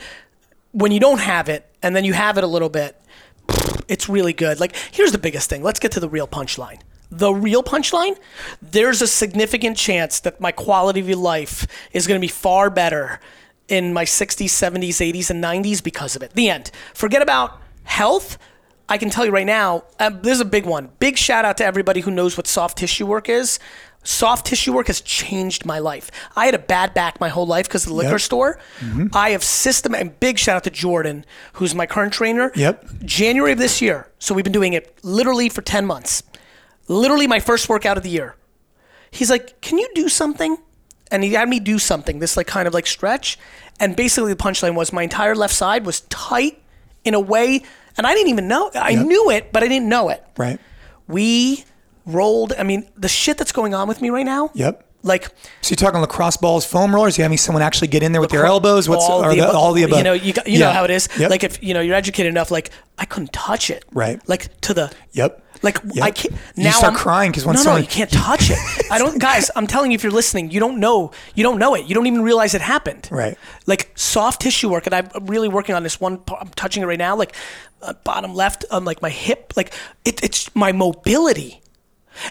when 0.72 0.92
you 0.92 1.00
don't 1.00 1.20
have 1.20 1.48
it 1.48 1.66
and 1.82 1.94
then 1.94 2.04
you 2.04 2.12
have 2.12 2.38
it 2.38 2.44
a 2.44 2.46
little 2.46 2.68
bit, 2.68 3.00
it's 3.88 4.08
really 4.08 4.32
good. 4.32 4.60
Like, 4.60 4.74
here's 4.90 5.12
the 5.12 5.18
biggest 5.18 5.50
thing. 5.50 5.62
Let's 5.62 5.80
get 5.80 5.92
to 5.92 6.00
the 6.00 6.08
real 6.08 6.26
punchline. 6.26 6.80
The 7.10 7.32
real 7.32 7.62
punchline 7.62 8.16
there's 8.62 9.02
a 9.02 9.06
significant 9.06 9.76
chance 9.76 10.20
that 10.20 10.40
my 10.40 10.50
quality 10.50 11.00
of 11.00 11.18
life 11.18 11.66
is 11.92 12.06
going 12.06 12.18
to 12.18 12.24
be 12.24 12.30
far 12.30 12.70
better 12.70 13.20
in 13.68 13.92
my 13.92 14.04
60s, 14.04 14.46
70s, 14.46 15.12
80s, 15.12 15.30
and 15.30 15.44
90s 15.44 15.82
because 15.82 16.16
of 16.16 16.22
it. 16.22 16.32
The 16.32 16.48
end. 16.48 16.70
Forget 16.94 17.20
about 17.20 17.60
health. 17.84 18.38
I 18.88 18.98
can 18.98 19.10
tell 19.10 19.24
you 19.24 19.30
right 19.30 19.46
now, 19.46 19.84
um, 20.00 20.20
this 20.22 20.32
is 20.34 20.40
a 20.40 20.44
big 20.44 20.66
one. 20.66 20.90
Big 20.98 21.16
shout 21.16 21.44
out 21.44 21.56
to 21.58 21.64
everybody 21.64 22.00
who 22.00 22.10
knows 22.10 22.36
what 22.36 22.46
soft 22.46 22.78
tissue 22.78 23.06
work 23.06 23.28
is. 23.28 23.58
Soft 24.04 24.46
tissue 24.46 24.72
work 24.72 24.88
has 24.88 25.00
changed 25.00 25.64
my 25.64 25.78
life. 25.78 26.10
I 26.34 26.46
had 26.46 26.54
a 26.56 26.58
bad 26.58 26.92
back 26.92 27.20
my 27.20 27.28
whole 27.28 27.46
life 27.46 27.66
because 27.68 27.84
of 27.84 27.90
the 27.90 27.94
liquor 27.94 28.10
Yep. 28.12 28.20
store. 28.20 28.58
I 29.12 29.30
have 29.30 29.44
system 29.44 29.94
and 29.94 30.18
big 30.18 30.38
shout 30.38 30.56
out 30.56 30.64
to 30.64 30.70
Jordan, 30.70 31.24
who's 31.54 31.74
my 31.74 31.86
current 31.86 32.12
trainer. 32.12 32.50
Yep. 32.56 32.84
January 33.04 33.52
of 33.52 33.58
this 33.58 33.80
year. 33.80 34.08
So 34.18 34.34
we've 34.34 34.42
been 34.44 34.52
doing 34.52 34.72
it 34.72 34.98
literally 35.04 35.48
for 35.48 35.62
10 35.62 35.86
months. 35.86 36.24
Literally 36.88 37.28
my 37.28 37.38
first 37.38 37.68
workout 37.68 37.96
of 37.96 38.02
the 38.02 38.10
year. 38.10 38.34
He's 39.12 39.30
like, 39.30 39.60
"Can 39.60 39.78
you 39.78 39.88
do 39.94 40.08
something?" 40.08 40.56
And 41.12 41.22
he 41.22 41.34
had 41.34 41.48
me 41.48 41.60
do 41.60 41.78
something, 41.78 42.18
this 42.18 42.36
like 42.36 42.46
kind 42.48 42.66
of 42.66 42.74
like 42.74 42.86
stretch. 42.88 43.38
And 43.78 43.94
basically 43.94 44.32
the 44.34 44.42
punchline 44.42 44.74
was 44.74 44.92
my 44.92 45.02
entire 45.04 45.36
left 45.36 45.54
side 45.54 45.86
was 45.86 46.00
tight 46.02 46.60
in 47.04 47.14
a 47.14 47.20
way 47.20 47.62
and 47.96 48.06
I 48.06 48.14
didn't 48.14 48.30
even 48.30 48.48
know. 48.48 48.70
I 48.74 48.90
Yep. 48.90 49.06
knew 49.06 49.30
it, 49.30 49.52
but 49.52 49.62
I 49.62 49.68
didn't 49.68 49.88
know 49.88 50.08
it. 50.08 50.24
right. 50.36 50.58
We 51.08 51.64
rolled, 52.06 52.52
I 52.58 52.62
mean, 52.62 52.88
the 52.96 53.08
shit 53.08 53.38
that's 53.38 53.52
going 53.52 53.74
on 53.74 53.88
with 53.88 54.00
me 54.00 54.10
right 54.10 54.24
now. 54.24 54.50
Yep. 54.54 54.84
Like 55.04 55.24
So 55.62 55.70
you're 55.72 55.76
talking 55.76 56.00
lacrosse 56.00 56.36
balls, 56.36 56.64
foam 56.64 56.94
rollers? 56.94 57.18
You 57.18 57.22
having 57.22 57.36
someone 57.38 57.60
actually 57.62 57.88
get 57.88 58.04
in 58.04 58.12
there 58.12 58.20
with 58.20 58.30
their 58.30 58.46
elbows? 58.46 58.88
What's 58.88 59.04
all, 59.04 59.22
the 59.22 59.34
the- 59.34 59.42
above. 59.42 59.56
all 59.56 59.72
the 59.72 59.82
above? 59.82 59.98
You 59.98 60.04
know, 60.04 60.12
you, 60.12 60.32
got, 60.32 60.46
you 60.46 60.60
Yeah. 60.60 60.66
know 60.66 60.72
how 60.72 60.84
it 60.84 60.90
is. 60.90 61.08
Yep. 61.18 61.28
Like 61.30 61.42
if 61.44 61.60
you 61.62 61.74
know 61.74 61.80
you're 61.80 61.96
educated 61.96 62.30
enough, 62.30 62.50
like 62.52 62.70
I 62.98 63.04
couldn't 63.04 63.32
touch 63.32 63.68
it. 63.68 63.84
Right. 63.92 64.20
Like 64.28 64.60
to 64.62 64.74
the. 64.74 64.92
Yep. 65.12 65.41
Like 65.62 65.78
Yep. 65.94 66.04
I 66.04 66.10
can't. 66.10 66.34
You 66.56 66.64
Now 66.64 66.70
start 66.72 66.92
I'm- 66.94 66.98
crying 67.02 67.32
'cause 67.32 67.44
when 67.46 67.54
no, 67.54 67.60
no, 67.60 67.64
someone- 67.64 67.82
you 67.82 67.88
can't 67.88 68.10
touch 68.10 68.50
it. 68.50 68.58
I 68.90 68.98
don't, 68.98 69.18
guys. 69.20 69.50
I'm 69.56 69.66
telling 69.66 69.90
you, 69.92 69.94
if 69.94 70.02
you're 70.02 70.12
listening, 70.12 70.50
you 70.50 70.58
don't 70.60 70.78
know. 70.80 71.12
You 71.34 71.42
don't 71.44 71.58
know 71.58 71.74
it. 71.74 71.86
You 71.86 71.94
don't 71.94 72.06
even 72.06 72.22
realize 72.22 72.54
it 72.54 72.60
happened. 72.60 73.08
Right. 73.10 73.38
Like 73.66 73.92
soft 73.94 74.42
tissue 74.42 74.68
work, 74.68 74.86
and 74.86 74.94
I'm 74.94 75.08
really 75.26 75.48
working 75.48 75.74
on 75.74 75.82
this 75.82 76.00
one. 76.00 76.20
I'm 76.40 76.48
touching 76.48 76.82
it 76.82 76.86
right 76.86 76.98
now. 76.98 77.14
Like 77.16 77.34
uh, 77.80 77.92
bottom 78.04 78.34
left, 78.34 78.64
um, 78.70 78.84
like 78.84 79.00
my 79.02 79.10
hip. 79.10 79.52
Like 79.56 79.72
it, 80.04 80.22
it's 80.22 80.54
my 80.54 80.72
mobility. 80.72 81.62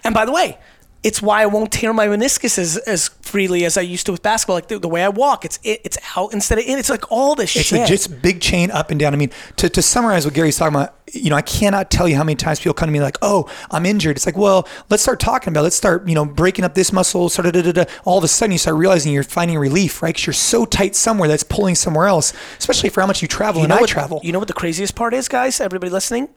And 0.03 0.13
by 0.13 0.25
the 0.25 0.31
way, 0.31 0.57
it's 1.03 1.21
why 1.21 1.41
I 1.41 1.47
won't 1.47 1.71
tear 1.71 1.93
my 1.93 2.07
meniscus 2.07 2.59
as, 2.59 2.77
as 2.77 3.07
freely 3.07 3.65
as 3.65 3.75
I 3.75 3.81
used 3.81 4.05
to 4.05 4.11
with 4.11 4.21
basketball. 4.21 4.55
Like 4.55 4.67
the, 4.67 4.77
the 4.77 4.87
way 4.87 5.03
I 5.03 5.09
walk, 5.09 5.45
it's 5.45 5.59
it, 5.63 5.81
it's 5.83 5.97
out 6.15 6.31
instead 6.33 6.59
of 6.59 6.65
in. 6.65 6.77
It's 6.77 6.89
like 6.89 7.11
all 7.11 7.33
this 7.33 7.55
It's 7.55 7.65
shit. 7.65 7.79
It's 7.81 7.89
just 7.89 8.21
big 8.21 8.39
chain 8.39 8.69
up 8.69 8.91
and 8.91 8.99
down. 8.99 9.13
I 9.13 9.17
mean, 9.17 9.31
to, 9.57 9.69
to 9.69 9.81
summarize 9.81 10.25
what 10.25 10.35
Gary's 10.35 10.57
talking 10.57 10.75
about, 10.75 10.95
you 11.11 11.29
know, 11.31 11.35
I 11.35 11.41
cannot 11.41 11.89
tell 11.89 12.07
you 12.07 12.15
how 12.15 12.23
many 12.23 12.35
times 12.35 12.59
people 12.59 12.75
come 12.75 12.87
to 12.87 12.93
me 12.93 13.01
like, 13.01 13.17
"Oh, 13.21 13.49
I'm 13.71 13.85
injured." 13.85 14.15
It's 14.15 14.25
like, 14.25 14.37
well, 14.37 14.67
let's 14.89 15.01
start 15.01 15.19
talking 15.19 15.49
about. 15.49 15.61
It. 15.61 15.63
Let's 15.63 15.75
start, 15.75 16.07
you 16.07 16.15
know, 16.15 16.23
breaking 16.23 16.65
up 16.65 16.75
this 16.75 16.93
muscle. 16.93 17.29
Sort 17.29 17.47
of, 17.47 17.53
da, 17.53 17.63
da, 17.63 17.71
da. 17.71 17.85
all 18.05 18.19
of 18.19 18.23
a 18.23 18.27
sudden, 18.27 18.51
you 18.51 18.57
start 18.59 18.77
realizing 18.77 19.11
you're 19.11 19.23
finding 19.23 19.57
relief, 19.57 20.01
right? 20.03 20.09
Because 20.09 20.27
you're 20.27 20.33
so 20.33 20.65
tight 20.65 20.95
somewhere 20.95 21.27
that's 21.27 21.43
pulling 21.43 21.75
somewhere 21.75 22.07
else. 22.07 22.31
Especially 22.59 22.89
for 22.89 23.01
how 23.01 23.07
much 23.07 23.21
you 23.21 23.27
travel 23.27 23.61
you 23.61 23.63
and 23.65 23.73
I 23.73 23.81
what, 23.81 23.89
travel. 23.89 24.21
You 24.23 24.31
know 24.31 24.39
what 24.39 24.47
the 24.47 24.53
craziest 24.53 24.95
part 24.95 25.13
is, 25.13 25.27
guys? 25.27 25.59
Everybody 25.59 25.91
listening, 25.91 26.29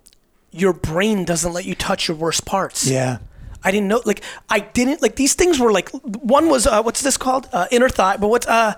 your 0.51 0.73
brain 0.73 1.25
doesn't 1.25 1.53
let 1.53 1.67
you 1.67 1.75
touch 1.75 2.09
your 2.09 2.17
worst 2.17 2.47
parts. 2.47 2.89
yeah, 2.89 3.19
I 3.65 3.71
didn't 3.71 3.89
know. 3.89 4.03
Like 4.05 4.23
I 4.49 4.61
didn't 4.61 5.01
like 5.03 5.17
these 5.17 5.35
things 5.35 5.59
were 5.59 5.73
like 5.73 5.89
one 5.91 6.49
was 6.49 6.67
uh, 6.67 6.83
what's 6.83 7.03
this 7.03 7.17
called 7.17 7.49
uh, 7.53 7.67
inner 7.71 7.89
thigh, 7.89 8.17
but 8.19 8.29
what's 8.29 8.47
uh 8.47 8.75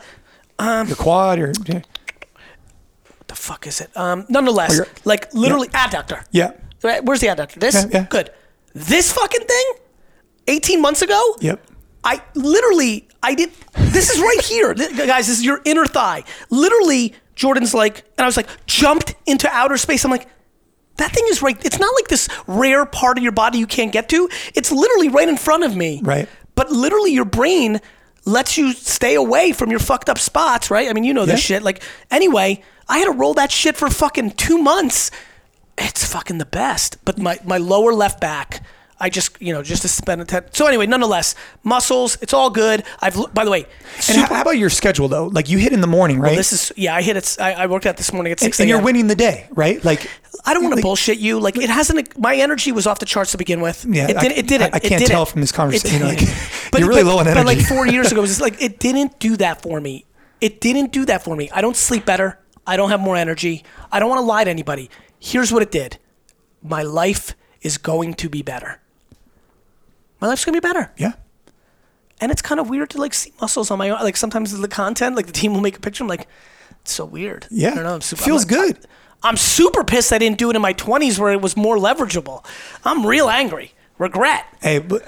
um, 0.59 0.87
your 0.88 0.96
quad 0.96 1.38
or 1.38 1.49
what 1.49 1.85
the 3.29 3.35
fuck 3.35 3.66
is 3.66 3.81
it? 3.81 3.90
Um, 3.96 4.25
nonetheless, 4.29 4.81
Oh, 4.81 4.85
like 5.05 5.33
literally 5.35 5.68
adductor. 5.68 6.25
yeah, 6.31 6.53
Right, 6.83 7.05
Where's 7.05 7.20
the 7.20 7.27
adductor? 7.29 7.55
This 7.61 7.75
Yeah, 7.75 7.88
yeah. 7.92 8.07
good. 8.09 8.31
This 8.75 9.12
fucking 9.12 9.46
thing, 9.46 9.64
eighteen 10.49 10.81
months 10.81 11.03
ago. 11.03 11.20
yep. 11.40 11.61
I 12.05 12.22
literally, 12.37 13.09
I 13.20 13.35
did. 13.35 13.51
This 13.75 14.11
is 14.11 14.20
right 14.20 14.40
here, 14.40 14.75
guys. 14.75 15.27
This 15.27 15.38
is 15.40 15.44
your 15.44 15.61
inner 15.64 15.87
thigh. 15.87 16.22
Literally, 16.51 17.14
Jordan's 17.35 17.75
like, 17.75 18.05
and 18.16 18.25
I 18.25 18.27
was 18.27 18.37
like, 18.37 18.46
jumped 18.66 19.16
into 19.27 19.49
outer 19.51 19.77
space. 19.77 20.05
I'm 20.05 20.11
like, 20.12 20.29
that 20.98 21.12
thing 21.12 21.24
is 21.28 21.42
right. 21.42 21.56
It's 21.64 21.78
not 21.78 21.94
like 21.94 22.09
this 22.09 22.28
rare 22.46 22.87
part 22.87 23.18
of 23.18 23.22
your 23.22 23.32
body 23.32 23.59
you 23.59 23.66
can't 23.66 23.92
get 23.92 24.09
to. 24.11 24.28
It's 24.54 24.72
literally 24.72 25.09
right 25.09 25.28
in 25.28 25.37
front 25.37 25.64
of 25.64 25.76
me. 25.76 26.00
Right. 26.02 26.28
But 26.54 26.70
literally, 26.70 27.12
your 27.12 27.24
brain 27.26 27.80
lets 28.24 28.56
you 28.59 28.72
stay 28.72 29.14
away 29.14 29.52
from 29.52 29.70
your 29.70 29.78
fucked 29.78 30.09
up 30.09 30.18
spots, 30.18 30.70
right? 30.70 30.88
I 30.88 30.92
mean, 30.92 31.04
you 31.04 31.14
know 31.14 31.26
this 31.26 31.48
Yeah. 31.48 31.56
shit. 31.56 31.62
Like, 31.62 31.82
anyway, 32.11 32.62
I 32.88 32.98
had 32.98 33.04
to 33.04 33.12
roll 33.12 33.35
that 33.35 33.52
shit 33.52 33.76
for 33.76 33.88
fucking 33.90 34.32
two 34.32 34.59
months. 34.59 35.11
It's 35.78 36.04
fucking 36.04 36.38
the 36.38 36.46
best. 36.46 36.96
But 37.04 37.18
my, 37.18 37.38
my 37.44 37.59
lower 37.59 37.92
left 37.92 38.20
back, 38.20 38.62
I 38.98 39.11
just, 39.11 39.40
you 39.42 39.52
know, 39.52 39.62
just 39.62 39.82
to 39.82 39.88
spend 39.88 40.22
a 40.22 40.24
ten. 40.24 40.44
So 40.52 40.66
anyway, 40.66 40.87
nonetheless, 40.87 41.35
muscles, 41.62 42.16
it's 42.22 42.32
all 42.32 42.48
good. 42.48 42.82
I've, 43.00 43.14
by 43.35 43.44
the 43.44 43.50
way, 43.50 43.66
And 44.09 44.16
how, 44.18 44.35
how 44.35 44.40
about 44.42 44.56
your 44.56 44.70
schedule 44.70 45.06
though? 45.09 45.26
Like 45.26 45.50
you 45.50 45.59
hit 45.59 45.72
in 45.74 45.82
the 45.82 45.87
morning, 45.87 46.18
right? 46.18 46.35
this 46.37 46.52
is, 46.52 46.72
yeah, 46.76 46.94
I 46.96 47.02
hit 47.02 47.16
it. 47.18 47.37
I, 47.38 47.52
I 47.52 47.66
worked 47.66 47.85
out 47.85 47.98
this 47.98 48.11
morning 48.12 48.32
at 48.32 48.40
and, 48.40 48.46
6 48.54 48.61
and 48.61 48.68
you're 48.70 48.80
winning 48.80 49.06
the 49.06 49.14
day, 49.14 49.48
right? 49.50 49.85
Like 49.85 50.09
I 50.46 50.54
don't 50.54 50.62
want 50.62 50.72
to 50.72 50.76
like- 50.76 50.82
bullshit 50.82 51.18
you. 51.18 51.38
Like 51.40 51.56
it 51.56 51.68
hasn't. 51.68 52.18
My 52.18 52.37
energy 52.37 52.72
was 52.72 52.87
off 52.87 52.98
the 53.00 53.06
charts 53.06 53.32
to 53.32 53.38
begin 53.38 53.61
with. 53.61 53.85
Yeah, 53.88 54.09
it, 54.09 54.16
I- 54.16 54.20
did, 54.22 54.32
it 54.32 54.46
didn't. 54.46 54.74
I- 54.74 54.76
I 54.76 54.78
can't 54.78 55.00
didn't. 55.00 55.09
tell 55.09 55.26
from 55.26 55.40
this 55.40 55.52
conversation, 55.52 56.02
like, 56.06 56.20
you're 56.78 56.88
really 56.88 57.02
low 57.02 57.18
on 57.18 57.26
energy. 57.26 57.40
But 57.44 57.46
like 57.56 57.66
four 57.66 57.87
years 57.87 58.12
ago, 58.12 58.20
it 58.20 58.22
was 58.22 58.40
like 58.40 58.62
it 58.62 58.78
didn't 58.87 59.18
do 59.18 59.37
that 59.38 59.62
for 59.62 59.80
me. 59.80 60.04
It 60.40 60.61
didn't 60.61 60.92
do 60.92 61.04
that 61.06 61.24
for 61.24 61.35
me. 61.37 61.50
I 61.50 61.61
don't 61.61 61.76
sleep 61.76 62.04
better. 62.06 62.38
I 62.66 62.76
don't 62.76 62.90
have 62.90 63.00
more 63.00 63.16
energy. 63.16 63.64
I 63.90 63.98
don't 64.00 64.09
want 64.09 64.18
to 64.20 64.24
lie 64.26 64.44
to 64.44 64.50
anybody. 64.50 64.90
Here's 65.18 65.52
what 65.52 65.62
it 65.62 65.70
did. 65.70 65.98
My 66.62 66.82
life 66.82 67.35
is 67.62 67.78
going 67.78 68.14
to 68.14 68.28
be 68.28 68.42
better. 68.42 68.80
My 70.20 70.28
life's 70.28 70.44
gonna 70.44 70.56
be 70.56 70.66
better. 70.66 70.92
Yeah. 70.96 71.12
And 72.20 72.32
it's 72.32 72.40
kind 72.42 72.59
of 72.61 72.70
weird 72.70 72.90
to 72.90 72.98
like 72.98 73.12
see 73.14 73.32
muscles 73.40 73.70
on 73.70 73.78
my 73.78 73.90
own. 73.90 74.00
Like 74.02 74.16
sometimes 74.16 74.56
the 74.59 74.68
content, 74.68 75.16
like 75.16 75.26
the 75.26 75.32
team 75.32 75.52
will 75.54 75.61
make 75.61 75.76
a 75.76 75.80
picture. 75.80 76.02
I'm 76.04 76.09
like, 76.09 76.26
it's 76.80 76.92
so 76.92 77.04
weird. 77.04 77.46
Yeah. 77.50 77.72
I 77.72 77.74
don't 77.74 77.85
know. 77.85 77.94
I'm 77.94 78.00
super, 78.00 78.22
Feels 78.22 78.44
I'm 78.50 78.59
like- 78.59 78.66
good. 78.76 78.87
I'm 79.22 79.37
super 79.37 79.83
pissed 79.85 80.12
I 80.12 80.18
didn't 80.18 80.38
do 80.38 80.50
it 80.50 80.57
in 80.57 80.62
my 80.62 80.74
20s 80.74 81.18
where 81.18 81.33
it 81.33 81.40
was 81.40 81.57
more 81.57 81.76
leverageable. 81.76 82.44
I'm 82.85 83.05
real 83.07 83.29
angry. 83.29 83.72
Regret. 83.98 84.44
Hey, 84.61 84.79
but 84.79 85.02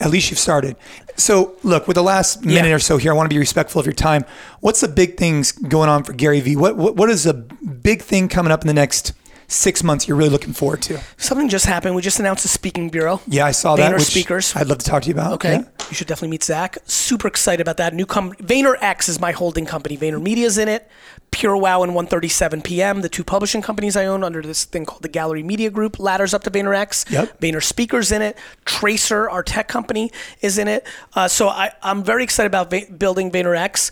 at 0.00 0.10
least 0.10 0.28
you've 0.30 0.40
started. 0.40 0.76
So, 1.16 1.54
look, 1.62 1.86
with 1.86 1.94
the 1.94 2.02
last 2.02 2.44
minute 2.44 2.68
Yeah. 2.68 2.74
or 2.74 2.78
so 2.80 2.96
here, 2.96 3.12
I 3.12 3.14
want 3.14 3.30
to 3.30 3.34
be 3.34 3.38
respectful 3.38 3.78
of 3.78 3.86
your 3.86 3.92
time. 3.94 4.24
What's 4.60 4.80
the 4.80 4.88
big 4.88 5.16
things 5.16 5.52
going 5.52 5.88
on 5.88 6.02
for 6.02 6.12
Gary 6.12 6.40
Vee? 6.40 6.56
What, 6.56 6.76
what 6.76 6.96
what 6.96 7.08
is 7.10 7.24
a 7.26 7.32
big 7.34 8.02
thing 8.02 8.28
coming 8.28 8.50
up 8.50 8.62
in 8.62 8.66
the 8.66 8.74
next 8.74 9.12
six 9.46 9.84
months 9.84 10.08
you're 10.08 10.16
really 10.16 10.30
looking 10.30 10.52
forward 10.52 10.82
to? 10.82 10.98
Something 11.16 11.48
just 11.48 11.66
happened. 11.66 11.94
We 11.94 12.02
just 12.02 12.18
announced 12.18 12.44
a 12.44 12.48
speaking 12.48 12.88
bureau. 12.88 13.20
Yeah, 13.28 13.46
I 13.46 13.52
saw 13.52 13.76
that. 13.76 13.92
Vayner 13.94 14.00
speakers. 14.00 14.56
I'd 14.56 14.66
love 14.66 14.78
to 14.78 14.84
talk 14.84 15.02
to 15.04 15.08
you 15.08 15.14
about. 15.14 15.34
Okay. 15.34 15.52
Yeah. 15.52 15.64
You 15.88 15.94
should 15.94 16.08
definitely 16.08 16.30
meet 16.30 16.42
Zach. 16.42 16.78
Super 16.86 17.28
excited 17.28 17.60
about 17.60 17.76
that. 17.76 17.94
New 17.94 18.06
company. 18.06 18.42
Vayner 18.44 18.74
X 18.80 19.08
is 19.08 19.20
my 19.20 19.30
holding 19.30 19.66
company. 19.66 19.96
Vayner 19.96 20.20
Media's 20.20 20.58
in 20.58 20.66
it. 20.68 20.90
Pure 21.34 21.56
Wow 21.56 21.82
and 21.82 21.96
137 21.96 22.62
PM, 22.62 23.00
the 23.00 23.08
two 23.08 23.24
publishing 23.24 23.60
companies 23.60 23.96
I 23.96 24.06
own 24.06 24.22
under 24.22 24.40
this 24.40 24.64
thing 24.64 24.86
called 24.86 25.02
the 25.02 25.08
Gallery 25.08 25.42
Media 25.42 25.68
Group, 25.68 25.98
ladders 25.98 26.32
up 26.32 26.44
to 26.44 26.50
Vayner 26.50 26.76
X. 26.76 27.04
Yep. 27.10 27.40
Vayner 27.40 27.60
Speakers 27.60 28.12
in 28.12 28.22
it. 28.22 28.38
Tracer, 28.64 29.28
our 29.28 29.42
tech 29.42 29.66
company, 29.66 30.12
is 30.42 30.58
in 30.58 30.68
it. 30.68 30.86
Uh, 31.12 31.26
so 31.26 31.48
I, 31.48 31.72
I'm 31.82 32.04
very 32.04 32.22
excited 32.22 32.46
about 32.46 32.70
va- 32.70 32.86
building 32.96 33.32
Vayner 33.32 33.56
X. 33.58 33.90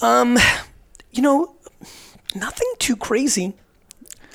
Um, 0.00 0.38
you 1.10 1.22
know, 1.22 1.56
nothing 2.36 2.72
too 2.78 2.94
crazy. 2.94 3.54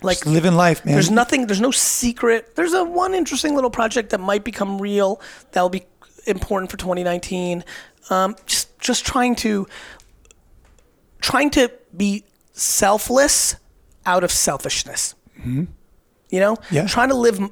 Like 0.01 0.25
Living 0.25 0.55
life, 0.55 0.83
man. 0.83 0.93
there's 0.93 1.09
nothing. 1.09 1.47
There's 1.47 1.61
no 1.61 1.71
secret. 1.71 2.57
There's 2.57 2.73
a 2.73 2.83
one 2.83 3.13
interesting 3.13 3.55
little 3.55 3.69
project 3.69 4.09
that 4.09 4.19
might 4.19 4.43
become 4.43 4.79
real. 4.81 5.21
That'll 5.53 5.69
be 5.69 5.85
important 6.27 6.69
for 6.69 6.75
2019. 6.75 7.63
Um, 8.09 8.35
just 8.45 8.77
just 8.77 9.05
trying 9.05 9.35
to 9.37 9.67
trying 11.21 11.49
to 11.51 11.71
be 11.97 12.23
selfless 12.53 13.55
out 14.05 14.23
of 14.23 14.31
selfishness. 14.31 15.15
You 15.43 15.67
know, 16.39 16.57
Yeah. 16.71 16.87
trying 16.87 17.09
to 17.09 17.15
live 17.15 17.39
m- 17.39 17.51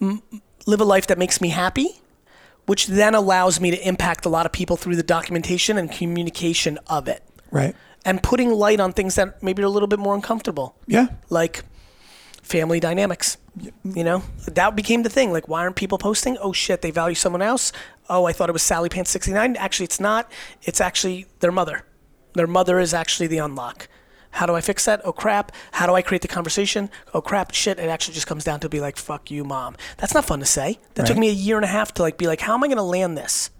m- 0.00 0.22
live 0.66 0.80
a 0.80 0.84
life 0.84 1.06
that 1.08 1.18
makes 1.18 1.40
me 1.40 1.50
happy, 1.50 2.00
which 2.66 2.86
then 2.86 3.14
allows 3.14 3.60
me 3.60 3.70
to 3.70 3.88
impact 3.88 4.24
a 4.24 4.28
lot 4.28 4.46
of 4.46 4.52
people 4.52 4.76
through 4.76 4.96
the 4.96 5.02
documentation 5.02 5.76
and 5.76 5.90
communication 5.90 6.78
of 6.86 7.06
it, 7.08 7.22
right. 7.50 7.74
and 8.04 8.22
putting 8.22 8.50
light 8.50 8.80
on 8.80 8.92
things 8.92 9.14
that 9.16 9.42
maybe 9.42 9.62
are 9.62 9.66
a 9.66 9.70
little 9.70 9.88
bit 9.88 9.98
more 9.98 10.14
uncomfortable 10.14 10.74
Yeah. 10.86 11.08
like 11.28 11.64
family 12.42 12.80
dynamics. 12.80 13.36
You 13.84 14.04
know, 14.04 14.22
that 14.46 14.74
became 14.74 15.02
the 15.02 15.08
thing. 15.10 15.32
Like, 15.32 15.46
why 15.48 15.60
aren't 15.60 15.76
people 15.76 15.98
posting? 15.98 16.36
Oh 16.40 16.52
shit, 16.52 16.82
they 16.82 16.90
value 16.90 17.14
someone 17.14 17.42
else. 17.42 17.72
Oh, 18.08 18.24
I 18.26 18.32
thought 18.32 18.48
it 18.48 18.52
was 18.52 18.62
Sally 18.62 18.88
Pants 18.88 19.10
69. 19.10 19.56
Actually, 19.56 19.84
it's 19.84 20.00
not. 20.00 20.30
It's 20.62 20.80
actually 20.80 21.26
their 21.40 21.52
mother. 21.52 21.84
Their 22.34 22.46
mother 22.46 22.78
is 22.78 22.92
actually 22.92 23.26
the 23.28 23.38
unlock. 23.38 23.88
How 24.30 24.46
do 24.46 24.54
I 24.54 24.60
fix 24.60 24.84
that? 24.86 25.00
Oh 25.04 25.12
crap. 25.12 25.52
How 25.72 25.86
do 25.86 25.94
I 25.94 26.02
create 26.02 26.22
the 26.22 26.28
conversation? 26.28 26.90
Oh 27.14 27.20
crap, 27.20 27.52
shit. 27.52 27.78
It 27.78 27.88
actually 27.88 28.14
just 28.14 28.26
comes 28.26 28.42
down 28.42 28.58
to 28.60 28.68
be 28.68 28.80
like, 28.80 28.96
fuck 28.96 29.30
you, 29.30 29.44
mom. 29.44 29.76
That's 29.98 30.12
not 30.12 30.24
fun 30.24 30.40
to 30.40 30.46
say. 30.46 30.80
That 30.94 31.06
took 31.06 31.16
me 31.16 31.28
a 31.28 31.32
year 31.32 31.56
and 31.56 31.64
a 31.64 31.68
half 31.68 31.94
to 31.94 32.02
like 32.02 32.18
be 32.18 32.26
like, 32.26 32.40
how 32.40 32.54
am 32.54 32.64
I 32.64 32.66
going 32.66 32.78
to 32.78 32.82
land 32.82 33.16
this? 33.16 33.50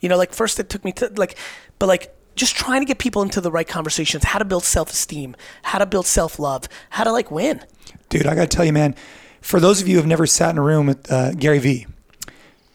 You 0.00 0.10
know, 0.10 0.18
like 0.18 0.34
first 0.34 0.60
it 0.60 0.68
took 0.68 0.84
me 0.84 0.92
to 0.92 1.10
like, 1.16 1.38
but 1.78 1.86
like 1.86 2.14
just 2.36 2.54
trying 2.54 2.82
to 2.82 2.86
get 2.86 2.98
people 2.98 3.22
into 3.22 3.40
the 3.40 3.50
right 3.50 3.66
conversations, 3.66 4.24
how 4.24 4.38
to 4.38 4.44
build 4.44 4.64
self 4.64 4.90
esteem, 4.90 5.34
how 5.62 5.78
to 5.78 5.86
build 5.86 6.06
self 6.06 6.38
love, 6.38 6.68
how 6.90 7.04
to 7.04 7.12
like 7.12 7.30
win. 7.30 7.64
Dude, 8.10 8.26
I 8.26 8.34
got 8.34 8.50
to 8.50 8.56
tell 8.56 8.66
you, 8.66 8.72
man, 8.74 8.94
for 9.40 9.58
those 9.58 9.80
of 9.80 9.88
you 9.88 9.94
who 9.94 10.00
have 10.00 10.06
never 10.06 10.26
sat 10.26 10.50
in 10.50 10.58
a 10.58 10.62
room 10.62 10.86
with 10.86 11.10
uh, 11.10 11.32
Gary 11.32 11.58
Vee, 11.58 11.86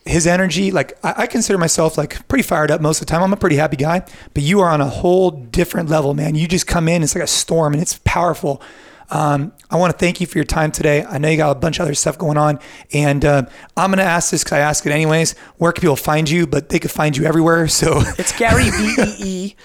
his 0.05 0.27
energy, 0.27 0.71
like 0.71 0.97
I, 1.03 1.23
I 1.23 1.27
consider 1.27 1.57
myself 1.57 1.97
like 1.97 2.27
pretty 2.27 2.43
fired 2.43 2.71
up 2.71 2.81
most 2.81 3.01
of 3.01 3.07
the 3.07 3.11
time. 3.11 3.23
I'm 3.23 3.33
a 3.33 3.37
pretty 3.37 3.55
happy 3.55 3.77
guy, 3.77 4.05
but 4.33 4.43
you 4.43 4.59
are 4.59 4.69
on 4.69 4.81
a 4.81 4.87
whole 4.87 5.31
different 5.31 5.89
level, 5.89 6.13
man. 6.13 6.35
You 6.35 6.47
just 6.47 6.67
come 6.67 6.87
in, 6.87 7.03
it's 7.03 7.15
like 7.15 7.23
a 7.23 7.27
storm 7.27 7.73
and 7.73 7.81
it's 7.81 7.99
powerful. 8.03 8.61
Um, 9.09 9.53
I 9.69 9.75
want 9.77 9.93
to 9.93 9.97
thank 9.97 10.19
you 10.21 10.27
for 10.27 10.37
your 10.37 10.45
time 10.45 10.71
today. 10.71 11.03
I 11.03 11.17
know 11.19 11.29
you 11.29 11.37
got 11.37 11.55
a 11.55 11.59
bunch 11.59 11.77
of 11.77 11.83
other 11.83 11.93
stuff 11.93 12.17
going 12.17 12.37
on, 12.37 12.59
and 12.93 13.23
uh, 13.23 13.43
I'm 13.77 13.91
going 13.91 13.99
to 13.99 14.03
ask 14.03 14.31
this 14.31 14.43
because 14.43 14.57
I 14.57 14.59
ask 14.59 14.85
it 14.85 14.91
anyways. 14.91 15.33
Where 15.57 15.71
can 15.71 15.81
people 15.81 15.95
find 15.95 16.29
you? 16.29 16.47
But 16.47 16.69
they 16.69 16.79
could 16.79 16.91
find 16.91 17.15
you 17.15 17.25
everywhere. 17.25 17.67
So 17.67 18.01
It's 18.17 18.37
Gary 18.37 18.69
V 18.71 18.95
E 19.01 19.15
E 19.19 19.55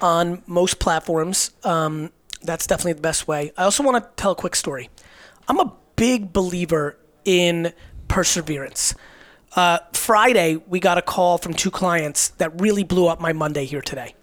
on 0.00 0.42
most 0.46 0.78
platforms. 0.78 1.52
Um, 1.64 2.10
that's 2.42 2.66
definitely 2.66 2.94
the 2.94 3.00
best 3.00 3.26
way. 3.26 3.52
I 3.56 3.64
also 3.64 3.82
want 3.82 4.02
to 4.04 4.10
tell 4.20 4.32
a 4.32 4.36
quick 4.36 4.54
story. 4.54 4.90
I'm 5.48 5.58
a 5.58 5.72
big 5.96 6.32
believer 6.32 6.98
in 7.24 7.72
perseverance. 8.08 8.94
Uh, 9.58 9.80
Friday, 9.92 10.54
we 10.68 10.78
got 10.78 10.98
a 10.98 11.02
call 11.02 11.36
from 11.36 11.52
two 11.52 11.72
clients 11.72 12.28
that 12.28 12.60
really 12.60 12.84
blew 12.84 13.08
up 13.08 13.20
my 13.20 13.32
Monday 13.32 13.64
here 13.64 13.82
today. 13.82 14.14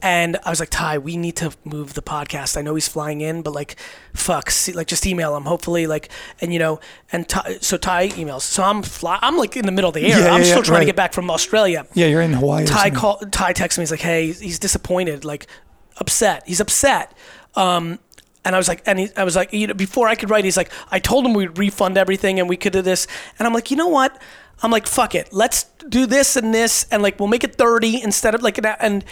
And 0.00 0.36
I 0.44 0.50
was 0.50 0.60
like, 0.60 0.70
Ty, 0.70 0.98
we 0.98 1.16
need 1.16 1.34
to 1.38 1.50
move 1.64 1.94
the 1.94 2.02
podcast. 2.02 2.56
I 2.56 2.62
know 2.62 2.76
he's 2.76 2.86
flying 2.86 3.20
in, 3.20 3.42
but 3.42 3.52
like, 3.52 3.74
fuck, 4.14 4.48
see, 4.48 4.72
like 4.72 4.86
just 4.86 5.04
email 5.08 5.36
him. 5.36 5.42
Hopefully, 5.42 5.88
like, 5.88 6.08
and 6.40 6.52
you 6.52 6.60
know, 6.60 6.78
and 7.10 7.28
Ty, 7.28 7.58
so 7.60 7.78
Ty 7.78 8.10
emails. 8.10 8.42
So 8.42 8.62
I'm 8.62 8.84
fly, 8.84 9.18
I'm 9.20 9.36
like 9.36 9.56
in 9.56 9.66
the 9.66 9.72
middle 9.72 9.88
of 9.88 9.94
the 9.94 10.02
air. 10.06 10.20
Yeah, 10.20 10.32
I'm 10.32 10.42
yeah, 10.42 10.46
still 10.46 10.58
yeah, 10.58 10.62
trying 10.62 10.74
right. 10.74 10.80
to 10.82 10.86
get 10.86 10.96
back 10.96 11.14
from 11.14 11.32
Australia. 11.32 11.84
yeah, 11.94 12.06
you're 12.06 12.22
in 12.22 12.34
Hawaii. 12.34 12.64
Ty 12.64 12.90
call, 12.90 13.18
Ty 13.18 13.52
texts 13.54 13.76
me. 13.76 13.82
He's 13.82 13.90
like, 13.90 13.98
"Hey, 13.98 14.26
he's 14.26 14.60
disappointed, 14.60 15.24
like 15.24 15.48
upset. 15.96 16.44
He's 16.46 16.60
upset." 16.60 17.12
Um, 17.56 17.98
and 18.44 18.54
I 18.54 18.58
was 18.58 18.68
like, 18.68 18.82
and 18.86 18.98
he, 18.98 19.08
I 19.16 19.24
was 19.24 19.36
like, 19.36 19.52
you 19.52 19.66
know, 19.66 19.74
before 19.74 20.08
I 20.08 20.14
could 20.14 20.30
write, 20.30 20.44
he's 20.44 20.56
like, 20.56 20.72
I 20.90 20.98
told 20.98 21.26
him 21.26 21.34
we'd 21.34 21.58
refund 21.58 21.98
everything 21.98 22.40
and 22.40 22.48
we 22.48 22.56
could 22.56 22.72
do 22.72 22.80
this. 22.80 23.06
And 23.38 23.46
I'm 23.46 23.52
like, 23.52 23.70
you 23.70 23.76
know 23.76 23.88
what? 23.88 24.16
I'm 24.62 24.70
like, 24.70 24.86
fuck 24.86 25.14
it. 25.14 25.32
Let's 25.32 25.64
do 25.88 26.06
this 26.06 26.36
and 26.36 26.52
this, 26.54 26.86
and 26.90 27.02
like 27.02 27.18
we'll 27.18 27.28
make 27.28 27.44
it 27.44 27.54
30 27.56 28.02
instead 28.02 28.34
of 28.34 28.42
like 28.42 28.58
an. 28.58 28.66
And 28.80 29.04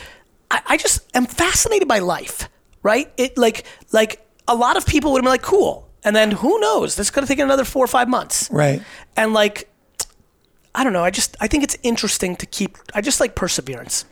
I, 0.50 0.62
I 0.66 0.76
just 0.76 1.00
am 1.16 1.26
fascinated 1.26 1.88
by 1.88 1.98
life, 2.00 2.48
right? 2.82 3.10
It 3.16 3.36
like 3.38 3.64
like 3.92 4.26
a 4.46 4.54
lot 4.54 4.76
of 4.76 4.86
people 4.86 5.12
would 5.12 5.18
have 5.18 5.24
been 5.24 5.32
like, 5.32 5.42
cool, 5.42 5.88
and 6.04 6.14
then 6.14 6.30
who 6.32 6.58
knows? 6.60 6.96
This 6.96 7.10
could 7.10 7.20
have 7.22 7.28
taken 7.28 7.44
another 7.44 7.64
four 7.64 7.84
or 7.84 7.88
five 7.88 8.08
months, 8.08 8.48
Right. 8.50 8.82
and 9.16 9.32
like 9.32 9.68
I 10.74 10.84
don't 10.84 10.92
know. 10.92 11.02
I 11.04 11.10
just 11.10 11.36
I 11.40 11.48
think 11.48 11.64
it's 11.64 11.76
interesting 11.82 12.36
to 12.36 12.46
keep. 12.46 12.76
I 12.94 13.00
just 13.00 13.20
like 13.20 13.34
perseverance. 13.34 14.04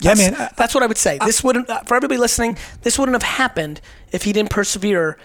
Yeah, 0.00 0.14
That's- 0.14 0.30
man. 0.32 0.40
I- 0.40 0.50
That's 0.56 0.74
what 0.74 0.82
I 0.82 0.86
would 0.86 0.98
say. 0.98 1.18
This 1.24 1.44
wouldn't 1.44 1.70
uh, 1.70 1.82
for 1.84 1.94
everybody 1.96 2.18
listening. 2.18 2.58
This 2.82 2.98
wouldn't 2.98 3.14
have 3.14 3.22
happened 3.22 3.80
if 4.10 4.24
he 4.24 4.32
didn't 4.32 4.50
persevere. 4.50 5.16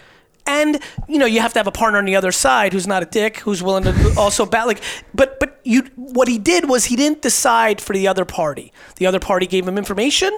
And 0.47 0.79
you 1.07 1.19
know, 1.19 1.25
you 1.25 1.41
have 1.41 1.53
to 1.53 1.59
have 1.59 1.67
a 1.67 1.71
partner 1.71 1.99
on 1.99 2.05
the 2.05 2.15
other 2.15 2.31
side 2.31 2.73
who's 2.73 2.87
not 2.87 3.03
a 3.03 3.05
dick, 3.05 3.39
who's 3.39 3.61
willing 3.61 3.83
to 3.83 4.13
also 4.17 4.45
bat. 4.45 4.65
Like, 4.67 4.81
but 5.13 5.39
but 5.39 5.59
you, 5.63 5.81
what 5.95 6.27
he 6.27 6.37
did 6.39 6.67
was 6.69 6.85
he 6.85 6.95
didn't 6.95 7.21
decide 7.21 7.81
for 7.81 7.93
the 7.93 8.07
other 8.07 8.25
party. 8.25 8.71
The 8.95 9.05
other 9.05 9.19
party 9.19 9.45
gave 9.45 9.67
him 9.67 9.77
information. 9.77 10.35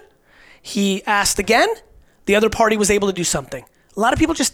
He 0.61 1.03
asked 1.05 1.39
again. 1.39 1.69
The 2.25 2.35
other 2.35 2.49
party 2.49 2.75
was 2.77 2.91
able 2.91 3.07
to 3.07 3.13
do 3.13 3.23
something. 3.23 3.63
A 3.95 3.99
lot 3.99 4.13
of 4.13 4.19
people 4.19 4.35
just, 4.35 4.53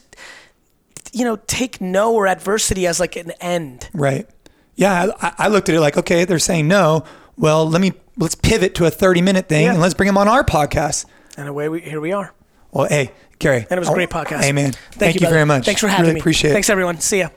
you 1.12 1.24
know, 1.26 1.38
take 1.48 1.82
no 1.82 2.14
or 2.14 2.28
adversity 2.28 2.88
as 2.88 3.00
like 3.00 3.16
an 3.16 3.32
end. 3.42 3.90
Right. 3.94 4.28
Yeah, 4.76 5.08
I, 5.22 5.34
I 5.38 5.48
looked 5.48 5.70
at 5.70 5.76
it 5.76 5.80
like, 5.80 5.98
okay, 5.98 6.26
they're 6.26 6.40
saying 6.40 6.68
no. 6.68 7.06
Well, 7.38 7.68
let 7.70 7.82
me 7.82 7.94
let's 8.18 8.36
pivot 8.36 8.76
to 8.76 8.86
a 8.86 8.90
thirty 8.90 9.22
minute 9.22 9.48
thing 9.50 9.66
Yeah. 9.66 9.72
and 9.74 9.82
let's 9.82 9.94
bring 9.94 10.08
them 10.08 10.18
on 10.18 10.28
our 10.28 10.44
podcast. 10.44 11.06
And 11.38 11.48
away 11.48 11.68
we 11.70 11.82
here 11.82 12.00
we 12.02 12.12
are. 12.12 12.34
Well, 12.72 12.88
hey, 12.90 13.12
Gary, 13.40 13.66
And 13.70 13.78
it 13.78 13.80
was 13.80 13.90
a 13.90 13.94
great 13.94 14.14
oh, 14.14 14.18
podcast. 14.18 14.44
Amen. 14.44 14.66
man, 14.66 14.74
thank, 14.92 15.16
you, 15.16 15.22
brother. 15.22 15.36
very 15.36 15.46
much. 15.46 15.66
Thanks 15.66 15.82
for 15.82 15.88
having 15.88 16.04
really 16.06 16.14
me. 16.16 16.20
Appreciate 16.20 16.52
it. 16.52 16.54
Thanks 16.54 16.70
everyone. 16.70 17.00
See 17.00 17.20
ya. 17.20 17.30